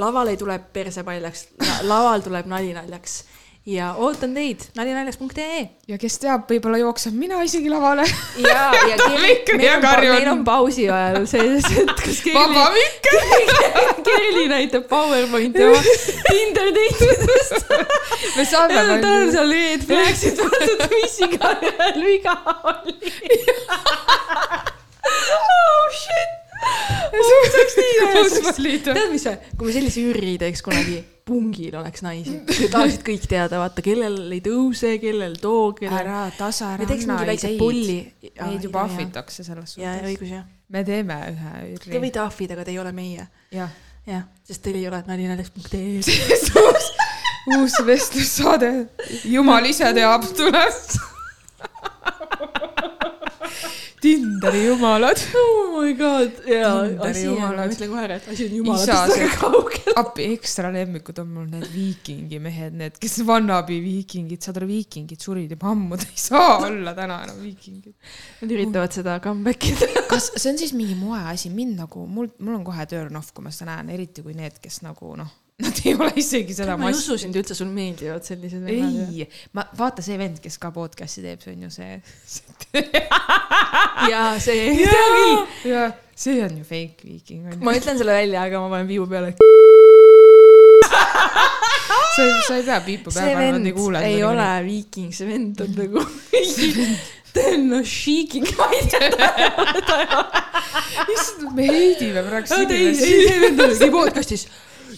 [0.00, 1.46] laval ei tule perse paljaks,
[1.84, 3.18] laval tuleb nali naljaks
[3.66, 8.02] ja ootan teid nalinaljaks.ee ja kes teab, võib-olla jooksen mina isegi lavale.
[8.42, 14.02] ja, ja Mikri meil on, meil on pausi ajal see, et kas vaba Kerli, mikk.
[14.08, 15.82] Kerli näitab PowerPointi oma
[16.26, 17.70] Tinder date'idest.
[18.36, 22.36] me saame tal on seal red flag'id pandud, mis iganes viga
[22.72, 22.96] oli.
[25.38, 26.38] oh shit.
[28.58, 28.90] liidu.
[28.90, 32.34] tead, mis, kui me sellise üüri teeks kunagi, pungil oleks naisi,
[32.72, 36.00] tahaksid kõik teada, vaata, kellel ei tõuse, kellel too, kellel.
[36.02, 37.98] ära tasa, me ära teeks mingi väikse pulli.
[38.42, 40.04] Neid juba ahvitakse selles suhtes.
[40.12, 40.44] õigus jah.
[40.72, 42.02] me teeme ühe Te ürri.
[42.06, 43.28] võite ahvida, aga te ei ole meie.
[43.54, 43.72] jah.
[44.08, 46.02] jah, sest teil ei ole nalinaljaks.ee.
[46.62, 46.90] uus,
[47.56, 48.74] uus vestlussaade.
[49.32, 50.76] jumal ise teab, tuleb.
[54.02, 55.20] Tinderi jumalad.
[55.38, 57.74] oh my god, jaa, Tinderi on, ma jumalad.
[57.74, 59.92] ütlen kohe ära, et asi on jumalatest väga kaugel.
[60.02, 65.22] appi ekstra lemmikud on mul need viikingi mehed, need, kes vannabi viikingid, saad aru, viikingid
[65.22, 67.94] surid juba ammu, ta ei saa olla täna enam viikingid.
[68.42, 69.90] Nad üritavad seda comeback ida.
[70.12, 73.46] kas see on siis mingi moeasi, mind nagu, mul, mul on kohe turn off, kui
[73.46, 75.30] ma seda näen, eriti kui need, kes nagu noh,
[75.60, 79.12] nad ei ole isegi seda ma ei usu sind üldse, sul meeldivad sellised vennad.
[79.12, 79.26] ei,
[79.56, 81.92] ma, vaata see vend, kes ka podcast'i teeb, see on ju see.
[84.12, 85.36] jaa, see, tea küll.
[85.70, 89.34] ja see on ju fake viiking ma ütlen selle välja, aga ma panen viibu peale.
[92.16, 94.04] sa, sa ei pea piipu see peale panema, nad ei kuule.
[94.08, 96.06] ei ole viiking, see vend on nagu
[97.32, 99.08] ta on no šiiking, ma ei tea.
[101.14, 104.48] issand, me heidime praegu ei, ei, see vend oli podcast'is.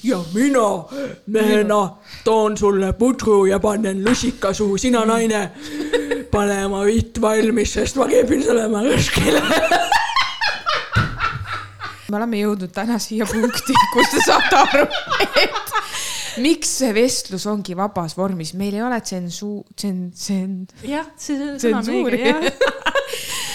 [0.05, 0.85] Ja mina
[1.27, 5.51] mehena toon sulle pudru ja panen lusika suhu, sina naine,
[6.31, 9.41] pane oma vitt valmis, sest ma keepin sulle oma lõskile.
[12.11, 14.85] me oleme jõudnud täna siia punkti, kus te saate aru,
[15.41, 15.65] et
[16.45, 21.81] miks see vestlus ongi vabas vormis, meil ei ole tsensu-, tsen-, tsen-, jah, see sõna
[21.81, 22.45] on õige, jah.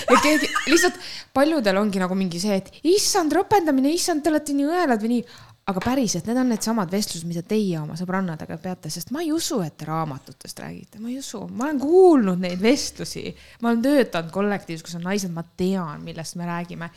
[0.09, 0.97] ja keegi lihtsalt
[1.35, 5.23] paljudel ongi nagu mingi see, et issand, ropendamine, issand, te olete nii õelad või nii.
[5.69, 9.59] Aga päriselt, need on needsamad vestlused, mida teie oma sõbrannadega peate, sest ma ei usu,
[9.65, 13.27] et te raamatutest räägite, ma ei usu, ma olen kuulnud neid vestlusi.
[13.61, 16.89] ma olen töötanud kollektiivis, kus on naised, ma tean, millest me räägime.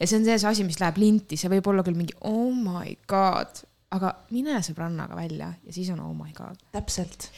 [0.00, 2.98] ja see on see asi, mis läheb linti, see võib olla küll mingi oh my
[3.08, 3.62] god,
[3.96, 7.30] aga mine sõbrannaga välja ja siis on oh my god täpselt.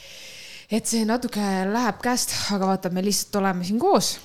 [0.70, 4.16] et see natuke läheb käest, aga vaata, me lihtsalt oleme siin koos.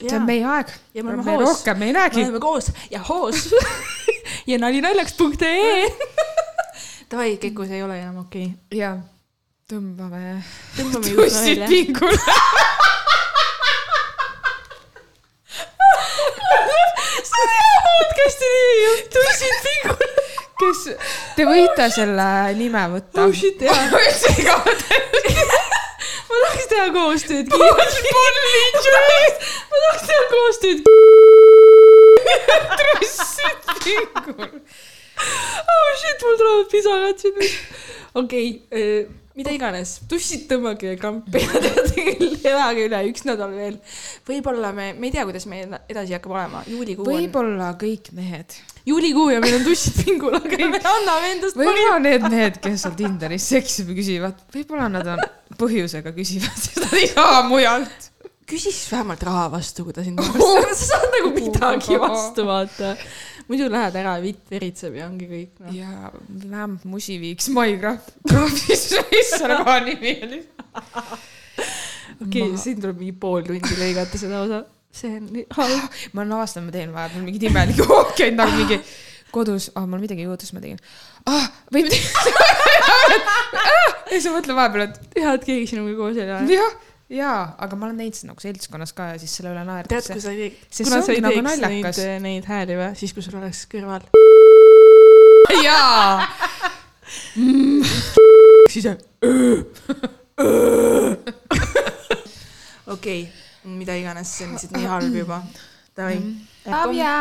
[0.00, 0.74] see on meie aeg.
[0.94, 1.46] Ja me oleme hoos.
[1.46, 2.26] rohkem ei me näegi.
[2.26, 3.48] oleme koos ja hoos
[4.48, 5.88] ja nalinaljaks.ee.
[7.10, 8.78] Davai, Keku, see ei ole enam okei okay..
[8.80, 8.96] ja
[9.68, 10.40] tõmbame
[10.76, 11.68] tõmbame tussid välja.
[11.68, 12.16] pingule.
[17.88, 20.08] podcast'i nimi on Tussid pingul.
[20.60, 20.80] kes,
[21.36, 23.24] te võite selle nime võtta.
[23.24, 23.76] Oh shit, jaa.
[23.92, 25.00] ma üldse ei kaota.
[26.28, 28.00] ma tahaks teha koostööd ma tahaks
[30.08, 30.78] teha koostööd.
[32.82, 34.60] tussid pingul.
[35.76, 37.56] oh shit, mul tulevad pisarad siin.
[38.18, 39.06] Okei okay,,
[39.38, 43.76] mida iganes, tussid tõmmake krampi ja teate küll, elage üle üks nädal veel.
[44.26, 48.56] võib-olla me, me ei tea, kuidas meil edasi hakkab olema, juulikuu on, võib-olla kõik mehed,
[48.88, 52.98] juulikuu ja meil on tussid pingul, aga me anname endast võib-olla need mehed, kes seal
[52.98, 55.22] Tinderis seksi küsivad, võib-olla nad on
[55.60, 58.10] põhjusega küsivad, ei saa mujalt.
[58.48, 62.96] küsi siis vähemalt raha vastu, kui ta sind arvestab, sa saad nagu midagi vastu vaata.
[63.48, 65.74] Muidu lähed ära, vitt veritseb ja ongi kõik noh.
[65.74, 67.48] ja vähemalt musi viiks
[68.28, 70.40] Graafis, mis selle koha nimi oli.
[72.26, 74.62] okei siin tuleb mingi pool tundi lõigata seda osa.
[74.92, 75.98] see on nii halb.
[76.12, 78.80] ma olen avastanud, ma teen vahepeal mingeid imelikke ookeid nagu mingi
[79.32, 80.80] kodus, ah mul midagi juhtus, ma tegin
[81.28, 81.48] ah,.
[81.72, 82.04] või midagi
[82.92, 83.96] ah,.
[84.08, 86.44] ja siis ma mõtlen vahepeal, et hea, et keegi sinuga koos ei ole.
[86.52, 86.78] jah,
[87.08, 90.12] jaa, aga ma olen näinud seda nagu seltskonnas ka ja siis selle üle tead, naertakse
[90.12, 90.22] kui.
[90.24, 92.00] sa ei Sest kuna sa ei nagu teeks naljakas.
[92.02, 94.04] neid, neid hääli või, siis kui sul oleks kõrval.
[95.64, 96.28] jaa,
[98.72, 99.00] siis on.
[102.96, 103.24] okei,
[103.64, 105.40] mida iganes, see on lihtsalt nii halb juba.
[105.98, 106.20] Davai.
[106.68, 107.14] Abja.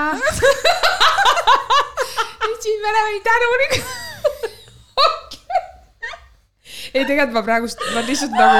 [2.67, 3.83] nüüd me oleme tänulikud.
[6.97, 8.57] ei, tegelikult ma praegust, ma lihtsalt nagu.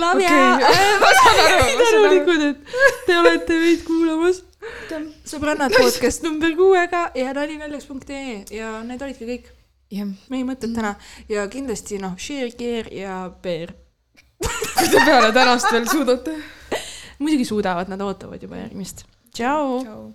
[0.00, 0.28] Love Okei.
[0.28, 0.68] ya.
[1.00, 2.58] ma saan aru, tänulikud, et
[3.06, 4.42] te olete meid kuulamas.
[5.28, 9.50] sõbrannad podcast number kuuega ja nalinaljaks.ee ja need olidki kõik
[10.30, 10.94] meie mõtted täna
[11.30, 13.74] ja kindlasti noh, share, care ja bear.
[14.40, 16.38] kui te peale tänast veel suudate.
[17.18, 19.04] muidugi suudavad, nad ootavad juba järgmist.
[19.34, 20.10] tšau.